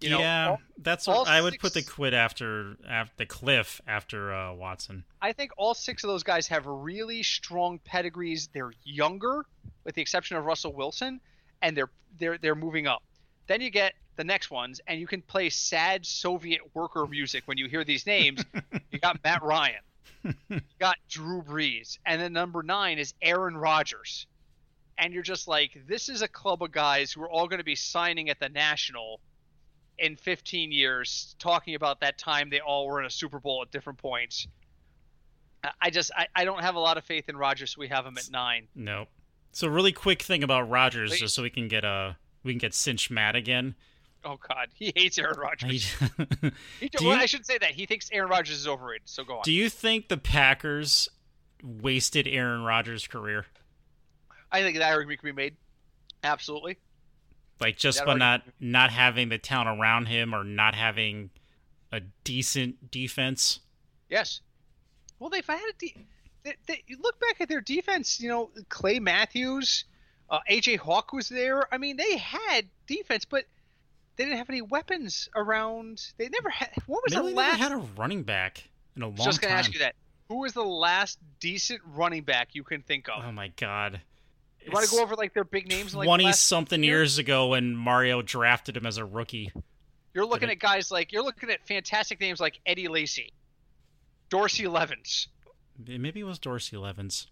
You 0.00 0.10
know, 0.10 0.18
yeah, 0.18 0.48
all- 0.50 0.60
that's 0.78 1.08
all 1.08 1.20
what 1.20 1.28
I 1.28 1.40
would 1.40 1.58
put 1.58 1.72
the 1.72 1.80
six- 1.80 1.92
quit 1.92 2.14
after 2.14 2.76
after 2.88 3.12
the 3.16 3.26
cliff 3.26 3.80
after 3.86 4.34
uh, 4.34 4.52
Watson. 4.52 5.04
I 5.22 5.32
think 5.32 5.52
all 5.56 5.72
six 5.74 6.04
of 6.04 6.08
those 6.08 6.22
guys 6.22 6.46
have 6.48 6.66
really 6.66 7.22
strong 7.22 7.78
pedigrees. 7.84 8.48
They're 8.52 8.72
younger, 8.82 9.46
with 9.84 9.94
the 9.94 10.02
exception 10.02 10.36
of 10.36 10.44
Russell 10.44 10.72
Wilson, 10.74 11.20
and 11.62 11.76
they're 11.76 11.90
they're 12.18 12.38
they're 12.38 12.54
moving 12.54 12.86
up. 12.86 13.02
Then 13.46 13.60
you 13.60 13.70
get 13.70 13.94
the 14.16 14.24
next 14.24 14.50
ones, 14.50 14.80
and 14.86 15.00
you 15.00 15.06
can 15.06 15.22
play 15.22 15.48
sad 15.50 16.04
Soviet 16.04 16.60
worker 16.74 17.06
music 17.06 17.44
when 17.46 17.56
you 17.58 17.68
hear 17.68 17.84
these 17.84 18.06
names. 18.06 18.44
you 18.90 18.98
got 18.98 19.22
Matt 19.24 19.42
Ryan, 19.42 19.80
you 20.48 20.60
got 20.78 20.96
Drew 21.08 21.42
Brees, 21.42 21.98
and 22.04 22.20
then 22.20 22.32
number 22.32 22.62
nine 22.62 22.98
is 22.98 23.14
Aaron 23.22 23.56
Rodgers. 23.56 24.26
And 24.96 25.12
you're 25.12 25.24
just 25.24 25.48
like, 25.48 25.76
this 25.88 26.08
is 26.08 26.22
a 26.22 26.28
club 26.28 26.62
of 26.62 26.70
guys 26.70 27.10
who 27.12 27.22
are 27.22 27.28
all 27.30 27.48
going 27.48 27.58
to 27.58 27.64
be 27.64 27.74
signing 27.74 28.30
at 28.30 28.38
the 28.38 28.48
National 28.48 29.18
in 29.98 30.16
15 30.16 30.72
years, 30.72 31.36
talking 31.38 31.74
about 31.74 32.00
that 32.00 32.18
time 32.18 32.50
they 32.50 32.60
all 32.60 32.86
were 32.86 33.00
in 33.00 33.06
a 33.06 33.10
Super 33.10 33.38
Bowl 33.40 33.62
at 33.62 33.70
different 33.70 33.98
points. 33.98 34.46
I- 35.80 35.90
just 35.90 36.10
I, 36.16 36.26
I 36.34 36.44
don't 36.44 36.60
have 36.60 36.74
a 36.74 36.80
lot 36.80 36.98
of 36.98 37.04
faith 37.04 37.28
in 37.28 37.36
Rodgers. 37.36 37.72
so 37.74 37.80
we 37.80 37.88
have 37.88 38.04
him 38.04 38.18
at 38.18 38.30
nine. 38.30 38.68
No. 38.74 39.06
So 39.52 39.68
really 39.68 39.92
quick 39.92 40.20
thing 40.22 40.42
about 40.42 40.68
Rodgers, 40.68 41.10
Please. 41.12 41.20
just 41.20 41.34
so 41.34 41.42
we 41.42 41.50
can 41.50 41.68
get 41.68 41.84
uh 41.84 42.12
we 42.42 42.52
can 42.52 42.58
get 42.58 42.74
cinch 42.74 43.10
mad 43.10 43.34
again. 43.36 43.74
Oh 44.26 44.36
God, 44.48 44.68
he 44.74 44.92
hates 44.96 45.18
Aaron 45.18 45.38
Rodgers. 45.38 45.94
I- 46.00 46.52
He, 46.80 46.90
well, 47.00 47.14
you- 47.16 47.22
I 47.22 47.26
should 47.26 47.46
say 47.46 47.56
that 47.58 47.70
he 47.70 47.86
thinks 47.86 48.10
Aaron 48.12 48.28
Rodgers 48.30 48.56
is 48.56 48.66
overrated. 48.68 49.08
So 49.08 49.24
go 49.24 49.36
on. 49.36 49.42
Do 49.44 49.52
you 49.52 49.68
think 49.70 50.08
the 50.08 50.16
Packers 50.18 51.08
wasted 51.62 52.26
Aaron 52.28 52.62
Rodgers' 52.62 53.06
career? 53.06 53.46
I 54.52 54.60
think 54.62 54.76
that 54.78 54.92
argument 54.92 55.20
can 55.20 55.28
be 55.30 55.32
made. 55.32 55.56
Absolutely. 56.22 56.76
Like 57.60 57.76
just 57.76 57.98
That 57.98 58.06
by 58.06 58.14
not 58.14 58.42
not 58.60 58.90
having 58.90 59.28
the 59.28 59.38
talent 59.38 59.80
around 59.80 60.06
him 60.06 60.34
or 60.34 60.44
not 60.44 60.74
having 60.74 61.30
a 61.92 62.00
decent 62.24 62.90
defense. 62.90 63.60
Yes. 64.08 64.40
Well, 65.18 65.30
they've 65.30 65.46
had 65.46 65.60
a 65.60 65.72
de- 65.78 66.06
they, 66.42 66.54
they, 66.66 66.82
you 66.86 66.98
look 67.00 67.18
back 67.20 67.40
at 67.40 67.48
their 67.48 67.60
defense. 67.60 68.20
You 68.20 68.28
know, 68.28 68.50
Clay 68.68 68.98
Matthews, 68.98 69.84
uh, 70.28 70.40
AJ 70.50 70.78
Hawk 70.78 71.12
was 71.12 71.28
there. 71.28 71.72
I 71.72 71.78
mean, 71.78 71.96
they 71.96 72.18
had 72.18 72.66
defense, 72.86 73.24
but 73.24 73.44
they 74.16 74.24
didn't 74.24 74.38
have 74.38 74.50
any 74.50 74.60
weapons 74.62 75.28
around. 75.34 76.04
They 76.18 76.28
never 76.28 76.50
had. 76.50 76.70
What 76.86 77.02
was 77.04 77.14
Maybe 77.14 77.28
the 77.28 77.30
they 77.30 77.36
last? 77.36 77.60
never 77.60 77.74
had 77.76 77.80
a 77.80 77.88
running 77.96 78.22
back 78.24 78.64
in 78.96 79.02
a 79.02 79.06
long 79.06 79.16
time. 79.16 79.24
just 79.26 79.40
gonna 79.40 79.52
time. 79.52 79.58
ask 79.60 79.72
you 79.72 79.80
that. 79.80 79.94
Who 80.28 80.40
was 80.40 80.52
the 80.54 80.64
last 80.64 81.18
decent 81.40 81.80
running 81.86 82.22
back 82.24 82.50
you 82.54 82.64
can 82.64 82.82
think 82.82 83.08
of? 83.08 83.24
Oh 83.24 83.32
my 83.32 83.48
god. 83.56 84.00
You 84.66 84.72
want 84.72 84.86
to 84.88 84.90
go 84.90 85.02
over 85.02 85.14
like 85.14 85.34
their 85.34 85.44
big 85.44 85.68
names? 85.68 85.92
in, 85.92 85.98
Like 85.98 86.06
Twenty 86.06 86.32
something 86.32 86.82
year? 86.82 86.98
years 86.98 87.18
ago 87.18 87.48
when 87.48 87.76
Mario 87.76 88.22
drafted 88.22 88.76
him 88.76 88.86
as 88.86 88.96
a 88.98 89.04
rookie. 89.04 89.52
You're 90.14 90.26
looking 90.26 90.48
it- 90.48 90.52
at 90.52 90.58
guys 90.60 90.90
like 90.90 91.12
you're 91.12 91.22
looking 91.24 91.50
at 91.50 91.66
fantastic 91.66 92.20
names 92.20 92.40
like 92.40 92.60
Eddie 92.66 92.88
Lacy, 92.88 93.32
Dorsey 94.28 94.66
Levens. 94.68 95.28
Maybe 95.86 96.20
it 96.20 96.24
was 96.24 96.38
Dorsey 96.38 96.76
Levens. 96.76 97.26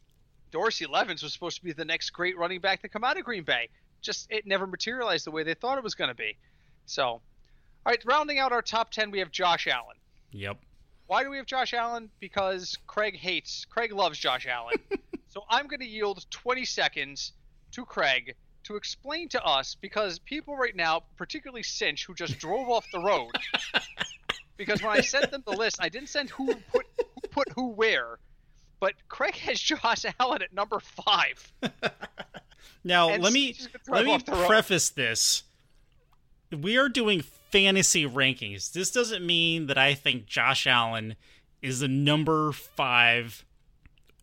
Dorsey 0.50 0.86
Levens 0.86 1.22
was 1.22 1.32
supposed 1.32 1.56
to 1.58 1.64
be 1.64 1.72
the 1.72 1.84
next 1.84 2.10
great 2.10 2.36
running 2.36 2.60
back 2.60 2.82
to 2.82 2.88
come 2.88 3.04
out 3.04 3.16
of 3.16 3.24
Green 3.24 3.44
Bay. 3.44 3.68
Just 4.02 4.26
it 4.30 4.46
never 4.46 4.66
materialized 4.66 5.24
the 5.26 5.30
way 5.30 5.44
they 5.44 5.54
thought 5.54 5.78
it 5.78 5.84
was 5.84 5.94
going 5.94 6.08
to 6.10 6.14
be. 6.14 6.36
So, 6.86 7.04
all 7.04 7.20
right, 7.86 8.02
rounding 8.04 8.38
out 8.38 8.52
our 8.52 8.60
top 8.62 8.90
10, 8.90 9.10
we 9.12 9.20
have 9.20 9.30
Josh 9.30 9.66
Allen. 9.68 9.96
Yep. 10.32 10.58
Why 11.06 11.22
do 11.22 11.30
we 11.30 11.36
have 11.36 11.46
Josh 11.46 11.72
Allen? 11.72 12.10
Because 12.20 12.76
Craig 12.86 13.16
hates, 13.16 13.64
Craig 13.70 13.92
loves 13.92 14.18
Josh 14.18 14.46
Allen. 14.46 14.76
so 15.32 15.44
I'm 15.48 15.66
going 15.66 15.80
to 15.80 15.86
yield 15.86 16.26
20 16.30 16.62
seconds 16.66 17.32
to 17.70 17.86
Craig 17.86 18.34
to 18.64 18.76
explain 18.76 19.30
to 19.30 19.42
us 19.42 19.74
because 19.80 20.18
people 20.18 20.58
right 20.58 20.76
now, 20.76 21.04
particularly 21.16 21.62
Cinch, 21.62 22.04
who 22.04 22.14
just 22.14 22.38
drove 22.38 22.68
off 22.68 22.84
the 22.92 23.00
road, 23.00 23.30
because 24.58 24.82
when 24.82 24.92
I 24.92 25.00
sent 25.00 25.30
them 25.30 25.42
the 25.46 25.56
list, 25.56 25.78
I 25.80 25.88
didn't 25.88 26.10
send 26.10 26.28
who 26.28 26.54
put 26.70 26.84
who 26.98 27.28
put 27.30 27.48
who 27.54 27.68
where, 27.68 28.18
but 28.78 28.92
Craig 29.08 29.34
has 29.36 29.58
Josh 29.60 30.04
Allen 30.20 30.42
at 30.42 30.52
number 30.52 30.80
five. 30.80 31.52
Now 32.84 33.10
And 33.10 33.22
let 33.22 33.32
me 33.32 33.52
she's 33.52 33.68
gonna 33.68 34.04
drive 34.04 34.26
let 34.26 34.28
me 34.28 34.46
preface 34.46 34.90
this. 34.90 35.44
We 36.50 36.76
are 36.76 36.88
doing 36.88 37.22
fantasy 37.22 38.04
rankings. 38.04 38.72
This 38.72 38.90
doesn't 38.90 39.24
mean 39.24 39.68
that 39.68 39.78
I 39.78 39.94
think 39.94 40.26
Josh 40.26 40.66
Allen 40.66 41.14
is 41.60 41.78
the 41.78 41.86
number 41.86 42.50
five 42.50 43.44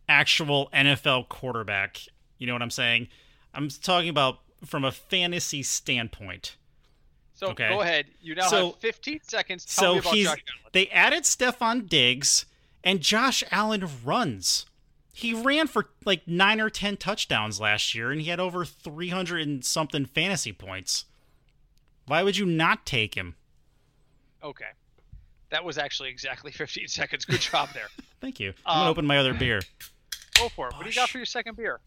actual 0.10 0.69
NFL 0.74 1.30
quarterback. 1.30 2.02
You 2.38 2.48
know 2.48 2.54
what 2.54 2.62
I'm 2.62 2.72
saying? 2.72 3.08
I'm 3.54 3.69
talking 3.69 4.10
about 4.10 4.39
from 4.65 4.84
a 4.84 4.91
fantasy 4.91 5.63
standpoint. 5.63 6.56
So 7.36 7.48
Okay. 7.52 7.69
go 7.69 7.80
ahead. 7.82 8.08
You 8.22 8.36
now 8.36 8.50
So- 8.50 8.72
have 8.72 8.80
15 8.80 9.22
seconds. 9.24 9.63
Tell 9.65 9.76
So 9.86 9.93
me 9.93 10.00
about 10.00 10.13
he's 10.15 10.26
Josh 10.28 10.43
Allen. 10.50 10.69
they 10.74 10.88
added 10.89 11.24
Stefon 11.24 11.88
Diggs 11.88 12.45
and 12.84 13.00
Josh 13.02 13.43
Allen 13.52 13.88
runs. 14.04 14.65
He 15.13 15.34
ran 15.34 15.67
for 15.67 15.89
like 16.06 16.28
nine 16.28 16.60
or 16.62 16.69
ten 16.69 16.95
touchdowns 16.98 17.60
last 17.60 17.93
year, 17.95 18.12
and 18.12 18.22
he 18.22 18.28
had 18.30 18.39
over 18.39 18.63
three 18.65 19.10
hundred 19.10 19.48
and 19.48 19.63
something 19.65 20.06
fantasy 20.06 20.52
points. 20.54 21.06
Why 22.06 22.24
would 22.24 22.38
you 22.38 22.45
not 22.45 22.86
take 22.86 23.15
him? 23.15 23.36
Okay. 24.43 24.69
That 25.50 25.63
was 25.65 25.78
actually 25.78 26.10
exactly 26.10 26.52
15 26.54 26.88
seconds. 26.88 27.26
Good 27.26 27.41
job 27.41 27.69
there. 27.74 27.88
Thank 28.22 28.39
you. 28.39 28.54
I'm 28.65 28.74
gonna 28.76 28.82
Um, 28.86 28.88
open 28.91 29.06
my 29.08 29.17
other 29.17 29.34
beer. 29.34 29.62
Go 30.39 30.49
for 30.49 30.67
it. 30.67 30.73
What 30.75 30.84
do 30.84 30.89
you 30.89 30.95
got 30.95 31.10
for 31.10 31.17
your 31.17 31.25
second 31.25 31.58
beer? 31.58 31.80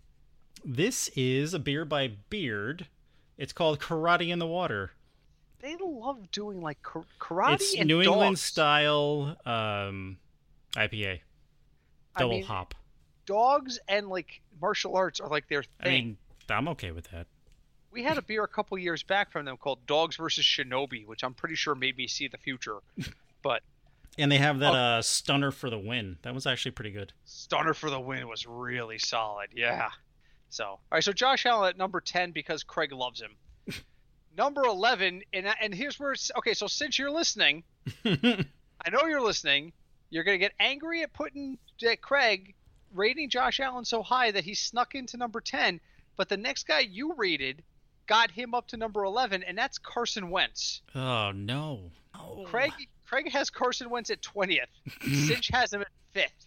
This 0.64 1.08
is 1.16 1.54
a 1.54 1.58
beer 1.58 1.84
by 1.84 2.12
Beard. 2.28 2.86
It's 3.38 3.52
called 3.52 3.80
Karate 3.80 4.28
in 4.28 4.38
the 4.38 4.46
Water. 4.46 4.92
They 5.60 5.76
love 5.80 6.30
doing 6.32 6.60
like 6.60 6.82
kar- 6.82 7.04
karate 7.20 7.54
it's 7.54 7.74
and 7.76 7.86
New 7.88 8.02
England 8.02 8.38
style 8.38 9.36
um, 9.46 10.18
IPA, 10.74 11.20
I 12.14 12.20
double 12.20 12.34
mean, 12.34 12.44
hop. 12.44 12.74
Dogs 13.26 13.78
and 13.88 14.08
like 14.08 14.40
martial 14.60 14.96
arts 14.96 15.20
are 15.20 15.28
like 15.28 15.48
their 15.48 15.62
thing. 15.62 15.70
I 15.80 15.88
mean, 15.88 16.16
I'm 16.50 16.68
okay 16.68 16.90
with 16.90 17.10
that. 17.12 17.26
we 17.92 18.02
had 18.02 18.18
a 18.18 18.22
beer 18.22 18.42
a 18.42 18.48
couple 18.48 18.76
years 18.76 19.02
back 19.02 19.30
from 19.30 19.44
them 19.44 19.56
called 19.56 19.86
Dogs 19.86 20.16
versus 20.16 20.44
Shinobi, 20.44 21.06
which 21.06 21.22
I'm 21.22 21.34
pretty 21.34 21.54
sure 21.54 21.74
made 21.74 21.96
me 21.96 22.06
see 22.06 22.28
the 22.28 22.38
future. 22.38 22.78
But 23.42 23.62
And 24.18 24.30
they 24.30 24.38
have 24.38 24.58
that 24.58 24.72
Oh. 24.74 24.76
uh, 24.98 25.02
stunner 25.02 25.50
for 25.50 25.70
the 25.70 25.78
win. 25.78 26.18
That 26.22 26.34
was 26.34 26.46
actually 26.46 26.72
pretty 26.72 26.90
good. 26.90 27.12
Stunner 27.24 27.72
for 27.74 27.88
the 27.90 28.00
win 28.00 28.28
was 28.28 28.46
really 28.46 28.98
solid. 28.98 29.48
Yeah. 29.54 29.88
So, 30.50 30.64
all 30.66 30.80
right. 30.92 31.02
So 31.02 31.12
Josh 31.12 31.46
Allen 31.46 31.70
at 31.70 31.78
number 31.78 32.00
10 32.00 32.32
because 32.32 32.62
Craig 32.62 32.92
loves 32.92 33.22
him. 33.22 33.36
number 34.36 34.62
11, 34.64 35.22
and 35.32 35.46
and 35.60 35.74
here's 35.74 35.98
where 35.98 36.12
it's 36.12 36.30
okay. 36.36 36.52
So 36.54 36.66
since 36.66 36.98
you're 36.98 37.10
listening, 37.10 37.64
I 38.04 38.90
know 38.90 39.06
you're 39.06 39.22
listening. 39.22 39.72
You're 40.10 40.24
gonna 40.24 40.38
get 40.38 40.52
angry 40.60 41.02
at 41.02 41.12
putting 41.14 41.58
at 41.88 42.02
Craig 42.02 42.54
rating 42.94 43.30
Josh 43.30 43.60
Allen 43.60 43.84
so 43.86 44.02
high 44.02 44.30
that 44.30 44.44
he 44.44 44.54
snuck 44.54 44.94
into 44.94 45.16
number 45.16 45.40
10. 45.40 45.80
But 46.16 46.28
the 46.28 46.36
next 46.36 46.66
guy 46.66 46.80
you 46.80 47.14
rated 47.16 47.62
got 48.06 48.30
him 48.30 48.52
up 48.54 48.68
to 48.68 48.76
number 48.76 49.04
11, 49.04 49.42
and 49.42 49.56
that's 49.56 49.78
Carson 49.78 50.28
Wentz. 50.28 50.82
oh 50.94 51.30
no. 51.32 51.90
Oh. 52.14 52.44
Craig 52.46 52.72
Craig 53.12 53.30
has 53.30 53.50
Carson 53.50 53.90
Wentz 53.90 54.08
at 54.08 54.22
20th. 54.22 54.68
Cinch 55.26 55.48
has 55.52 55.70
him 55.70 55.82
at 55.82 55.88
fifth. 56.14 56.46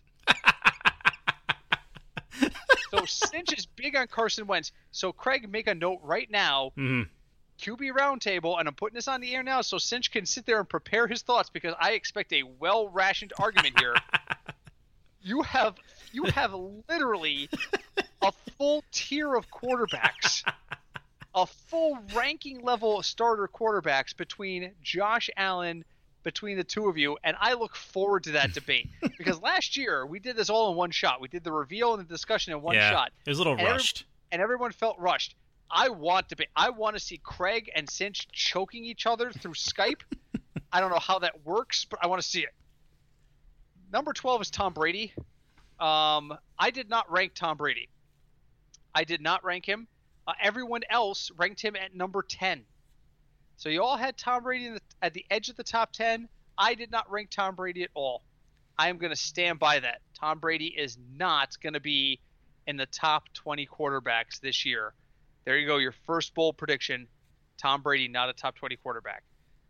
so 2.89 3.05
Cinch 3.05 3.53
is 3.55 3.67
big 3.67 3.95
on 3.95 4.07
Carson 4.07 4.47
Wentz. 4.47 4.71
So 4.91 5.11
Craig, 5.11 5.47
make 5.51 5.67
a 5.67 5.75
note 5.75 5.99
right 6.01 6.29
now. 6.31 6.71
Mhm. 6.75 7.07
QB 7.59 7.91
roundtable, 7.91 8.59
and 8.59 8.67
I'm 8.67 8.73
putting 8.73 8.95
this 8.95 9.07
on 9.07 9.21
the 9.21 9.33
air 9.35 9.43
now, 9.43 9.61
so 9.61 9.77
Cinch 9.77 10.11
can 10.11 10.25
sit 10.25 10.47
there 10.47 10.59
and 10.59 10.67
prepare 10.67 11.05
his 11.07 11.21
thoughts 11.21 11.49
because 11.51 11.75
I 11.79 11.91
expect 11.91 12.33
a 12.33 12.41
well-rationed 12.43 13.31
argument 13.39 13.79
here. 13.79 13.93
you 15.21 15.43
have 15.43 15.75
you 16.11 16.23
have 16.23 16.51
literally 16.89 17.47
a 18.23 18.31
full 18.57 18.83
tier 18.91 19.35
of 19.35 19.49
quarterbacks, 19.51 20.43
a 21.35 21.45
full 21.45 21.99
ranking 22.15 22.61
level 22.61 22.97
of 22.99 23.05
starter 23.05 23.47
quarterbacks 23.47 24.17
between 24.17 24.71
Josh 24.81 25.29
Allen, 25.37 25.85
between 26.25 26.57
the 26.57 26.63
two 26.65 26.89
of 26.89 26.97
you, 26.97 27.17
and 27.23 27.37
I 27.39 27.53
look 27.53 27.73
forward 27.77 28.25
to 28.25 28.31
that 28.31 28.51
debate 28.53 28.89
because 29.17 29.41
last 29.41 29.77
year 29.77 30.05
we 30.05 30.19
did 30.19 30.35
this 30.35 30.49
all 30.49 30.69
in 30.71 30.75
one 30.75 30.91
shot. 30.91 31.21
We 31.21 31.29
did 31.29 31.45
the 31.45 31.51
reveal 31.53 31.93
and 31.93 32.03
the 32.05 32.13
discussion 32.13 32.51
in 32.51 32.61
one 32.61 32.75
yeah, 32.75 32.89
shot 32.91 33.11
It 33.25 33.29
was 33.29 33.37
a 33.37 33.41
little 33.41 33.53
And 33.53 33.61
every- 33.61 33.71
rushed. 33.73 34.03
and 34.33 34.41
everyone 34.41 34.73
felt 34.73 34.99
rushed. 34.99 35.35
I 35.71 35.87
want 35.89 36.27
to 36.29 36.35
be. 36.35 36.45
I 36.55 36.69
want 36.71 36.95
to 36.97 36.99
see 36.99 37.17
Craig 37.23 37.71
and 37.73 37.89
Cinch 37.89 38.27
choking 38.31 38.83
each 38.85 39.05
other 39.07 39.31
through 39.31 39.53
Skype. 39.53 40.01
I 40.71 40.79
don't 40.81 40.91
know 40.91 40.99
how 40.99 41.19
that 41.19 41.45
works, 41.45 41.85
but 41.85 41.99
I 42.03 42.07
want 42.07 42.21
to 42.21 42.27
see 42.27 42.41
it. 42.41 42.53
number 43.91 44.13
12 44.13 44.41
is 44.41 44.49
Tom 44.51 44.73
Brady. 44.73 45.13
Um, 45.79 46.37
I 46.59 46.69
did 46.71 46.89
not 46.89 47.09
rank 47.11 47.33
Tom 47.35 47.57
Brady. 47.57 47.89
I 48.93 49.03
did 49.05 49.21
not 49.21 49.43
rank 49.43 49.65
him. 49.65 49.87
Uh, 50.27 50.33
everyone 50.41 50.81
else 50.89 51.31
ranked 51.37 51.61
him 51.61 51.75
at 51.75 51.95
number 51.95 52.21
10. 52.23 52.63
So 53.57 53.69
you 53.69 53.83
all 53.83 53.97
had 53.97 54.17
Tom 54.17 54.43
Brady 54.43 54.69
the, 54.69 54.81
at 55.01 55.13
the 55.13 55.25
edge 55.29 55.49
of 55.49 55.55
the 55.55 55.63
top 55.63 55.91
10. 55.93 56.27
I 56.57 56.73
did 56.73 56.91
not 56.91 57.09
rank 57.11 57.29
Tom 57.29 57.55
Brady 57.55 57.83
at 57.83 57.89
all. 57.93 58.23
I 58.77 58.89
am 58.89 58.97
going 58.97 59.11
to 59.11 59.15
stand 59.15 59.59
by 59.59 59.79
that. 59.79 60.01
Tom 60.19 60.39
Brady 60.39 60.67
is 60.67 60.97
not 61.17 61.55
going 61.61 61.73
to 61.73 61.79
be 61.79 62.19
in 62.67 62.77
the 62.77 62.85
top 62.87 63.31
20 63.33 63.67
quarterbacks 63.67 64.39
this 64.41 64.65
year. 64.65 64.93
There 65.45 65.57
you 65.57 65.67
go, 65.67 65.77
your 65.77 65.93
first 66.05 66.33
bold 66.33 66.57
prediction. 66.57 67.07
Tom 67.57 67.81
Brady, 67.81 68.07
not 68.07 68.29
a 68.29 68.33
top 68.33 68.55
20 68.55 68.75
quarterback. 68.77 69.23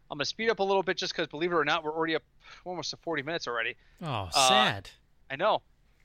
I'm 0.09 0.17
going 0.17 0.23
to 0.23 0.29
speed 0.29 0.49
up 0.49 0.59
a 0.59 0.63
little 0.63 0.83
bit 0.83 0.97
just 0.97 1.13
because, 1.13 1.27
believe 1.27 1.51
it 1.51 1.55
or 1.55 1.65
not, 1.65 1.83
we're 1.83 1.95
already 1.95 2.15
up 2.15 2.23
almost 2.63 2.91
to 2.91 2.97
40 2.97 3.23
minutes 3.23 3.47
already. 3.47 3.75
Oh, 4.03 4.29
sad. 4.31 4.89
Uh, 5.29 5.33
I 5.33 5.35
know. 5.35 5.61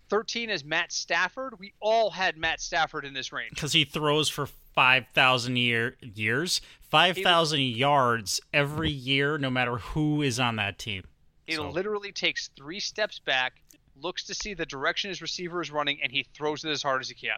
13 0.08 0.50
is 0.50 0.64
Matt 0.64 0.90
Stafford. 0.90 1.58
We 1.58 1.72
all 1.80 2.10
had 2.10 2.36
Matt 2.36 2.60
Stafford 2.60 3.04
in 3.04 3.14
this 3.14 3.32
range. 3.32 3.50
Because 3.54 3.72
he 3.72 3.84
throws 3.84 4.28
for 4.28 4.48
5,000 4.74 5.56
year, 5.56 5.96
years, 6.00 6.60
5,000 6.90 7.60
yards 7.60 8.40
every 8.52 8.90
year, 8.90 9.38
no 9.38 9.50
matter 9.50 9.76
who 9.76 10.22
is 10.22 10.40
on 10.40 10.56
that 10.56 10.78
team. 10.78 11.04
It 11.46 11.56
so. 11.56 11.68
literally 11.68 12.12
takes 12.12 12.48
three 12.56 12.80
steps 12.80 13.18
back, 13.18 13.62
looks 14.00 14.24
to 14.24 14.34
see 14.34 14.54
the 14.54 14.66
direction 14.66 15.08
his 15.08 15.20
receiver 15.20 15.60
is 15.60 15.70
running, 15.70 15.98
and 16.02 16.12
he 16.12 16.24
throws 16.34 16.64
it 16.64 16.70
as 16.70 16.82
hard 16.82 17.00
as 17.00 17.08
he 17.08 17.14
can. 17.14 17.36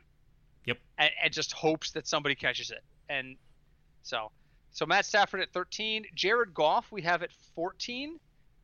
Yep. 0.66 0.78
And, 0.98 1.10
and 1.24 1.32
just 1.32 1.52
hopes 1.52 1.90
that 1.92 2.06
somebody 2.06 2.34
catches 2.34 2.70
it. 2.70 2.82
And 3.08 3.36
so, 4.02 4.30
so 4.70 4.86
Matt 4.86 5.06
Stafford 5.06 5.40
at 5.40 5.52
13, 5.52 6.06
Jared 6.14 6.54
Goff 6.54 6.92
we 6.92 7.02
have 7.02 7.22
at 7.22 7.30
14. 7.54 8.18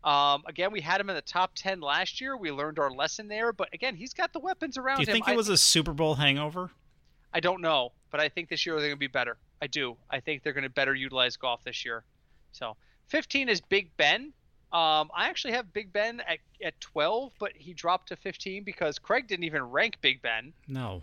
Um, 0.05 0.43
again, 0.47 0.71
we 0.71 0.81
had 0.81 1.01
him 1.01 1.11
in 1.11 1.17
the 1.17 1.23
top 1.23 1.53
10 1.55 1.81
last 1.81 2.21
year. 2.21 2.37
We 2.37 2.53
learned 2.53 2.79
our 2.79 2.91
lesson 2.91 3.27
there, 3.29 3.53
but 3.53 3.69
again, 3.75 3.97
he's 3.97 4.15
got 4.15 4.33
the 4.33 4.39
weapons 4.39 4.79
around 4.79 5.01
him. 5.01 5.05
Do 5.05 5.11
you 5.11 5.15
think 5.15 5.27
him. 5.27 5.35
it 5.35 5.37
was 5.37 5.49
a 5.49 5.57
Super 5.57 5.93
Bowl 5.93 6.15
hangover? 6.15 6.71
I 7.33 7.41
don't 7.41 7.61
know, 7.61 7.93
but 8.11 8.21
I 8.21 8.29
think 8.29 8.49
this 8.49 8.65
year 8.67 8.75
they're 8.77 8.89
going 8.89 8.97
to 8.97 8.99
be 8.99 9.07
better. 9.07 9.37
I 9.61 9.67
do. 9.67 9.97
I 10.11 10.21
think 10.21 10.43
they're 10.43 10.53
going 10.53 10.65
to 10.65 10.71
better 10.71 10.95
utilize 10.95 11.37
Goff 11.37 11.65
this 11.65 11.85
year. 11.85 12.05
So 12.53 12.77
15 13.09 13.49
is 13.49 13.61
Big 13.61 13.97
Ben. 13.97 14.33
Um, 14.71 15.11
I 15.15 15.29
actually 15.29 15.55
have 15.55 15.73
Big 15.73 15.93
Ben 15.93 16.21
at, 16.21 16.39
at 16.63 16.79
12, 16.81 17.33
but 17.39 17.53
he 17.55 17.73
dropped 17.73 18.09
to 18.09 18.17
15 18.17 18.65
because 18.65 18.99
Craig 18.99 19.27
didn't 19.27 19.45
even 19.45 19.63
rank 19.63 19.97
Big 20.01 20.21
Ben. 20.21 20.53
No. 20.67 21.03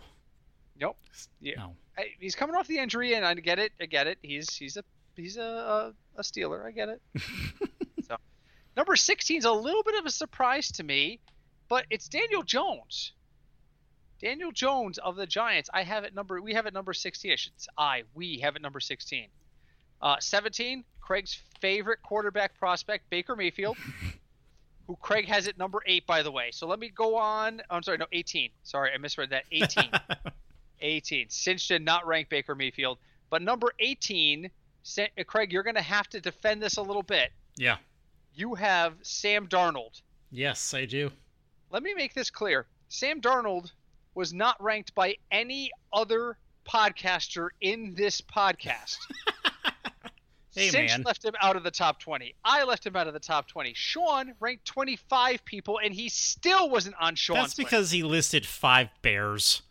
Nope. 0.80 0.96
Yeah. 1.40 1.54
No. 1.56 1.76
I, 1.98 2.06
he's 2.20 2.34
coming 2.34 2.54
off 2.54 2.68
the 2.68 2.78
injury, 2.78 3.14
and 3.14 3.24
I 3.24 3.34
get 3.34 3.58
it. 3.58 3.72
I 3.80 3.86
get 3.86 4.06
it. 4.06 4.18
He's 4.22 4.54
he's 4.54 4.76
a 4.76 4.84
he's 5.16 5.36
a 5.36 5.42
a, 5.42 5.92
a 6.16 6.22
Steeler. 6.22 6.64
I 6.64 6.70
get 6.70 6.90
it. 6.90 7.00
so 8.06 8.16
number 8.76 8.94
16 8.94 9.38
is 9.38 9.44
a 9.46 9.52
little 9.52 9.82
bit 9.82 9.98
of 9.98 10.04
a 10.04 10.10
surprise 10.10 10.70
to 10.72 10.84
me, 10.84 11.20
but 11.68 11.86
it's 11.90 12.08
Daniel 12.08 12.42
Jones. 12.42 13.12
Daniel 14.20 14.50
Jones 14.52 14.98
of 14.98 15.16
the 15.16 15.26
Giants. 15.26 15.68
I 15.72 15.82
have 15.82 16.04
it 16.04 16.14
number. 16.14 16.40
We 16.40 16.54
have 16.54 16.66
it 16.66 16.74
number 16.74 16.92
16. 16.92 17.32
I 17.32 17.36
should. 17.36 17.52
I 17.76 18.02
we 18.14 18.38
have 18.38 18.56
it 18.56 18.62
number 18.62 18.80
16. 18.80 19.28
Uh, 20.00 20.16
17. 20.18 20.84
Craig's 21.00 21.40
favorite 21.60 22.00
quarterback 22.02 22.58
prospect, 22.58 23.08
Baker 23.10 23.36
Mayfield, 23.36 23.76
who 24.86 24.96
Craig 24.96 25.26
has 25.26 25.46
at 25.46 25.56
number 25.56 25.80
eight, 25.86 26.06
by 26.06 26.22
the 26.22 26.32
way. 26.32 26.50
So 26.50 26.66
let 26.66 26.78
me 26.78 26.88
go 26.88 27.16
on. 27.16 27.62
I'm 27.70 27.82
sorry, 27.82 27.98
no, 27.98 28.06
18. 28.12 28.50
Sorry, 28.64 28.90
I 28.92 28.98
misread 28.98 29.30
that. 29.30 29.44
18. 29.52 29.90
18. 30.80 31.30
Cinch 31.30 31.68
did 31.68 31.82
not 31.82 32.06
rank 32.06 32.28
Baker 32.28 32.54
Mayfield, 32.54 32.98
but 33.30 33.40
number 33.42 33.72
18. 33.78 34.50
Uh, 34.98 35.04
Craig, 35.26 35.52
you're 35.52 35.62
going 35.62 35.76
to 35.76 35.82
have 35.82 36.08
to 36.08 36.20
defend 36.20 36.62
this 36.62 36.76
a 36.76 36.82
little 36.82 37.02
bit. 37.02 37.30
Yeah. 37.56 37.76
You 38.34 38.54
have 38.54 38.94
Sam 39.02 39.46
Darnold. 39.46 40.02
Yes, 40.30 40.74
I 40.74 40.84
do. 40.84 41.10
Let 41.70 41.82
me 41.82 41.94
make 41.94 42.14
this 42.14 42.30
clear. 42.30 42.66
Sam 42.88 43.20
Darnold 43.20 43.72
was 44.16 44.32
not 44.34 44.60
ranked 44.62 44.94
by 44.94 45.14
any 45.30 45.70
other 45.92 46.36
podcaster 46.68 47.48
in 47.60 47.94
this 47.94 48.20
podcast. 48.20 48.96
hey, 50.54 50.68
Cinch 50.70 50.90
man. 50.90 51.02
left 51.02 51.24
him 51.24 51.34
out 51.40 51.54
of 51.56 51.62
the 51.62 51.70
top 51.70 52.00
20. 52.00 52.34
I 52.44 52.64
left 52.64 52.84
him 52.86 52.96
out 52.96 53.06
of 53.06 53.12
the 53.14 53.20
top 53.20 53.46
20. 53.46 53.72
Sean 53.74 54.32
ranked 54.40 54.64
25 54.64 55.44
people, 55.44 55.78
and 55.84 55.94
he 55.94 56.08
still 56.08 56.68
wasn't 56.70 56.96
on 57.00 57.14
Sean's 57.14 57.38
That's 57.40 57.54
because 57.54 57.80
list. 57.82 57.92
he 57.92 58.02
listed 58.02 58.46
five 58.46 58.88
bears. 59.02 59.62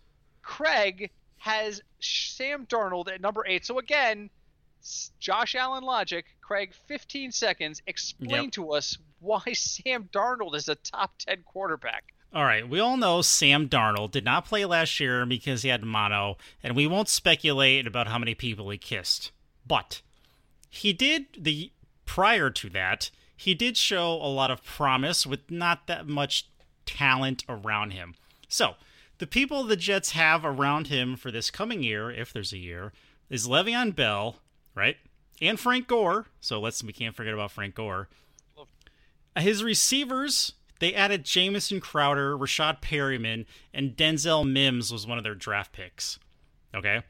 Craig 0.42 1.10
has 1.38 1.82
Sam 2.00 2.66
Darnold 2.68 3.12
at 3.12 3.20
number 3.22 3.46
eight. 3.48 3.66
So 3.66 3.80
again, 3.80 4.30
Josh 5.20 5.56
Allen 5.56 5.84
logic. 5.84 6.26
Craig, 6.42 6.74
15 6.88 7.32
seconds. 7.32 7.82
Explain 7.88 8.44
Yep. 8.46 8.52
to 8.54 8.72
us 8.74 8.98
why 9.20 9.42
Sam 9.54 10.08
Darnold 10.14 10.56
is 10.56 10.70
a 10.70 10.76
top 10.76 11.14
10 11.20 11.42
quarterback. 11.44 12.04
All 12.36 12.44
right, 12.44 12.68
we 12.68 12.82
all 12.82 12.98
know 12.98 13.22
Sam 13.22 13.70
Darnold 13.70 14.12
did 14.12 14.26
not 14.26 14.44
play 14.44 14.66
last 14.66 15.00
year 15.00 15.26
because 15.26 15.62
he 15.62 15.70
had 15.70 15.86
mono, 15.86 16.38
and 16.62 16.76
we 16.76 16.86
won't 16.86 17.08
speculate 17.08 17.88
about 17.88 18.08
how 18.08 18.20
many 18.20 18.36
people 18.36 18.70
he 18.70 18.78
kissed. 18.78 19.32
But 19.66 20.02
he 20.70 20.92
did 20.92 21.28
the 21.38 21.72
prior 22.06 22.50
to 22.50 22.70
that, 22.72 23.10
he 23.38 23.54
did 23.54 23.78
show 23.78 24.16
a 24.16 24.28
lot 24.28 24.52
of 24.52 24.66
promise 24.66 25.26
with 25.26 25.50
not 25.50 25.88
that 25.88 26.10
much 26.10 26.50
talent 26.86 27.46
around 27.48 27.92
him. 27.92 28.16
So, 28.50 28.76
the 29.18 29.28
people 29.28 29.64
the 29.64 29.78
Jets 29.78 30.12
have 30.12 30.44
around 30.44 30.88
him 30.88 31.16
for 31.16 31.32
this 31.32 31.50
coming 31.50 31.84
year, 31.84 32.12
if 32.12 32.34
there's 32.34 32.52
a 32.52 32.58
year, 32.58 32.92
is 33.30 33.48
Le'Veon 33.48 33.96
Bell, 33.96 34.42
right? 34.76 34.98
And 35.42 35.58
Frank 35.58 35.88
Gore. 35.88 36.26
So 36.42 36.60
let's 36.60 36.84
we 36.84 36.92
can't 36.92 37.16
forget 37.16 37.34
about 37.34 37.52
Frank 37.52 37.76
Gore. 37.76 38.10
His 39.38 39.64
receivers, 39.64 40.54
they 40.80 40.94
added 40.94 41.24
Jamison 41.24 41.80
Crowder, 41.80 42.38
Rashad 42.38 42.82
Perriman, 42.82 43.46
and 43.74 43.96
Denzel 43.96 44.50
Mims 44.50 44.92
was 44.92 45.08
one 45.08 45.18
of 45.18 45.24
their 45.24 45.36
draft 45.36 45.72
picks. 45.72 46.20
Okay. 46.74 47.04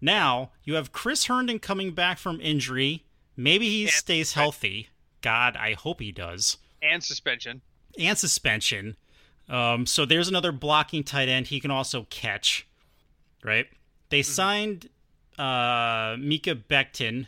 Now 0.00 0.50
you 0.64 0.74
have 0.74 0.92
Chris 0.92 1.26
Herndon 1.26 1.58
coming 1.58 1.92
back 1.92 2.18
from 2.18 2.40
injury. 2.40 3.04
Maybe 3.36 3.68
he 3.68 3.84
And 3.84 3.92
stays 3.92 4.32
healthy. 4.32 4.88
God, 5.22 5.56
I 5.56 5.74
hope 5.74 6.00
he 6.00 6.12
does. 6.12 6.58
And 6.82 7.02
suspension. 7.02 7.62
And 7.98 8.18
suspension. 8.18 8.96
Um, 9.48 9.86
so 9.86 10.04
there's 10.04 10.28
another 10.28 10.52
blocking 10.52 11.04
tight 11.04 11.28
end 11.28 11.46
he 11.46 11.60
can 11.60 11.70
also 11.70 12.06
catch. 12.10 12.66
Right? 13.42 13.66
They 14.10 14.22
signed 14.22 14.88
uh, 15.38 16.16
Mekhi 16.16 16.62
Becton, 16.68 17.26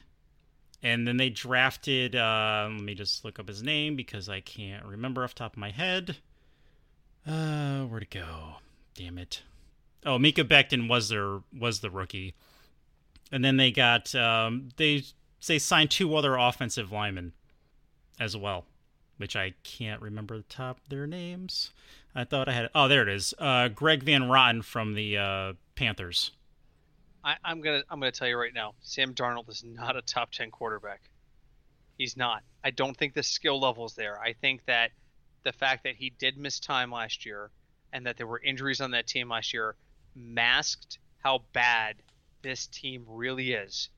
and 0.86 1.06
then 1.06 1.16
they 1.16 1.30
drafted. 1.30 2.14
Uh, 2.14 2.68
let 2.70 2.80
me 2.80 2.94
just 2.94 3.24
look 3.24 3.40
up 3.40 3.48
his 3.48 3.60
name 3.60 3.96
because 3.96 4.28
I 4.28 4.40
can't 4.40 4.84
remember 4.84 5.24
off 5.24 5.34
top 5.34 5.54
of 5.54 5.58
my 5.58 5.70
head. 5.70 6.16
Uh, 7.26 7.80
where'd 7.82 8.04
it 8.04 8.10
go? 8.10 8.56
Damn 8.94 9.18
it! 9.18 9.42
Oh, 10.04 10.16
Mekhi 10.16 10.44
Becton 10.44 10.88
was 10.88 11.08
their 11.08 11.40
was 11.58 11.80
the 11.80 11.90
rookie, 11.90 12.34
and 13.32 13.44
then 13.44 13.56
they 13.56 13.72
got 13.72 14.14
um, 14.14 14.68
they 14.76 15.02
they 15.44 15.58
signed 15.58 15.90
two 15.90 16.14
other 16.14 16.36
offensive 16.36 16.92
linemen 16.92 17.32
as 18.20 18.36
well, 18.36 18.64
which 19.16 19.34
I 19.34 19.54
can't 19.64 20.00
remember 20.00 20.36
the 20.36 20.44
top 20.44 20.78
their 20.88 21.08
names. 21.08 21.70
I 22.14 22.22
thought 22.22 22.48
I 22.48 22.52
had. 22.52 22.70
Oh, 22.76 22.86
there 22.86 23.02
it 23.02 23.08
is. 23.08 23.34
Uh, 23.40 23.66
Greg 23.68 24.04
Van 24.04 24.22
Roten 24.22 24.62
from 24.62 24.94
the 24.94 25.18
uh, 25.18 25.52
Panthers. 25.74 26.30
I, 27.26 27.34
I'm 27.44 27.60
gonna 27.60 27.82
I'm 27.90 27.98
gonna 27.98 28.12
tell 28.12 28.28
you 28.28 28.38
right 28.38 28.54
now, 28.54 28.74
Sam 28.82 29.12
Darnold 29.12 29.48
is 29.48 29.64
not 29.64 29.96
a 29.96 30.02
top 30.02 30.30
ten 30.30 30.52
quarterback. 30.52 31.00
He's 31.98 32.16
not. 32.16 32.44
I 32.62 32.70
don't 32.70 32.96
think 32.96 33.14
the 33.14 33.22
skill 33.24 33.60
level 33.60 33.84
is 33.84 33.94
there. 33.94 34.20
I 34.20 34.34
think 34.34 34.64
that 34.66 34.92
the 35.42 35.52
fact 35.52 35.82
that 35.84 35.96
he 35.96 36.10
did 36.10 36.38
miss 36.38 36.60
time 36.60 36.92
last 36.92 37.26
year 37.26 37.50
and 37.92 38.06
that 38.06 38.16
there 38.16 38.28
were 38.28 38.38
injuries 38.38 38.80
on 38.80 38.92
that 38.92 39.08
team 39.08 39.28
last 39.28 39.52
year 39.52 39.74
masked 40.14 40.98
how 41.18 41.42
bad 41.52 41.96
this 42.42 42.68
team 42.68 43.04
really 43.08 43.52
is 43.52 43.88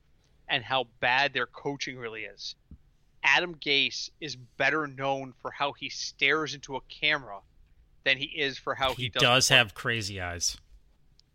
and 0.47 0.63
how 0.63 0.85
bad 0.99 1.33
their 1.33 1.45
coaching 1.45 1.97
really 1.99 2.23
is. 2.23 2.55
Adam 3.23 3.53
Gase 3.55 4.09
is 4.19 4.35
better 4.35 4.87
known 4.87 5.33
for 5.41 5.51
how 5.51 5.73
he 5.73 5.89
stares 5.89 6.55
into 6.55 6.77
a 6.77 6.81
camera 6.89 7.39
than 8.05 8.17
he 8.17 8.25
is 8.25 8.57
for 8.57 8.73
how 8.73 8.93
he, 8.93 8.93
does. 8.93 9.01
he 9.03 9.09
does. 9.09 9.21
does 9.21 9.49
have 9.49 9.73
crazy 9.75 10.19
eyes. 10.19 10.57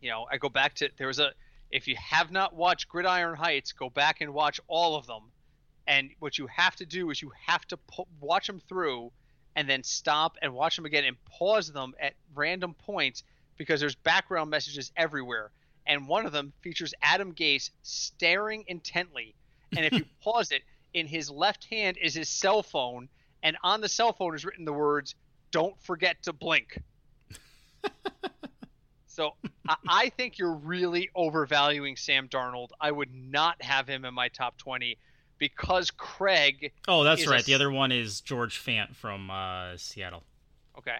You 0.00 0.10
know, 0.10 0.26
I 0.30 0.38
go 0.38 0.48
back 0.48 0.74
to 0.76 0.88
there 0.96 1.06
was 1.06 1.20
a 1.20 1.32
if 1.74 1.88
you 1.88 1.96
have 1.96 2.30
not 2.30 2.54
watched 2.54 2.88
Gridiron 2.88 3.36
Heights, 3.36 3.72
go 3.72 3.90
back 3.90 4.20
and 4.20 4.32
watch 4.32 4.60
all 4.68 4.94
of 4.94 5.08
them. 5.08 5.32
And 5.88 6.10
what 6.20 6.38
you 6.38 6.46
have 6.46 6.76
to 6.76 6.86
do 6.86 7.10
is 7.10 7.20
you 7.20 7.32
have 7.48 7.66
to 7.66 7.76
po- 7.76 8.06
watch 8.20 8.46
them 8.46 8.60
through 8.68 9.10
and 9.56 9.68
then 9.68 9.82
stop 9.82 10.36
and 10.40 10.54
watch 10.54 10.76
them 10.76 10.84
again 10.84 11.02
and 11.02 11.16
pause 11.24 11.72
them 11.72 11.92
at 12.00 12.14
random 12.32 12.74
points 12.74 13.24
because 13.56 13.80
there's 13.80 13.96
background 13.96 14.50
messages 14.50 14.92
everywhere. 14.96 15.50
And 15.84 16.06
one 16.06 16.26
of 16.26 16.32
them 16.32 16.52
features 16.62 16.94
Adam 17.02 17.34
Gase 17.34 17.70
staring 17.82 18.64
intently. 18.68 19.34
And 19.76 19.84
if 19.84 19.94
you 19.94 20.04
pause 20.22 20.52
it, 20.52 20.62
in 20.94 21.08
his 21.08 21.28
left 21.28 21.64
hand 21.64 21.96
is 22.00 22.14
his 22.14 22.28
cell 22.28 22.62
phone, 22.62 23.08
and 23.42 23.56
on 23.64 23.80
the 23.80 23.88
cell 23.88 24.12
phone 24.12 24.36
is 24.36 24.44
written 24.44 24.64
the 24.64 24.72
words, 24.72 25.16
Don't 25.50 25.78
forget 25.82 26.22
to 26.22 26.32
blink. 26.32 26.80
So 29.14 29.34
I, 29.68 29.76
I 29.88 30.08
think 30.08 30.38
you're 30.38 30.54
really 30.54 31.08
overvaluing 31.14 31.96
Sam 31.96 32.28
Darnold. 32.28 32.70
I 32.80 32.90
would 32.90 33.14
not 33.14 33.62
have 33.62 33.86
him 33.86 34.04
in 34.04 34.12
my 34.12 34.28
top 34.28 34.58
20 34.58 34.98
because 35.38 35.92
Craig. 35.92 36.72
Oh, 36.88 37.04
that's 37.04 37.26
right. 37.26 37.40
a 37.40 37.44
The 37.44 37.54
other 37.54 37.70
one 37.70 37.92
is 37.92 38.20
George 38.20 38.60
Fant 38.62 38.96
from 38.96 39.30
uh, 39.30 39.76
Seattle. 39.76 40.24
Okay. 40.76 40.96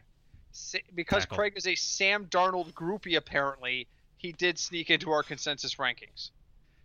Sa- 0.53 0.79
because 0.95 1.25
Tackle. 1.25 1.39
Craig 1.39 1.55
is 1.57 1.67
a 1.67 1.75
Sam 1.75 2.27
Darnold 2.27 2.73
groupie, 2.73 3.17
apparently, 3.17 3.89
he 4.17 4.31
did 4.31 4.61
sneak 4.61 4.91
into 4.91 5.11
our 5.11 5.25
consensus 5.25 5.75
rankings. 5.75 6.31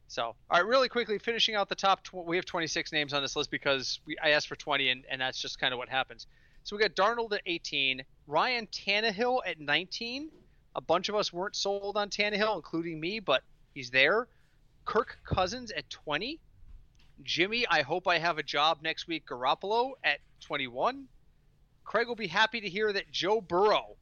So, 0.07 0.23
all 0.23 0.35
right, 0.49 0.65
really 0.65 0.89
quickly, 0.89 1.19
finishing 1.19 1.53
out 1.53 1.69
the 1.69 1.75
top, 1.75 2.03
tw- 2.03 2.25
we 2.25 2.37
have 2.37 2.45
26 2.45 2.91
names 2.91 3.13
on 3.13 3.21
this 3.21 3.35
list 3.35 3.51
because 3.51 3.99
we, 4.07 4.17
I 4.17 4.31
asked 4.31 4.47
for 4.47 4.55
20, 4.55 4.89
and, 4.89 5.03
and 5.11 5.21
that's 5.21 5.39
just 5.39 5.59
kind 5.59 5.71
of 5.73 5.77
what 5.77 5.89
happens. 5.89 6.25
So 6.63 6.75
we 6.75 6.81
got 6.81 6.95
Darnold 6.95 7.33
at 7.33 7.41
18, 7.45 8.03
Ryan 8.25 8.67
Tannehill 8.67 9.41
at 9.45 9.59
19. 9.59 10.31
A 10.75 10.81
bunch 10.81 11.09
of 11.09 11.15
us 11.15 11.33
weren't 11.33 11.55
sold 11.55 11.97
on 11.97 12.09
Tannehill, 12.09 12.55
including 12.55 12.99
me, 12.99 13.19
but 13.19 13.43
he's 13.73 13.89
there. 13.89 14.27
Kirk 14.85 15.19
Cousins 15.23 15.71
at 15.71 15.89
20. 15.89 16.39
Jimmy, 17.23 17.65
I 17.67 17.81
hope 17.81 18.07
I 18.07 18.17
have 18.17 18.37
a 18.37 18.43
job 18.43 18.79
next 18.81 19.07
week. 19.07 19.27
Garoppolo 19.27 19.93
at 20.03 20.19
21. 20.41 21.07
Craig 21.83 22.07
will 22.07 22.15
be 22.15 22.27
happy 22.27 22.61
to 22.61 22.69
hear 22.69 22.93
that 22.93 23.11
Joe 23.11 23.41
Burrow 23.41 23.97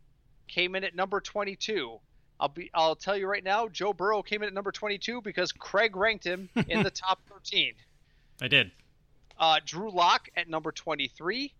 came 0.47 0.75
in 0.75 0.83
at 0.83 0.95
number 0.95 1.19
22. 1.19 1.99
I'll 2.39 2.47
be 2.49 2.69
I'll 2.73 2.95
tell 2.95 3.17
you 3.17 3.27
right 3.27 3.43
now, 3.43 3.67
Joe 3.67 3.93
Burrow 3.93 4.21
came 4.21 4.43
in 4.43 4.47
at 4.47 4.53
number 4.53 4.71
22 4.71 5.21
because 5.21 5.51
Craig 5.51 5.95
ranked 5.95 6.23
him 6.25 6.49
in 6.67 6.83
the 6.83 6.91
top 6.91 7.19
13. 7.29 7.73
I 8.41 8.47
did. 8.47 8.71
Uh, 9.39 9.59
Drew 9.65 9.89
Lock 9.91 10.29
at 10.35 10.47
number 10.47 10.71
23. 10.71 11.53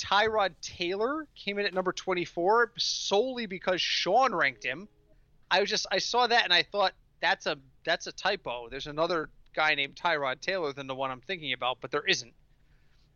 Tyrod 0.00 0.54
Taylor 0.62 1.26
came 1.34 1.58
in 1.58 1.66
at 1.66 1.74
number 1.74 1.92
24 1.92 2.72
solely 2.78 3.46
because 3.46 3.80
Sean 3.80 4.34
ranked 4.34 4.64
him. 4.64 4.88
I 5.50 5.60
was 5.60 5.68
just 5.68 5.86
I 5.90 5.98
saw 5.98 6.26
that 6.26 6.44
and 6.44 6.52
I 6.52 6.62
thought 6.62 6.92
that's 7.20 7.46
a 7.46 7.58
that's 7.84 8.06
a 8.06 8.12
typo. 8.12 8.68
There's 8.70 8.86
another 8.86 9.28
guy 9.54 9.74
named 9.74 9.96
Tyrod 9.96 10.40
Taylor 10.40 10.72
than 10.72 10.86
the 10.86 10.94
one 10.94 11.10
I'm 11.10 11.20
thinking 11.20 11.52
about, 11.52 11.78
but 11.80 11.90
there 11.90 12.06
isn't. 12.06 12.32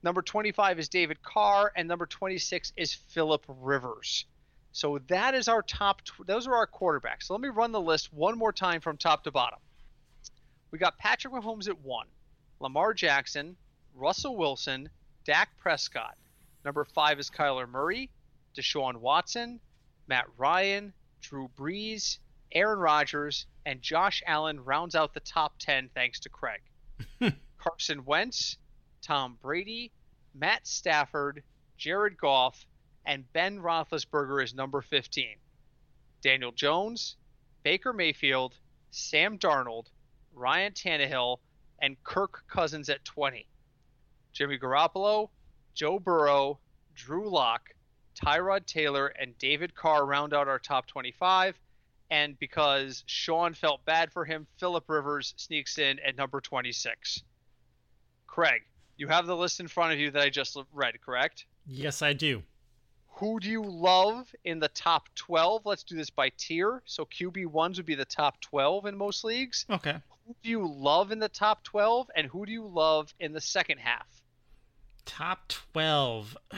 Number 0.03 0.21
25 0.21 0.79
is 0.79 0.89
David 0.89 1.23
Carr 1.23 1.73
and 1.75 1.89
number 1.89 2.07
26 2.07 2.73
is 2.77 2.93
Philip 2.93 3.45
Rivers. 3.49 4.27
So 4.73 4.99
that 5.07 5.35
is 5.35 5.49
our 5.49 5.63
top 5.63 6.03
tw- 6.03 6.27
those 6.27 6.47
are 6.47 6.55
our 6.55 6.67
quarterbacks. 6.67 7.25
So 7.25 7.35
let 7.35 7.41
me 7.41 7.49
run 7.49 7.73
the 7.73 7.81
list 7.81 8.13
one 8.13 8.37
more 8.37 8.53
time 8.53 8.81
from 8.81 8.99
top 8.99 9.25
to 9.25 9.31
bottom. 9.31 9.61
We 10.71 10.79
got 10.79 10.99
Patrick 10.99 11.33
Mahomes 11.33 11.69
at 11.69 11.81
1, 11.81 12.07
Lamar 12.61 12.93
Jackson, 12.93 13.57
Russell 13.95 14.37
Wilson, 14.37 14.91
Dak 15.25 15.57
Prescott. 15.57 16.17
Number 16.65 16.85
five 16.85 17.19
is 17.19 17.31
Kyler 17.31 17.69
Murray, 17.69 18.11
Deshaun 18.57 18.97
Watson, 18.97 19.61
Matt 20.07 20.27
Ryan, 20.37 20.93
Drew 21.21 21.49
Brees, 21.57 22.19
Aaron 22.53 22.79
Rodgers, 22.79 23.47
and 23.67 23.83
Josh 23.83 24.23
Allen 24.27 24.63
rounds 24.65 24.95
out 24.95 25.15
the 25.15 25.21
top 25.21 25.59
10 25.59 25.91
thanks 25.95 26.21
to 26.21 26.29
Craig. 26.29 26.63
Carson 27.59 28.05
Wentz, 28.05 28.59
Tom 29.03 29.39
Brady, 29.41 29.93
Matt 30.35 30.67
Stafford, 30.67 31.43
Jared 31.77 32.17
Goff, 32.17 32.67
and 33.07 33.31
Ben 33.33 33.59
Roethlisberger 33.59 34.43
is 34.43 34.55
number 34.55 34.81
15. 34.81 35.37
Daniel 36.23 36.53
Jones, 36.53 37.17
Baker 37.63 37.93
Mayfield, 37.93 38.55
Sam 38.91 39.39
Darnold, 39.39 39.87
Ryan 40.33 40.73
Tannehill, 40.73 41.39
and 41.81 42.03
Kirk 42.03 42.45
Cousins 42.49 42.89
at 42.89 43.05
20. 43.05 43.47
Jimmy 44.33 44.59
Garoppolo, 44.59 45.31
Joe 45.75 45.99
Burrow, 45.99 46.59
Drew 46.95 47.29
Lock, 47.29 47.71
Tyrod 48.15 48.67
Taylor, 48.67 49.09
and 49.09 49.37
David 49.39 49.75
Carr 49.75 50.07
round 50.07 50.33
out 50.33 50.49
our 50.49 50.59
top 50.59 50.87
25. 50.87 51.59
And 52.11 52.39
because 52.39 53.03
Sean 53.07 53.55
felt 53.55 53.85
bad 53.85 54.13
for 54.13 54.25
him, 54.25 54.47
Philip 54.59 54.85
Rivers 54.89 55.35
sneaks 55.37 55.79
in 55.79 55.99
at 56.01 56.17
number 56.17 56.41
26. 56.41 57.23
Craig, 58.27 58.63
you 58.97 59.09
have 59.09 59.27
the 59.27 59.37
list 59.37 59.61
in 59.61 59.69
front 59.69 59.93
of 59.93 59.99
you 59.99 60.11
that 60.13 60.23
I 60.23 60.31
just 60.31 60.57
read, 60.73 61.01
correct? 61.01 61.47
Yes, 61.67 62.03
I 62.03 62.13
do. 62.13 62.43
Who 63.17 63.41
do 63.41 63.49
you 63.49 63.63
love 63.63 64.33
in 64.45 64.59
the 64.59 64.69
top 64.69 65.09
12? 65.15 65.67
Let's 65.67 65.85
do 65.85 65.97
this 65.97 66.11
by 66.11 66.31
tier. 66.37 66.83
So 66.85 67.05
QB1s 67.05 67.77
would 67.77 67.87
be 67.87 67.95
the 67.95 68.05
top 68.05 68.41
12 68.41 68.87
in 68.87 68.97
most 68.97 69.25
leagues. 69.25 69.67
Okay. 69.71 69.97
Who 70.27 70.37
do 70.43 70.51
you 70.51 70.67
love 70.67 71.13
in 71.13 71.19
the 71.19 71.29
top 71.29 71.63
12? 71.65 72.11
And 72.17 72.27
who 72.27 72.45
do 72.45 72.53
you 72.53 72.67
love 72.67 73.15
in 73.21 73.33
the 73.33 73.41
second 73.41 73.79
half? 73.79 74.07
Top 75.05 75.49
12. 75.73 76.37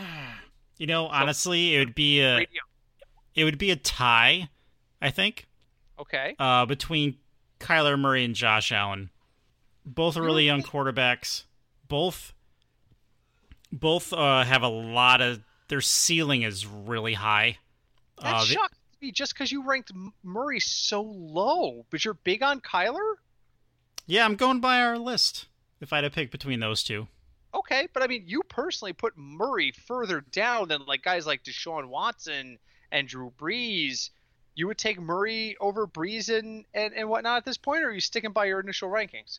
You 0.78 0.86
know, 0.86 1.07
honestly, 1.07 1.74
it 1.74 1.78
would 1.78 1.94
be 1.94 2.20
a 2.20 2.36
Radio. 2.36 2.61
it 3.34 3.44
would 3.44 3.57
be 3.57 3.70
a 3.70 3.76
tie, 3.76 4.51
I 5.01 5.09
think, 5.09 5.47
Okay. 5.99 6.36
uh, 6.38 6.66
between 6.66 7.16
Kyler 7.59 7.99
Murray 7.99 8.26
and 8.26 8.34
Josh 8.34 8.70
Allen. 8.72 9.09
Both 9.86 10.18
are 10.18 10.22
really 10.22 10.44
young 10.44 10.62
quarterbacks. 10.62 11.44
Both 11.88 12.34
both 13.72 14.12
uh, 14.12 14.44
have 14.44 14.62
a 14.62 14.68
lot 14.68 15.22
of 15.22 15.40
their 15.68 15.80
ceiling 15.80 16.42
is 16.42 16.66
really 16.66 17.14
high. 17.14 17.57
That 18.22 18.34
Uh, 18.34 18.44
they- 18.44 18.53
shocked 18.53 18.74
me 19.01 19.12
just 19.12 19.32
because 19.32 19.51
you 19.51 19.62
ranked 19.64 19.92
Murray 20.22 20.61
so 20.61 21.01
low. 21.01 21.86
But 21.88 22.05
you're 22.05 22.12
big 22.14 22.42
on 22.42 22.61
Kyler? 22.61 23.14
yeah, 24.07 24.26
I'm 24.26 24.36
going 24.36 24.61
by 24.61 24.80
our 24.82 24.99
list. 24.99 25.47
If 25.80 25.90
I 25.92 25.97
had 25.97 26.03
to 26.03 26.11
pick 26.11 26.30
between 26.30 26.61
those 26.61 26.82
two, 26.84 27.09
Okay, 27.57 27.88
but 27.94 28.02
I 28.02 28.07
mean, 28.07 28.24
you 28.26 28.42
personally 28.48 28.92
put 28.92 29.16
Murray 29.16 29.72
further 29.86 30.20
down 30.20 30.68
than 30.68 30.84
like 30.86 31.02
guys 31.02 31.26
like 31.26 31.42
Deshaun 31.42 31.88
Watson 31.88 32.59
and 32.92 33.09
Drew 33.09 33.32
Brees. 33.38 34.11
You 34.54 34.66
would 34.66 34.78
take 34.78 35.00
Murray 35.00 35.57
over 35.59 35.86
Brees 35.86 36.28
and, 36.36 36.66
and, 36.74 36.92
and 36.94 37.09
whatnot 37.09 37.38
at 37.38 37.44
this 37.46 37.57
point, 37.57 37.82
or 37.82 37.88
are 37.88 37.92
you 37.92 38.00
sticking 38.00 38.32
by 38.32 38.44
your 38.44 38.61
initial 38.61 38.90
rankings? 38.90 39.38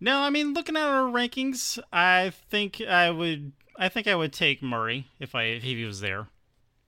no, 0.00 0.18
I 0.20 0.30
mean 0.30 0.52
looking 0.54 0.76
at 0.76 0.82
our 0.86 1.10
rankings, 1.10 1.78
I 1.92 2.32
think 2.50 2.80
I 2.80 3.10
would 3.10 3.52
I 3.78 3.88
think 3.88 4.06
I 4.06 4.14
would 4.14 4.32
take 4.32 4.62
Murray 4.62 5.06
if 5.20 5.34
I 5.34 5.44
if 5.44 5.62
he 5.62 5.84
was 5.84 6.00
there, 6.00 6.28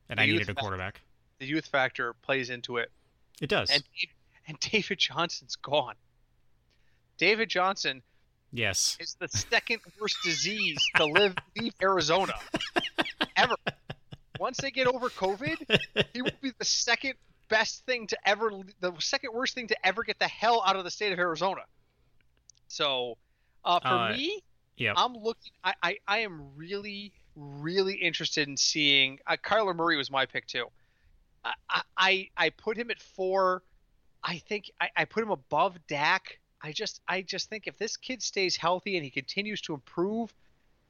and 0.09 0.19
The 0.19 0.23
I 0.23 0.27
needed 0.27 0.43
a 0.43 0.47
factor. 0.47 0.61
quarterback. 0.61 1.01
The 1.39 1.47
youth 1.47 1.67
factor 1.67 2.15
plays 2.23 2.51
into 2.51 2.79
it. 2.79 2.91
It 3.41 3.49
does. 3.49 3.71
And 3.71 3.83
and 4.47 4.59
David 4.61 4.99
Johnson's 4.99 5.57
gone. 5.57 5.95
David 7.19 7.49
Johnson 7.49 8.03
yes. 8.53 8.97
is 9.01 9.17
the 9.21 9.29
second 9.29 9.81
worst 10.01 10.17
disease 10.23 10.79
to 10.97 11.05
live 11.05 11.35
leave 11.57 11.75
Arizona 11.83 12.33
ever. 13.37 13.55
Once 14.39 14.59
they 14.59 14.71
get 14.71 14.87
over 14.87 15.09
COVID, 15.11 15.81
he 16.13 16.23
will 16.23 16.31
be 16.41 16.53
the 16.59 16.65
second 16.65 17.15
best 17.49 17.85
thing 17.87 18.07
to 18.07 18.17
ever, 18.29 18.51
the 18.81 18.93
second 19.01 19.33
worst 19.35 19.55
thing 19.55 19.67
to 19.67 19.87
ever 19.87 20.03
get 20.05 20.19
the 20.19 20.29
hell 20.29 20.63
out 20.67 20.77
of 20.77 20.85
the 20.85 20.91
state 20.91 21.13
of 21.13 21.19
Arizona. 21.19 21.63
So, 22.69 23.17
uh, 23.65 23.81
for 23.81 23.89
Uh, 23.89 24.13
me, 24.13 24.43
Yep. 24.77 24.95
I'm 24.97 25.15
looking. 25.15 25.51
I, 25.65 25.75
I, 25.83 25.97
I 26.07 26.19
am 26.19 26.55
really, 26.55 27.13
really 27.35 27.95
interested 27.95 28.47
in 28.47 28.57
seeing. 28.57 29.19
Uh, 29.27 29.37
Kyler 29.45 29.75
Murray 29.75 29.97
was 29.97 30.09
my 30.09 30.25
pick 30.25 30.47
too. 30.47 30.67
I, 31.45 31.53
I- 31.69 31.83
I, 32.01 32.29
I 32.37 32.51
put 32.51 32.77
him 32.77 32.91
at 32.93 33.01
four. 33.01 33.65
I 34.23 34.39
think 34.39 34.71
I, 34.81 34.89
I 34.97 35.05
put 35.05 35.25
him 35.25 35.31
above 35.31 35.77
Dak. 35.89 36.39
I 36.63 36.73
just, 36.73 37.01
I 37.07 37.23
just 37.23 37.49
think 37.49 37.67
if 37.67 37.79
this 37.79 37.97
kid 37.97 38.23
stays 38.23 38.57
healthy 38.57 38.97
and 38.97 39.05
he 39.05 39.11
continues 39.11 39.61
to 39.63 39.75
improve, 39.75 40.33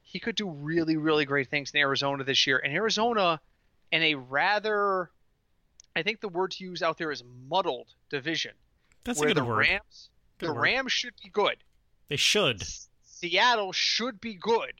he 0.01 0.19
could 0.19 0.35
do 0.35 0.49
really, 0.49 0.97
really 0.97 1.25
great 1.25 1.49
things 1.49 1.71
in 1.71 1.79
Arizona 1.79 2.23
this 2.23 2.47
year. 2.47 2.57
And 2.57 2.73
Arizona, 2.73 3.39
in 3.91 4.01
a 4.01 4.15
rather, 4.15 5.11
I 5.95 6.01
think 6.03 6.21
the 6.21 6.29
word 6.29 6.51
to 6.51 6.63
use 6.63 6.81
out 6.81 6.97
there 6.97 7.11
is 7.11 7.23
muddled 7.47 7.87
division, 8.09 8.53
That's 9.03 9.19
a 9.19 9.21
where 9.21 9.29
good 9.29 9.37
the 9.37 9.45
word. 9.45 9.59
Rams, 9.59 10.09
Good 10.39 10.49
the 10.49 10.53
word. 10.53 10.61
Rams 10.61 10.91
should 10.91 11.13
be 11.23 11.29
good. 11.29 11.57
They 12.07 12.15
should. 12.15 12.63
Seattle 13.03 13.71
should 13.71 14.19
be 14.19 14.33
good. 14.33 14.73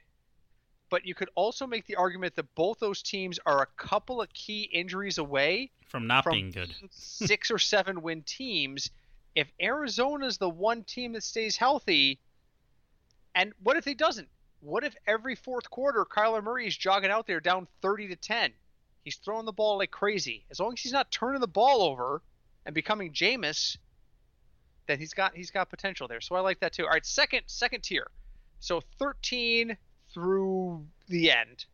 But 0.89 1.05
you 1.05 1.13
could 1.13 1.29
also 1.35 1.67
make 1.67 1.85
the 1.85 1.97
argument 1.97 2.35
that 2.35 2.55
both 2.55 2.79
those 2.79 3.03
teams 3.03 3.39
are 3.45 3.61
a 3.61 3.67
couple 3.77 4.21
of 4.21 4.33
key 4.33 4.63
injuries 4.73 5.19
away 5.19 5.69
From 5.85 6.07
not 6.07 6.23
from 6.23 6.33
being 6.33 6.49
good. 6.49 6.73
six 6.89 7.51
or 7.51 7.59
seven 7.59 8.01
win 8.01 8.23
teams. 8.23 8.89
If 9.35 9.51
Arizona's 9.61 10.37
the 10.37 10.49
one 10.49 10.83
team 10.83 11.13
that 11.13 11.23
stays 11.23 11.55
healthy, 11.55 12.19
and 13.35 13.53
what 13.61 13.77
if 13.77 13.85
he 13.85 13.93
doesn't? 13.93 14.27
What 14.61 14.83
if 14.83 14.95
every 15.07 15.35
fourth 15.35 15.69
quarter 15.69 16.05
Kyler 16.05 16.43
Murray 16.43 16.67
is 16.67 16.75
jogging 16.75 17.11
out 17.11 17.27
there 17.27 17.39
down 17.39 17.67
30 17.81 18.09
to 18.09 18.15
10? 18.15 18.51
He's 19.03 19.15
throwing 19.15 19.45
the 19.45 19.53
ball 19.53 19.77
like 19.77 19.91
crazy. 19.91 20.45
As 20.51 20.59
long 20.59 20.73
as 20.73 20.81
he's 20.81 20.91
not 20.91 21.11
turning 21.11 21.39
the 21.39 21.47
ball 21.47 21.81
over 21.81 22.21
and 22.65 22.75
becoming 22.75 23.13
Jameis, 23.13 23.77
then 24.87 24.99
he's 24.99 25.13
got 25.13 25.35
he's 25.35 25.51
got 25.51 25.69
potential 25.69 26.07
there. 26.07 26.19
So 26.19 26.35
I 26.35 26.41
like 26.41 26.59
that 26.59 26.73
too. 26.73 26.83
All 26.83 26.89
right, 26.89 27.05
second 27.05 27.43
second 27.45 27.83
tier. 27.83 28.07
So 28.59 28.81
13 28.99 29.77
through 30.13 30.85
the 31.07 31.31
end. 31.31 31.65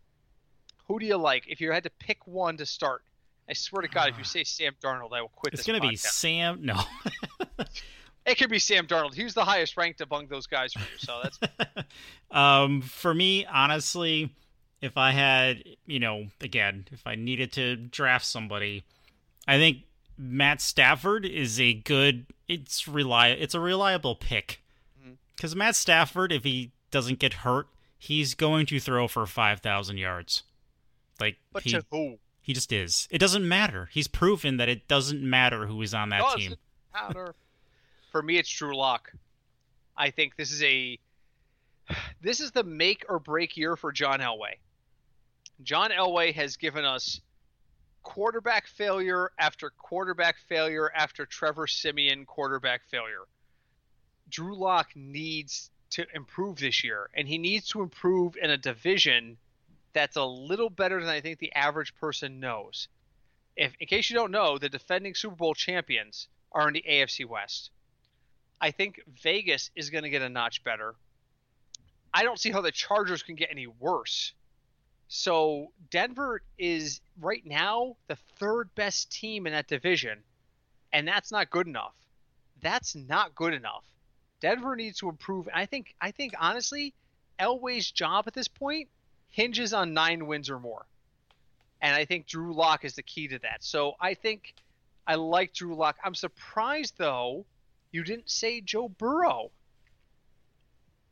Who 0.88 1.00
do 1.00 1.06
you 1.06 1.18
like? 1.18 1.46
If 1.48 1.62
you 1.62 1.72
had 1.72 1.84
to 1.86 1.90
pick 1.90 2.28
one 2.28 2.58
to 2.58 2.66
start, 2.66 3.02
I 3.50 3.54
swear 3.54 3.82
to 3.82 3.88
God, 3.88 4.10
if 4.10 4.18
you 4.18 4.24
say 4.36 4.44
Sam 4.44 4.76
Darnold, 4.84 5.14
I 5.14 5.22
will 5.22 5.30
quit 5.30 5.54
It's 5.54 5.66
this 5.66 5.68
gonna 5.68 5.82
be. 5.82 5.96
Sam. 5.96 6.60
No. 6.62 6.80
It 8.26 8.40
could 8.40 8.50
be 8.50 8.58
Sam 8.58 8.88
Darnold. 8.88 9.14
He 9.14 9.24
was 9.24 9.36
the 9.36 9.46
highest 9.46 9.78
ranked 9.78 10.02
among 10.02 10.26
those 10.30 10.48
guys 10.48 10.74
for 10.74 10.80
you, 10.80 10.98
so 10.98 11.20
that's 11.22 11.40
um, 12.32 12.82
for 12.82 13.14
me, 13.14 13.46
honestly, 13.46 14.34
if 14.82 14.98
I 14.98 15.12
had, 15.12 15.64
you 15.86 16.00
know, 16.00 16.26
again, 16.42 16.88
if 16.92 17.06
I 17.06 17.14
needed 17.14 17.52
to 17.54 17.76
draft 17.76 18.26
somebody, 18.26 18.84
I 19.48 19.60
think 19.60 19.84
Matt 20.18 20.60
Stafford 20.60 21.24
is 21.24 21.60
a 21.62 21.74
good. 21.76 22.26
It's 22.48 22.86
reli- 22.86 23.40
It's 23.40 23.54
a 23.54 23.60
reliable 23.60 24.16
pick 24.16 24.64
because 25.36 25.56
Matt 25.56 25.76
Stafford, 25.76 26.32
if 26.32 26.44
he 26.44 26.72
doesn't 26.90 27.20
get 27.20 27.34
hurt, 27.34 27.68
he's 28.00 28.34
going 28.34 28.66
to 28.66 28.80
throw 28.80 29.08
for 29.08 29.28
five 29.28 29.60
thousand 29.60 29.98
yards. 29.98 30.42
Like 31.20 31.38
but 31.54 31.62
he, 31.62 31.72
to 31.74 31.86
who? 31.92 32.18
He 32.42 32.54
just 32.54 32.72
is. 32.72 33.08
It 33.12 33.20
doesn't 33.20 33.48
matter. 33.48 33.88
He's 33.92 34.08
proven 34.08 34.58
that 34.58 34.68
it 34.68 34.88
doesn't 34.88 35.22
matter 35.22 35.68
who 35.68 35.80
is 35.84 35.94
on 35.94 36.10
that 36.10 36.22
Doesn't 36.22 36.40
team. 36.40 36.56
matter. 36.94 37.36
For 38.16 38.22
me, 38.22 38.38
it's 38.38 38.50
Drew 38.50 38.74
Lock. 38.74 39.12
I 39.98 40.10
think 40.10 40.38
this 40.38 40.54
is 40.54 40.64
a 40.64 40.98
this 42.22 42.40
is 42.40 42.52
the 42.52 42.64
make 42.64 43.04
or 43.10 43.20
break 43.20 43.58
year 43.58 43.76
for 43.76 43.92
John 43.92 44.22
Elway. 44.22 44.54
John 45.64 45.90
Elway 45.90 46.34
has 46.34 46.56
given 46.56 46.86
us 46.86 47.20
quarterback 48.04 48.68
failure 48.68 49.34
after 49.38 49.70
quarterback 49.70 50.38
failure 50.48 50.90
after 50.96 51.26
Trevor 51.26 51.68
Siemian 51.68 52.26
quarterback 52.26 52.86
failure. 52.90 53.26
Drew 54.30 54.56
Lock 54.56 54.96
needs 54.96 55.70
to 55.90 56.06
improve 56.16 56.60
this 56.60 56.86
year, 56.86 57.10
and 57.16 57.28
he 57.28 57.38
needs 57.38 57.68
to 57.72 57.82
improve 57.82 58.38
in 58.42 58.50
a 58.50 58.56
division 58.58 59.36
that's 59.92 60.16
a 60.16 60.24
little 60.24 60.70
better 60.70 61.02
than 61.02 61.10
I 61.10 61.20
think 61.20 61.40
the 61.40 61.52
average 61.52 61.94
person 61.96 62.40
knows. 62.40 62.88
If, 63.58 63.74
in 63.82 63.88
case 63.88 64.10
you 64.10 64.16
don't 64.16 64.32
know, 64.32 64.58
the 64.58 64.70
defending 64.70 65.16
Super 65.16 65.36
Bowl 65.36 65.54
champions 65.54 66.30
are 66.54 66.70
in 66.70 66.76
the 66.76 66.86
AFC 66.88 67.26
West. 67.26 67.72
I 68.60 68.72
think 68.72 69.02
Vegas 69.22 69.72
is 69.76 69.90
going 69.90 70.04
to 70.04 70.10
get 70.10 70.22
a 70.22 70.30
notch 70.30 70.64
better. 70.64 70.96
I 72.14 72.24
don't 72.24 72.40
see 72.40 72.52
how 72.52 72.62
the 72.62 72.72
Chargers 72.72 73.24
can 73.24 73.36
get 73.36 73.50
any 73.52 73.68
worse. 73.68 74.34
So 75.08 75.72
Denver 75.92 76.42
is 76.58 77.02
right 77.20 77.46
now 77.46 77.96
the 78.08 78.16
third 78.38 78.74
best 78.76 79.12
team 79.12 79.46
in 79.46 79.54
that 79.54 79.68
division, 79.68 80.20
and 80.94 81.08
that's 81.08 81.32
not 81.32 81.50
good 81.50 81.68
enough. 81.68 81.94
That's 82.62 82.96
not 82.96 83.36
good 83.36 83.54
enough. 83.54 83.84
Denver 84.40 84.76
needs 84.76 85.00
to 85.00 85.10
improve. 85.10 85.48
I 85.54 85.66
think 85.66 85.94
I 86.02 86.12
think 86.12 86.34
honestly, 86.40 86.94
Elway's 87.40 87.92
job 87.92 88.26
at 88.28 88.34
this 88.34 88.48
point 88.48 88.90
hinges 89.30 89.74
on 89.74 89.94
nine 89.94 90.26
wins 90.28 90.50
or 90.50 90.60
more. 90.60 90.86
And 91.82 91.94
I 91.94 92.06
think 92.06 92.26
Drew 92.26 92.54
Lock 92.54 92.86
is 92.86 92.96
the 92.96 93.04
key 93.04 93.28
to 93.28 93.40
that. 93.40 93.64
So 93.64 93.94
I 94.00 94.14
think 94.14 94.56
I 95.06 95.16
like 95.16 95.54
Drew 95.54 95.76
Lock. 95.76 95.98
I'm 96.04 96.16
surprised 96.16 96.96
though 96.98 97.46
you 97.96 98.04
didn't 98.04 98.30
say 98.30 98.60
Joe 98.60 98.90
Burrow. 98.90 99.52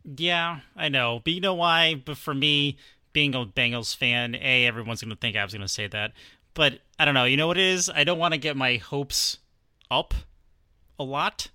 Yeah, 0.04 0.60
I 0.76 0.90
know. 0.90 1.22
But 1.24 1.32
you 1.32 1.40
know 1.40 1.54
why? 1.54 1.96
But 1.96 2.18
for 2.18 2.34
me, 2.34 2.78
being 3.14 3.34
a 3.34 3.46
Bengals 3.46 3.96
fan, 3.96 4.36
A, 4.36 4.66
everyone's 4.66 5.02
going 5.02 5.16
to 5.16 5.20
think 5.20 5.38
I 5.38 5.44
was 5.46 5.54
going 5.54 5.62
to 5.62 5.68
say 5.70 5.88
that. 5.88 6.12
But 6.54 6.80
I 7.00 7.06
don't 7.06 7.14
know. 7.14 7.24
You 7.24 7.38
know 7.38 7.48
what 7.48 7.58
it 7.58 7.64
is? 7.64 7.90
I 7.90 8.04
don't 8.04 8.20
want 8.20 8.34
to 8.34 8.38
get 8.38 8.58
my 8.58 8.76
hopes 8.76 9.38
up 9.90 10.14
a 11.00 11.06
lot 11.06 11.50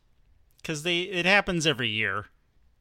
because 0.62 0.82
they 0.82 1.00
it 1.00 1.26
happens 1.26 1.66
every 1.66 1.90
year, 1.90 2.26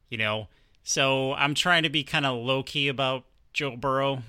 you 0.08 0.16
know. 0.16 0.48
So 0.82 1.34
I'm 1.34 1.54
trying 1.54 1.82
to 1.82 1.90
be 1.90 2.02
kind 2.02 2.24
of 2.24 2.38
low 2.38 2.62
key 2.62 2.88
about 2.88 3.24
Joe 3.52 3.76
Burrow 3.76 4.22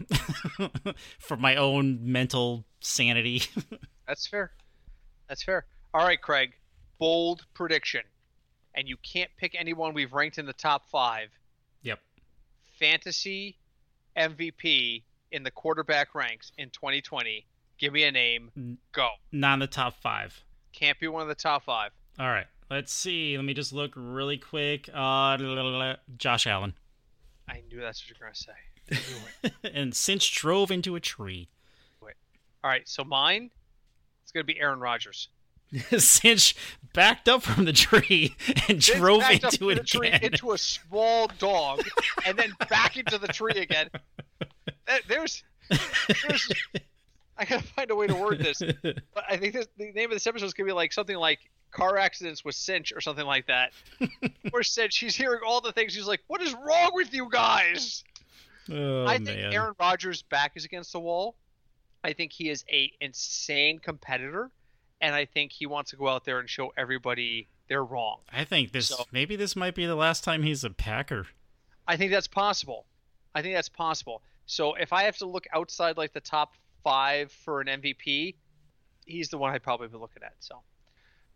for 1.19 1.37
my 1.37 1.55
own 1.55 1.99
mental 2.01 2.65
sanity. 2.81 3.43
That's 4.07 4.27
fair. 4.27 4.51
That's 5.29 5.41
fair. 5.41 5.65
All 5.93 6.05
right, 6.05 6.21
Craig. 6.21 6.53
Bold 6.99 7.45
prediction. 7.53 8.01
And 8.75 8.87
you 8.87 8.97
can't 8.97 9.31
pick 9.37 9.55
anyone 9.57 9.93
we've 9.93 10.13
ranked 10.13 10.37
in 10.37 10.45
the 10.45 10.53
top 10.53 10.89
five. 10.89 11.29
Yep. 11.81 11.99
Fantasy 12.77 13.57
MVP 14.15 15.03
in 15.31 15.43
the 15.43 15.51
quarterback 15.51 16.13
ranks 16.13 16.51
in 16.57 16.69
2020. 16.69 17.45
Give 17.77 17.93
me 17.93 18.03
a 18.03 18.11
name. 18.11 18.77
Go. 18.91 19.09
Not 19.31 19.53
in 19.55 19.59
the 19.59 19.67
top 19.67 19.95
five. 20.01 20.43
Can't 20.73 20.99
be 20.99 21.07
one 21.07 21.21
of 21.21 21.27
the 21.27 21.35
top 21.35 21.63
five. 21.63 21.91
All 22.19 22.27
right. 22.27 22.47
Let's 22.69 22.93
see. 22.93 23.35
Let 23.35 23.45
me 23.45 23.53
just 23.53 23.73
look 23.73 23.93
really 23.95 24.37
quick. 24.37 24.89
Uh, 24.93 25.95
Josh 26.17 26.45
Allen. 26.45 26.73
I 27.47 27.63
knew 27.69 27.81
that's 27.81 28.03
what 28.03 28.09
you're 28.09 28.27
going 28.27 28.33
to 28.33 28.39
say. 28.39 28.51
I 28.91 28.95
knew 28.95 29.51
it. 29.63 29.75
and 29.75 29.95
Cinch 29.95 30.35
drove 30.35 30.69
into 30.69 30.95
a 30.95 30.99
tree. 30.99 31.49
Wait. 32.01 32.13
All 32.63 32.69
right, 32.69 32.87
so 32.87 33.03
mine, 33.03 33.49
it's 34.23 34.31
going 34.31 34.45
to 34.45 34.53
be 34.53 34.59
Aaron 34.59 34.79
Rodgers. 34.79 35.29
Cinch 35.97 36.55
backed 36.93 37.29
up 37.29 37.43
from 37.43 37.65
the 37.65 37.73
tree 37.73 38.35
and 38.67 38.81
Then 38.81 38.99
drove 38.99 39.23
into 39.29 39.69
it 39.69 39.85
tree 39.85 40.07
again. 40.09 40.33
into 40.33 40.51
a 40.51 40.57
small 40.57 41.29
dog, 41.39 41.81
and 42.25 42.37
then 42.37 42.53
back 42.69 42.97
into 42.97 43.17
the 43.17 43.27
tree 43.27 43.53
again. 43.57 43.89
There's, 45.07 45.43
there's, 45.69 46.51
I 47.37 47.45
gotta 47.45 47.61
find 47.61 47.91
a 47.91 47.95
way 47.95 48.07
to 48.07 48.15
word 48.15 48.39
this, 48.39 48.59
but 48.83 49.23
I 49.29 49.37
think 49.37 49.53
this, 49.53 49.67
the 49.77 49.91
name 49.91 50.05
of 50.05 50.15
this 50.15 50.25
episode 50.25 50.47
is 50.47 50.53
gonna 50.55 50.65
be 50.65 50.73
like 50.73 50.91
something 50.91 51.15
like 51.15 51.39
car 51.69 51.97
accidents 51.97 52.43
with 52.43 52.55
Cinch 52.55 52.91
or 52.95 53.01
something 53.01 53.25
like 53.25 53.45
that. 53.47 53.71
Or 54.51 54.63
Cinch, 54.63 54.97
he's 54.97 55.15
hearing 55.15 55.41
all 55.45 55.61
the 55.61 55.71
things. 55.71 55.93
He's 55.93 56.07
like, 56.07 56.21
"What 56.25 56.41
is 56.41 56.55
wrong 56.55 56.89
with 56.93 57.13
you 57.13 57.29
guys?" 57.29 58.03
oh, 58.71 59.05
I 59.05 59.17
think 59.17 59.37
man. 59.39 59.53
Aaron 59.53 59.73
Rodgers' 59.79 60.23
back 60.23 60.53
is 60.55 60.65
against 60.65 60.91
the 60.91 60.99
wall. 60.99 61.35
I 62.03 62.13
think 62.13 62.31
he 62.33 62.49
is 62.49 62.65
a 62.71 62.91
insane 62.99 63.77
competitor, 63.77 64.49
and 65.01 65.15
I 65.15 65.25
think 65.25 65.51
he 65.51 65.65
wants 65.65 65.91
to 65.91 65.97
go 65.97 66.07
out 66.07 66.25
there 66.25 66.39
and 66.39 66.49
show 66.49 66.73
everybody 66.77 67.47
they're 67.67 67.83
wrong. 67.83 68.19
I 68.31 68.43
think 68.43 68.71
this 68.71 68.87
So- 68.87 69.05
maybe 69.11 69.35
this 69.35 69.55
might 69.55 69.75
be 69.75 69.85
the 69.85 69.95
last 69.95 70.23
time 70.23 70.43
he's 70.43 70.63
a 70.63 70.69
Packer. 70.69 71.27
I 71.87 71.97
think 71.97 72.11
that's 72.11 72.27
possible. 72.27 72.85
I 73.33 73.41
think 73.41 73.53
that's 73.55 73.69
possible. 73.69 74.21
So 74.45 74.73
if 74.75 74.91
I 74.93 75.03
have 75.03 75.17
to 75.17 75.25
look 75.25 75.45
outside 75.53 75.97
like 75.97 76.13
the 76.13 76.19
top 76.21 76.53
five 76.83 77.31
for 77.31 77.61
an 77.61 77.67
MVP, 77.67 78.35
he's 79.05 79.29
the 79.29 79.37
one 79.37 79.53
I'd 79.53 79.63
probably 79.63 79.87
be 79.87 79.97
looking 79.97 80.23
at. 80.23 80.33
So, 80.39 80.61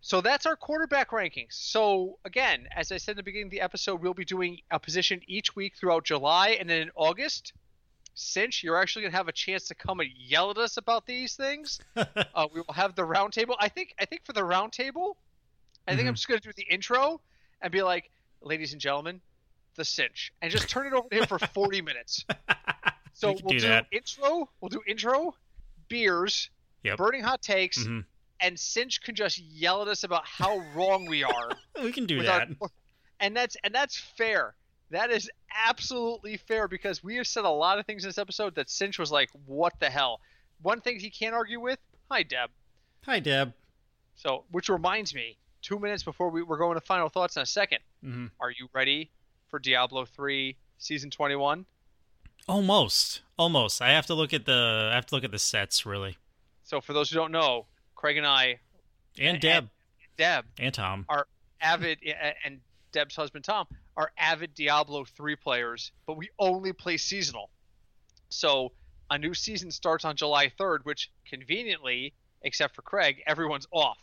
so 0.01 0.21
that's 0.21 0.45
our 0.45 0.55
quarterback 0.55 1.11
rankings. 1.11 1.53
So 1.53 2.17
again, 2.25 2.67
as 2.75 2.91
I 2.91 2.97
said 2.97 3.11
in 3.11 3.17
the 3.17 3.23
beginning 3.23 3.47
of 3.47 3.51
the 3.51 3.61
episode, 3.61 4.01
we'll 4.01 4.13
be 4.15 4.25
doing 4.25 4.61
a 4.71 4.79
position 4.79 5.21
each 5.27 5.55
week 5.55 5.75
throughout 5.75 6.03
July, 6.03 6.49
and 6.59 6.67
then 6.69 6.81
in 6.81 6.91
August, 6.95 7.53
Cinch, 8.15 8.63
you're 8.63 8.79
actually 8.79 9.03
gonna 9.03 9.17
have 9.17 9.27
a 9.27 9.31
chance 9.33 9.67
to 9.67 9.75
come 9.75 9.99
and 9.99 10.09
yell 10.15 10.51
at 10.51 10.57
us 10.57 10.77
about 10.77 11.05
these 11.05 11.35
things. 11.35 11.79
uh, 11.95 12.47
we 12.53 12.61
will 12.61 12.73
have 12.73 12.95
the 12.95 13.01
roundtable. 13.01 13.55
I 13.59 13.69
think. 13.69 13.93
I 13.99 14.05
think 14.05 14.23
for 14.25 14.33
the 14.33 14.41
roundtable, 14.41 15.15
I 15.87 15.95
think 15.95 16.07
I'm 16.07 16.13
Mhm. 16.13 16.17
just 16.17 16.27
gonna 16.27 16.39
do 16.39 16.51
the 16.55 16.63
intro 16.69 17.21
and 17.61 17.71
be 17.71 17.81
like, 17.81 18.11
"Ladies 18.41 18.71
and 18.73 18.79
gentlemen, 18.81 19.21
the 19.75 19.85
cinch," 19.85 20.31
and 20.41 20.51
just 20.51 20.69
turn 20.69 20.85
it 20.87 20.93
over 20.93 21.09
to 21.09 21.15
him 21.15 21.25
for 21.25 21.39
40 21.39 21.81
minutes. 21.81 22.25
So 23.15 23.27
We 23.27 23.41
will 23.43 23.51
do 23.51 23.59
do 23.59 23.67
that. 23.67 23.85
intro. 23.91 24.49
We'll 24.59 24.69
do 24.69 24.81
intro, 24.87 25.35
beers, 25.87 26.49
Yep. 26.81 26.97
burning 26.97 27.21
hot 27.21 27.43
takes, 27.43 27.77
Mhm. 27.77 28.05
and 28.39 28.59
Cinch 28.59 29.01
can 29.03 29.13
just 29.13 29.37
yell 29.37 29.83
at 29.83 29.87
us 29.87 30.03
about 30.03 30.25
how 30.25 30.57
wrong 30.73 31.05
we 31.05 31.23
are. 31.23 31.49
We 31.83 31.91
can 31.91 32.07
do 32.07 32.23
that. 32.23 32.49
our- 32.59 32.69
and 33.19 33.37
that's 33.37 33.55
and 33.63 33.73
that's 33.73 33.97
fair. 34.17 34.55
That 34.91 35.11
is 35.11 35.29
absolutely 35.67 36.37
fair 36.37 36.67
because 36.67 37.03
we 37.03 37.15
have 37.15 37.27
said 37.27 37.45
a 37.45 37.49
lot 37.49 37.79
of 37.79 37.85
things 37.85 38.03
in 38.03 38.09
this 38.09 38.17
episode 38.17 38.55
that 38.55 38.69
Cinch 38.69 38.99
was 38.99 39.11
like, 39.11 39.29
"What 39.45 39.73
the 39.79 39.89
hell?" 39.89 40.21
One 40.61 40.81
thing 40.81 40.99
he 40.99 41.09
can't 41.09 41.33
argue 41.35 41.59
with. 41.59 41.79
Hi, 42.11 42.23
Deb. 42.23 42.49
Hi, 43.05 43.19
Deb. 43.19 43.53
So, 44.15 44.45
which 44.51 44.69
reminds 44.69 45.13
me, 45.15 45.37
two 45.61 45.79
minutes 45.79 46.03
before 46.03 46.29
we, 46.29 46.43
we're 46.43 46.57
going 46.57 46.75
to 46.75 46.81
final 46.85 47.09
thoughts 47.09 47.35
in 47.35 47.41
a 47.41 47.45
second. 47.45 47.79
hmm 48.01 48.27
Are 48.39 48.51
you 48.51 48.69
ready 48.73 49.11
for 49.49 49.59
Diablo 49.59 50.05
3 50.05 50.55
season 50.77 51.09
21? 51.09 51.65
Almost, 52.47 53.21
almost. 53.37 53.81
I 53.81 53.89
have 53.91 54.05
to 54.07 54.13
look 54.13 54.33
at 54.33 54.45
the. 54.45 54.89
I 54.91 54.95
have 54.95 55.05
to 55.07 55.15
look 55.15 55.23
at 55.23 55.31
the 55.31 55.39
sets 55.39 55.85
really. 55.85 56.17
So, 56.63 56.81
for 56.81 56.93
those 56.93 57.09
who 57.09 57.15
don't 57.15 57.31
know, 57.31 57.65
Craig 57.95 58.17
and 58.17 58.27
I, 58.27 58.59
And 59.19 59.39
Deb 59.39 59.69
Deb, 60.17 60.45
and 60.59 60.73
Tom. 60.73 61.05
Are 61.09 61.27
avid, 61.61 61.99
and 62.45 62.59
Deb's 62.91 63.15
husband 63.15 63.43
Tom 63.45 63.65
are 63.95 64.11
avid 64.17 64.53
Diablo 64.55 65.05
3 65.05 65.35
players, 65.35 65.91
but 66.05 66.17
we 66.17 66.29
only 66.39 66.73
play 66.73 66.97
seasonal. 66.97 67.49
So, 68.29 68.71
a 69.09 69.17
new 69.17 69.33
season 69.33 69.69
starts 69.69 70.05
on 70.05 70.15
July 70.15 70.51
3rd, 70.59 70.79
which 70.83 71.11
conveniently, 71.27 72.13
except 72.41 72.75
for 72.75 72.81
Craig, 72.81 73.21
everyone's 73.27 73.67
off. 73.71 73.97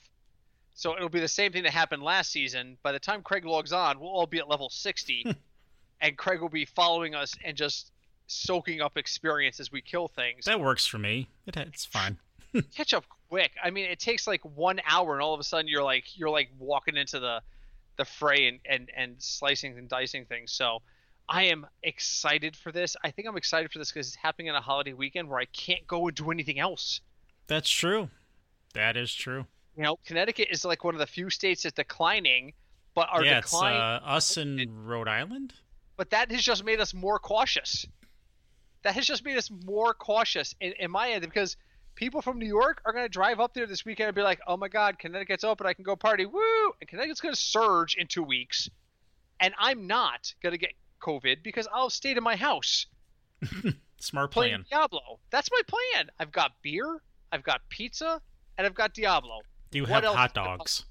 So 0.74 0.96
it'll 0.96 1.08
be 1.08 1.20
the 1.20 1.28
same 1.28 1.52
thing 1.52 1.64
that 1.64 1.72
happened 1.72 2.02
last 2.02 2.30
season. 2.30 2.78
By 2.82 2.92
the 2.92 2.98
time 2.98 3.22
Craig 3.22 3.44
logs 3.44 3.72
on, 3.72 3.98
we'll 4.00 4.10
all 4.10 4.26
be 4.26 4.38
at 4.38 4.48
level 4.48 4.70
60, 4.70 5.34
and 6.00 6.16
Craig 6.16 6.40
will 6.40 6.48
be 6.48 6.64
following 6.64 7.14
us 7.14 7.34
and 7.44 7.56
just 7.56 7.92
soaking 8.26 8.80
up 8.80 8.96
experience 8.96 9.60
as 9.60 9.72
we 9.72 9.82
kill 9.82 10.08
things. 10.08 10.44
That 10.44 10.60
works 10.60 10.86
for 10.86 10.98
me. 10.98 11.28
It, 11.46 11.56
it's 11.56 11.84
fine. 11.84 12.18
Catch 12.74 12.94
up 12.94 13.04
quick. 13.28 13.52
I 13.62 13.70
mean, 13.70 13.90
it 13.90 13.98
takes 13.98 14.26
like 14.26 14.42
one 14.42 14.80
hour, 14.86 15.14
and 15.14 15.22
all 15.22 15.34
of 15.34 15.40
a 15.40 15.44
sudden 15.44 15.68
you're 15.68 15.82
like 15.82 16.18
you're 16.18 16.30
like 16.30 16.50
walking 16.58 16.96
into 16.96 17.18
the 17.20 17.42
the 18.00 18.04
fray 18.06 18.48
and 18.48 18.58
and 18.64 18.90
and 18.96 19.14
slicing 19.18 19.78
and 19.78 19.88
dicing 19.88 20.24
things. 20.24 20.52
So 20.52 20.80
I 21.28 21.44
am 21.44 21.66
excited 21.82 22.56
for 22.56 22.72
this. 22.72 22.96
I 23.04 23.10
think 23.10 23.28
I'm 23.28 23.36
excited 23.36 23.70
for 23.70 23.78
this 23.78 23.92
because 23.92 24.08
it's 24.08 24.16
happening 24.16 24.50
on 24.50 24.56
a 24.56 24.60
holiday 24.60 24.94
weekend 24.94 25.28
where 25.28 25.38
I 25.38 25.44
can't 25.44 25.86
go 25.86 26.08
and 26.08 26.16
do 26.16 26.30
anything 26.30 26.58
else. 26.58 27.00
That's 27.46 27.68
true. 27.70 28.08
That 28.74 28.96
is 28.96 29.14
true. 29.14 29.46
You 29.76 29.84
know, 29.84 29.98
Connecticut 30.04 30.48
is 30.50 30.64
like 30.64 30.82
one 30.82 30.94
of 30.94 30.98
the 30.98 31.06
few 31.06 31.30
states 31.30 31.62
that's 31.62 31.76
declining, 31.76 32.54
but 32.94 33.08
our 33.12 33.24
yeah, 33.24 33.40
decline, 33.40 33.76
uh, 33.76 34.00
us 34.04 34.36
in 34.36 34.84
Rhode 34.84 35.08
Island. 35.08 35.52
but 35.96 36.10
that 36.10 36.32
has 36.32 36.42
just 36.42 36.64
made 36.64 36.80
us 36.80 36.94
more 36.94 37.18
cautious. 37.18 37.86
That 38.82 38.94
has 38.94 39.06
just 39.06 39.24
made 39.24 39.36
us 39.36 39.50
more 39.66 39.92
cautious 39.94 40.54
in, 40.60 40.72
in 40.78 40.90
my 40.90 41.10
end 41.10 41.22
because 41.22 41.56
people 42.00 42.22
from 42.22 42.38
New 42.38 42.46
York 42.46 42.80
are 42.86 42.92
going 42.92 43.04
to 43.04 43.10
drive 43.10 43.38
up 43.38 43.52
there 43.52 43.66
this 43.66 43.84
weekend 43.84 44.08
and 44.08 44.16
be 44.16 44.22
like, 44.22 44.40
"Oh 44.46 44.56
my 44.56 44.68
God, 44.68 44.98
Connecticut's 44.98 45.44
open! 45.44 45.66
I 45.66 45.74
can 45.74 45.84
go 45.84 45.94
party! 45.94 46.26
Woo!" 46.26 46.40
And 46.80 46.88
Connecticut's 46.88 47.20
going 47.20 47.34
to 47.34 47.40
surge 47.40 47.94
in 47.94 48.08
two 48.08 48.24
weeks, 48.24 48.68
and 49.38 49.54
I'm 49.58 49.86
not 49.86 50.34
going 50.42 50.52
to 50.52 50.58
get 50.58 50.72
COVID 51.00 51.42
because 51.44 51.68
I'll 51.72 51.90
stay 51.90 52.12
in 52.12 52.22
my 52.22 52.36
house 52.36 52.86
Smart 54.00 54.32
plan. 54.32 54.64
Diablo. 54.70 55.20
That's 55.30 55.50
my 55.52 55.60
plan. 55.66 56.10
I've 56.18 56.32
got 56.32 56.52
beer. 56.62 57.02
I've 57.30 57.44
got 57.44 57.60
pizza, 57.68 58.20
and 58.56 58.66
I've 58.66 58.74
got 58.74 58.94
Diablo. 58.94 59.40
Do 59.70 59.78
you 59.78 59.84
What 59.84 60.02
have 60.02 60.14
hot 60.14 60.34
dogs? 60.34 60.84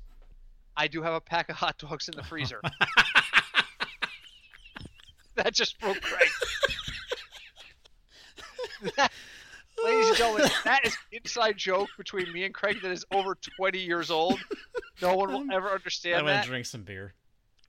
I 0.78 0.88
do 0.88 1.02
have 1.02 1.14
a 1.14 1.22
pack 1.22 1.50
of 1.50 1.56
hot 1.56 1.78
dogs 1.80 2.08
in 2.08 2.16
the 2.16 2.24
freezer. 2.24 2.62
that 5.36 5.54
just 5.54 5.80
broke 5.80 6.00
Craig. 6.02 6.30
That- 8.96 9.12
ladies 9.84 10.08
and 10.10 10.18
gentlemen, 10.18 10.50
that 10.66 10.86
is 10.86 10.94
an 10.94 11.20
inside 11.24 11.58
joke 11.58 11.90
between 11.98 12.32
me 12.32 12.44
and 12.44 12.54
Craig 12.54 12.82
that 12.82 12.92
is 12.92 13.06
over 13.12 13.36
20 13.58 13.80
years 13.80 14.12
old. 14.12 14.40
No 15.02 15.16
one 15.16 15.32
will 15.32 15.52
ever 15.54 15.70
understand 15.70 16.16
I'm 16.16 16.28
understand 16.28 16.44
gonna 16.44 16.48
drink 16.48 16.66
some 16.66 16.84
beer. 16.84 17.14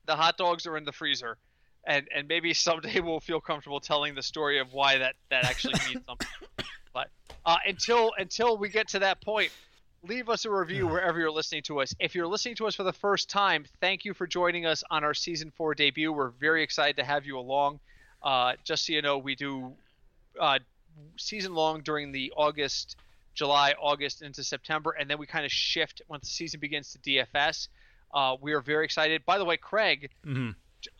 The 0.06 0.16
hot 0.16 0.36
dogs 0.36 0.66
are 0.66 0.76
in 0.76 0.84
the 0.84 0.92
freezer, 0.92 1.36
and 1.84 2.06
and 2.14 2.28
maybe 2.28 2.54
someday 2.54 3.00
we'll 3.00 3.20
feel 3.20 3.40
comfortable 3.40 3.80
telling 3.80 4.14
the 4.14 4.22
story 4.22 4.58
of 4.58 4.72
why 4.72 4.98
that 4.98 5.14
that 5.30 5.44
actually 5.44 5.74
means 5.88 6.04
something. 6.06 6.28
But 6.92 7.08
uh, 7.44 7.56
until 7.66 8.12
until 8.18 8.56
we 8.56 8.68
get 8.68 8.88
to 8.88 8.98
that 9.00 9.20
point, 9.20 9.50
leave 10.02 10.28
us 10.28 10.44
a 10.44 10.50
review 10.50 10.86
wherever 10.86 11.18
you're 11.18 11.30
listening 11.30 11.62
to 11.62 11.80
us. 11.80 11.94
If 12.00 12.14
you're 12.14 12.26
listening 12.26 12.56
to 12.56 12.66
us 12.66 12.74
for 12.74 12.82
the 12.82 12.92
first 12.92 13.28
time, 13.28 13.64
thank 13.80 14.04
you 14.04 14.14
for 14.14 14.26
joining 14.26 14.66
us 14.66 14.82
on 14.90 15.04
our 15.04 15.14
season 15.14 15.52
four 15.56 15.74
debut. 15.74 16.12
We're 16.12 16.30
very 16.30 16.62
excited 16.62 16.96
to 16.96 17.04
have 17.04 17.26
you 17.26 17.38
along. 17.38 17.80
Uh, 18.22 18.52
just 18.64 18.86
so 18.86 18.92
you 18.92 19.02
know, 19.02 19.18
we 19.18 19.34
do 19.34 19.72
uh, 20.38 20.58
season 21.18 21.54
long 21.54 21.82
during 21.82 22.12
the 22.12 22.32
August, 22.36 22.96
July, 23.34 23.74
August 23.80 24.22
into 24.22 24.42
September, 24.42 24.92
and 24.98 25.08
then 25.08 25.18
we 25.18 25.26
kind 25.26 25.44
of 25.44 25.52
shift 25.52 26.02
once 26.08 26.28
the 26.28 26.32
season 26.34 26.60
begins 26.60 26.92
to 26.92 26.98
DFS. 26.98 27.68
Uh, 28.12 28.36
we 28.40 28.52
are 28.52 28.60
very 28.60 28.84
excited. 28.84 29.24
By 29.24 29.38
the 29.38 29.44
way, 29.44 29.56
Craig, 29.56 30.10
hmm 30.24 30.50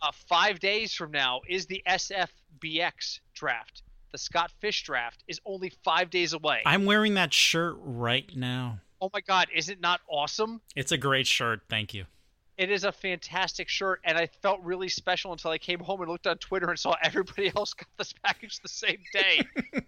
uh, 0.03 0.11
five 0.27 0.59
days 0.59 0.93
from 0.93 1.09
now 1.09 1.41
is 1.49 1.65
the 1.65 1.81
SFBX 1.87 3.19
draft. 3.33 3.81
The 4.11 4.17
Scott 4.17 4.51
Fish 4.59 4.83
draft 4.83 5.23
is 5.27 5.39
only 5.45 5.71
five 5.83 6.09
days 6.09 6.33
away. 6.33 6.61
I'm 6.65 6.85
wearing 6.85 7.15
that 7.15 7.33
shirt 7.33 7.75
right 7.79 8.29
now. 8.35 8.79
oh 9.01 9.09
my 9.11 9.21
God, 9.21 9.47
is 9.53 9.69
it 9.69 9.81
not 9.81 10.01
awesome? 10.07 10.61
It's 10.75 10.91
a 10.91 10.97
great 10.97 11.25
shirt. 11.25 11.61
Thank 11.69 11.93
you. 11.95 12.05
It 12.61 12.69
is 12.69 12.83
a 12.83 12.91
fantastic 12.91 13.69
shirt, 13.69 14.01
and 14.03 14.15
I 14.15 14.27
felt 14.27 14.61
really 14.61 14.87
special 14.87 15.31
until 15.31 15.49
I 15.49 15.57
came 15.57 15.79
home 15.79 16.01
and 16.01 16.11
looked 16.11 16.27
on 16.27 16.37
Twitter 16.37 16.69
and 16.69 16.77
saw 16.77 16.95
everybody 17.01 17.51
else 17.57 17.73
got 17.73 17.87
this 17.97 18.13
package 18.23 18.59
the 18.59 18.69
same 18.69 18.99
day. 19.11 19.41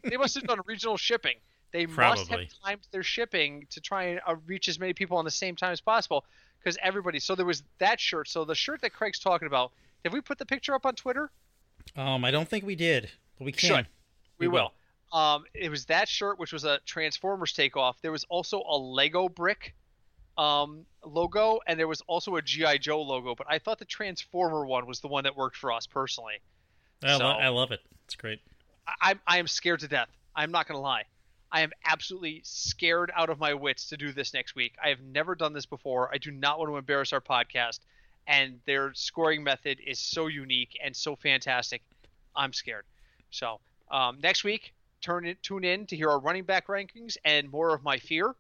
they 0.04 0.18
must 0.18 0.34
have 0.34 0.46
done 0.46 0.60
regional 0.66 0.98
shipping. 0.98 1.36
They 1.72 1.86
must 1.86 2.30
have 2.30 2.40
timed 2.66 2.82
their 2.90 3.04
shipping 3.04 3.68
to 3.70 3.80
try 3.80 4.06
and 4.06 4.22
uh, 4.26 4.38
reach 4.48 4.70
as 4.70 4.80
many 4.80 4.94
people 4.94 5.18
on 5.18 5.24
the 5.24 5.30
same 5.30 5.56
time 5.56 5.72
as 5.72 5.82
possible 5.82 6.26
because 6.58 6.76
everybody. 6.82 7.20
So 7.20 7.36
there 7.36 7.46
was 7.46 7.62
that 7.78 8.00
shirt. 8.00 8.28
So 8.28 8.44
the 8.44 8.56
shirt 8.56 8.82
that 8.82 8.92
Craig's 8.92 9.20
talking 9.20 9.46
about, 9.46 9.72
did 10.04 10.12
we 10.12 10.20
put 10.20 10.40
the 10.40 10.46
picture 10.48 10.74
up 10.74 10.88
on 10.88 10.96
Twitter? 10.96 11.30
Um, 11.96 12.26
I 12.26 12.32
don't 12.32 12.50
think 12.50 12.66
we 12.66 12.76
did, 12.76 13.08
but 13.38 13.46
we 13.46 13.52
can. 13.52 13.70
Should. 13.70 13.88
We 14.40 14.48
We 14.48 14.48
will. 14.48 14.74
Um, 15.12 15.44
it 15.54 15.70
was 15.70 15.86
that 15.86 16.10
shirt, 16.10 16.40
which 16.40 16.52
was 16.52 16.64
a 16.64 16.80
Transformers 16.88 17.54
takeoff. 17.54 18.02
There 18.02 18.12
was 18.12 18.24
also 18.30 18.64
a 18.68 18.76
Lego 18.76 19.30
brick 19.30 19.76
um, 20.38 20.86
logo, 21.06 21.60
and 21.68 21.80
there 21.80 21.88
was 21.88 22.02
also 22.08 22.36
a 22.38 22.42
GI 22.42 22.80
Joe 22.80 23.02
logo. 23.02 23.36
But 23.36 23.48
I 23.50 23.60
thought 23.60 23.80
the 23.80 23.86
Transformer 23.86 24.66
one 24.66 24.86
was 24.86 25.00
the 25.00 25.08
one 25.08 25.24
that 25.26 25.36
worked 25.36 25.58
for 25.58 25.72
us 25.72 25.86
personally. 25.88 26.36
I, 27.04 27.18
So- 27.18 27.24
lo- 27.26 27.32
I 27.38 27.48
love 27.50 27.72
it. 27.72 27.82
It's 28.06 28.16
great. 28.16 28.40
I, 29.02 29.16
I 29.26 29.38
am 29.38 29.48
scared 29.48 29.80
to 29.82 29.88
death. 29.88 30.10
I'm 30.36 30.52
not 30.52 30.68
gonna 30.68 30.82
lie. 30.82 31.04
I 31.52 31.62
am 31.62 31.72
absolutely 31.86 32.42
scared 32.44 33.12
out 33.16 33.30
of 33.30 33.40
my 33.40 33.54
wits 33.54 33.88
to 33.90 33.98
do 33.98 34.12
this 34.12 34.34
next 34.34 34.56
week. 34.56 34.74
I 34.84 34.90
have 34.90 35.00
never 35.02 35.36
done 35.36 35.54
this 35.54 35.66
before. 35.68 36.10
I 36.14 36.18
do 36.18 36.32
not 36.32 36.58
want 36.60 36.70
to 36.72 36.78
embarrass 36.78 37.14
our 37.14 37.22
podcast, 37.22 37.80
and 38.28 38.60
their 38.66 38.92
scoring 38.96 39.44
method 39.44 39.80
is 39.86 40.00
so 40.00 40.28
unique 40.28 40.78
and 40.84 40.96
so 40.96 41.16
fantastic. 41.16 41.82
I'm 42.36 42.52
scared. 42.54 42.86
So 43.30 43.60
um, 43.92 44.18
next 44.22 44.44
week, 44.44 44.74
turn 45.02 45.26
in, 45.26 45.36
tune 45.44 45.64
in 45.64 45.86
to 45.88 45.96
hear 45.96 46.10
our 46.10 46.20
running 46.20 46.44
back 46.44 46.68
rankings 46.68 47.18
and 47.24 47.50
more 47.52 47.74
of 47.74 47.84
my 47.84 48.00
fear. 48.00 48.36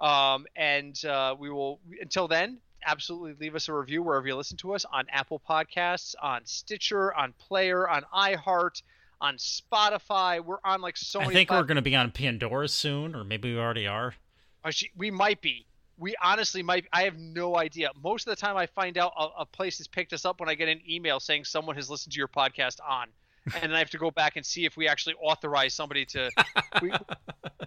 Um, 0.00 0.46
and 0.56 1.02
uh, 1.04 1.34
we 1.38 1.50
will 1.50 1.80
until 2.00 2.28
then. 2.28 2.58
Absolutely 2.86 3.34
leave 3.44 3.56
us 3.56 3.68
a 3.68 3.72
review 3.72 4.04
wherever 4.04 4.26
you 4.28 4.36
listen 4.36 4.56
to 4.58 4.72
us 4.72 4.84
on 4.92 5.04
Apple 5.10 5.42
Podcasts, 5.46 6.14
on 6.22 6.42
Stitcher, 6.44 7.12
on 7.12 7.34
Player, 7.36 7.88
on 7.88 8.04
iHeart, 8.14 8.82
on 9.20 9.36
Spotify. 9.36 10.42
We're 10.42 10.58
on 10.64 10.80
like 10.80 10.96
so 10.96 11.18
I 11.20 11.24
many. 11.24 11.34
think 11.34 11.50
we're 11.50 11.64
going 11.64 11.76
to 11.76 11.82
be 11.82 11.96
on 11.96 12.12
Pandora 12.12 12.68
soon, 12.68 13.16
or 13.16 13.24
maybe 13.24 13.52
we 13.52 13.58
already 13.58 13.88
are. 13.88 14.14
Uh, 14.64 14.70
We 14.96 15.10
might 15.10 15.40
be. 15.40 15.66
We 15.98 16.14
honestly 16.22 16.62
might. 16.62 16.86
I 16.92 17.02
have 17.02 17.18
no 17.18 17.56
idea. 17.56 17.90
Most 18.00 18.28
of 18.28 18.36
the 18.36 18.40
time, 18.40 18.56
I 18.56 18.66
find 18.66 18.96
out 18.96 19.12
a, 19.18 19.40
a 19.40 19.44
place 19.46 19.78
has 19.78 19.88
picked 19.88 20.12
us 20.12 20.24
up 20.24 20.38
when 20.38 20.48
I 20.48 20.54
get 20.54 20.68
an 20.68 20.80
email 20.88 21.18
saying 21.18 21.44
someone 21.46 21.74
has 21.74 21.90
listened 21.90 22.12
to 22.12 22.18
your 22.18 22.28
podcast 22.28 22.76
on, 22.88 23.08
and 23.54 23.62
then 23.62 23.72
I 23.72 23.78
have 23.78 23.90
to 23.90 23.98
go 23.98 24.10
back 24.10 24.36
and 24.36 24.44
see 24.44 24.64
if 24.64 24.76
we 24.76 24.88
actually 24.88 25.14
authorize 25.20 25.74
somebody 25.74 26.04
to. 26.06 26.30
we, 26.82 26.92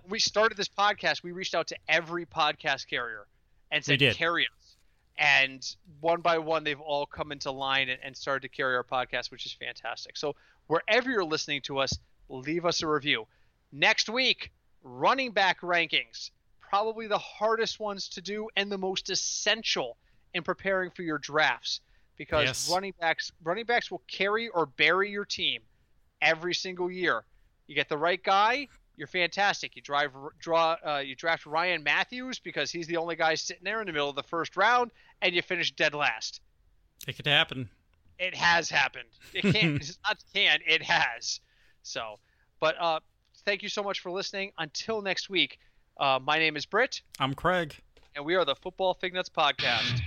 we 0.10 0.20
started 0.20 0.58
this 0.58 0.68
podcast, 0.68 1.24
we 1.24 1.32
reached 1.32 1.56
out 1.56 1.68
to 1.68 1.78
every 1.88 2.26
podcast 2.26 2.88
carrier 2.88 3.28
and 3.72 3.84
said 3.84 4.00
carry 4.16 4.44
us, 4.44 4.76
and 5.18 5.76
one 6.00 6.22
by 6.22 6.38
one, 6.38 6.64
they've 6.64 6.80
all 6.80 7.06
come 7.06 7.32
into 7.32 7.52
line 7.52 7.90
and, 7.90 8.00
and 8.04 8.16
started 8.16 8.42
to 8.42 8.50
carry 8.50 8.76
our 8.76 8.84
podcast, 8.84 9.32
which 9.32 9.46
is 9.46 9.54
fantastic. 9.54 10.18
So 10.18 10.36
wherever 10.68 11.10
you're 11.10 11.24
listening 11.24 11.62
to 11.64 11.80
us, 11.80 11.98
leave 12.30 12.66
us 12.66 12.82
a 12.82 12.88
review. 12.88 13.28
Next 13.72 14.10
week, 14.10 14.52
running 14.84 15.32
back 15.32 15.62
rankings 15.62 16.32
probably 16.72 17.06
the 17.06 17.18
hardest 17.18 17.82
ones 17.82 18.08
to 18.08 18.22
do 18.22 18.48
and 18.56 18.72
the 18.72 18.78
most 18.78 19.10
essential 19.10 19.98
in 20.34 20.42
preparing 20.42 20.90
for 20.90 21.04
your 21.04 21.18
drafts 21.18 21.82
because 22.18 22.46
Yes. 22.46 22.70
running 22.72 22.94
backs 22.98 23.32
running 23.44 23.66
backs 23.66 23.92
will 23.92 24.02
carry 24.08 24.48
or 24.48 24.66
bury 24.66 25.12
your 25.12 25.26
team 25.26 25.62
every 26.22 26.54
single 26.54 26.90
year. 26.92 27.24
You 27.68 27.76
get 27.76 27.90
the 27.90 27.98
right 27.98 28.22
guy, 28.22 28.68
you're 28.96 29.08
fantastic. 29.08 29.76
You 29.76 29.82
drive 29.82 30.12
draw 30.40 30.76
uh, 30.86 30.98
you 30.98 31.16
draft 31.16 31.46
Ryan 31.46 31.84
Mathews 31.84 32.40
because 32.40 32.70
he's 32.72 32.88
the 32.88 32.98
only 32.98 33.16
guy 33.16 33.36
sitting 33.36 33.64
there 33.64 33.80
in 33.82 33.88
the 33.88 33.94
middle 33.94 34.10
of 34.10 34.16
the 34.16 34.24
first 34.24 34.56
round 34.58 34.92
and 35.22 35.34
you 35.34 35.42
finish 35.42 35.72
dead 35.72 35.94
last. 35.94 36.42
It 37.08 37.16
could 37.16 37.28
happen. 37.28 37.70
It 38.20 38.36
has 38.36 38.70
happened. 38.70 39.10
It 39.34 39.42
can't 39.42 39.76
it's 39.82 39.98
not 40.08 40.24
can, 40.34 40.60
it 40.68 40.84
has. 40.84 41.40
So, 41.84 42.20
but 42.60 42.76
uh 42.80 43.00
thank 43.46 43.64
you 43.64 43.70
so 43.70 43.82
much 43.82 44.02
for 44.02 44.12
listening. 44.12 44.52
Until 44.58 45.02
next 45.02 45.30
week, 45.30 45.58
uh, 46.00 46.20
my 46.22 46.38
name 46.38 46.56
is 46.58 46.66
Britt 46.66 47.02
I'm 47.20 47.34
Craig. 47.34 47.76
and 48.16 48.24
we 48.26 48.36
are 48.36 48.46
the 48.46 48.56
Football 48.56 48.94
Fig 48.94 49.14
Nuts 49.14 49.30
Podcast. 49.30 50.02